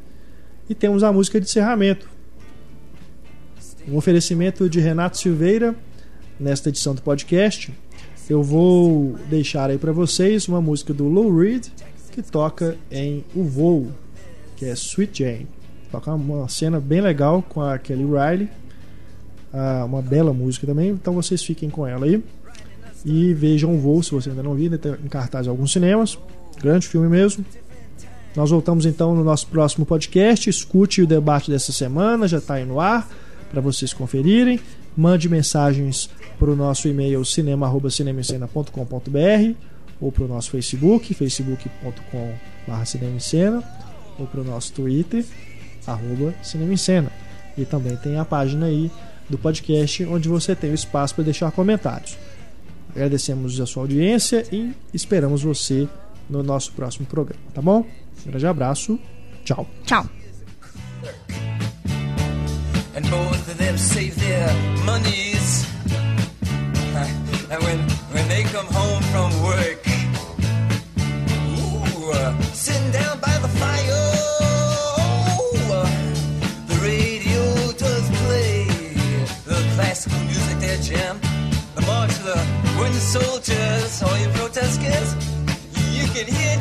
E 0.69 0.75
temos 0.75 1.05
a 1.05 1.12
música 1.12 1.41
de 1.41 1.47
encerramento. 1.47 2.11
Um 3.89 3.97
oferecimento 3.97 4.69
de 4.69 4.81
Renato 4.81 5.19
Silveira 5.19 5.73
nesta 6.41 6.69
edição 6.69 6.97
do 6.97 7.01
podcast. 7.01 7.73
Eu 8.29 8.43
vou 8.43 9.17
deixar 9.31 9.71
aí 9.71 9.79
para 9.79 9.93
vocês 9.93 10.49
uma 10.49 10.61
música 10.61 10.93
do 10.93 11.07
Lou 11.07 11.33
Reed 11.39 11.69
que 12.11 12.23
toca 12.23 12.77
em 12.91 13.25
O 13.37 13.45
Voo, 13.45 13.93
que 14.57 14.64
é 14.64 14.73
Sweet 14.73 15.23
Jane. 15.23 15.47
Toca 15.93 16.12
uma 16.12 16.49
cena 16.49 16.81
bem 16.81 17.01
legal 17.01 17.41
com 17.41 17.61
a 17.61 17.79
Kelly 17.79 18.05
Riley. 18.05 18.49
Ah, 19.53 19.84
uma 19.84 20.03
bela 20.03 20.32
música 20.32 20.66
também, 20.66 20.90
então 20.90 21.14
vocês 21.14 21.42
fiquem 21.42 21.70
com 21.70 21.86
ela 21.86 22.07
aí. 22.07 22.22
E 23.05 23.32
vejam 23.34 23.74
o 23.74 23.78
voo, 23.78 24.03
se 24.03 24.11
você 24.11 24.30
ainda 24.30 24.42
não 24.42 24.55
viu, 24.55 24.64
ainda 24.64 24.78
tá 24.78 24.97
em 25.03 25.09
cartaz 25.09 25.47
alguns 25.47 25.72
cinemas. 25.72 26.18
Grande 26.61 26.88
filme 26.88 27.09
mesmo. 27.09 27.44
Nós 28.34 28.51
voltamos 28.51 28.84
então 28.84 29.14
no 29.14 29.22
nosso 29.24 29.47
próximo 29.47 29.86
podcast. 29.86 30.51
Escute 30.51 31.03
o 31.03 31.07
debate 31.07 31.51
dessa 31.51 31.72
semana, 31.72 32.28
já 32.28 32.38
está 32.38 32.55
aí 32.55 32.64
no 32.64 32.80
ar, 32.80 33.09
para 33.51 33.61
vocês 33.61 33.92
conferirem. 33.92 34.61
Mande 34.97 35.28
mensagens 35.28 36.09
para 36.38 36.51
o 36.51 36.57
nosso 36.57 36.88
e-mail 36.88 37.22
cinema.cinemascena.com.br 37.24 39.55
ou 40.01 40.12
para 40.12 40.24
o 40.24 40.28
nosso 40.28 40.51
Facebook, 40.51 41.14
facebook.com.br 41.14 43.57
ou 44.18 44.26
para 44.26 44.40
o 44.40 44.44
nosso 44.44 44.72
Twitter, 44.72 45.24
arroba 45.86 46.34
Cinema 46.42 46.72
em 46.72 46.76
Cena. 46.76 47.11
E 47.57 47.64
também 47.64 47.97
tem 47.97 48.18
a 48.18 48.24
página 48.24 48.66
aí 48.66 48.90
do 49.29 49.39
podcast 49.39 50.05
onde 50.05 50.29
você 50.29 50.55
tem 50.55 50.70
o 50.70 50.74
espaço 50.74 51.14
para 51.14 51.24
deixar 51.24 51.51
comentários. 51.53 52.16
Agradecemos 52.95 53.61
a 53.61 53.66
sua 53.66 53.83
audiência 53.83 54.47
e 54.51 54.72
esperamos 54.93 55.43
você 55.43 55.89
no 56.29 56.43
nosso 56.43 56.72
próximo 56.72 57.07
programa, 57.07 57.43
tá 57.53 57.61
bom? 57.61 57.85
Um 58.24 58.31
grande 58.31 58.47
abraço, 58.47 58.99
tchau. 59.45 59.68
Tchau. 59.85 60.07
and 62.97 63.11
both 63.11 63.49
of 63.49 63.59
them 63.59 63.77
save 63.77 64.16
their 64.16 64.49
monies. 64.85 65.66
And 67.51 67.62
when 67.62 67.79
when 68.14 68.27
they 68.29 68.43
come 68.45 68.66
home 68.66 69.03
from 69.12 69.31
work, 69.43 69.81
ooh, 71.61 72.11
uh, 72.12 72.41
sitting 72.55 72.91
down 72.91 73.20
by 73.20 73.37
the 73.39 73.49
fire, 73.61 73.86
soldiers, 83.01 84.03
all 84.03 84.18
you 84.18 84.28
protesters, 84.30 85.14
you 85.92 86.07
can 86.14 86.26
hear 86.26 86.55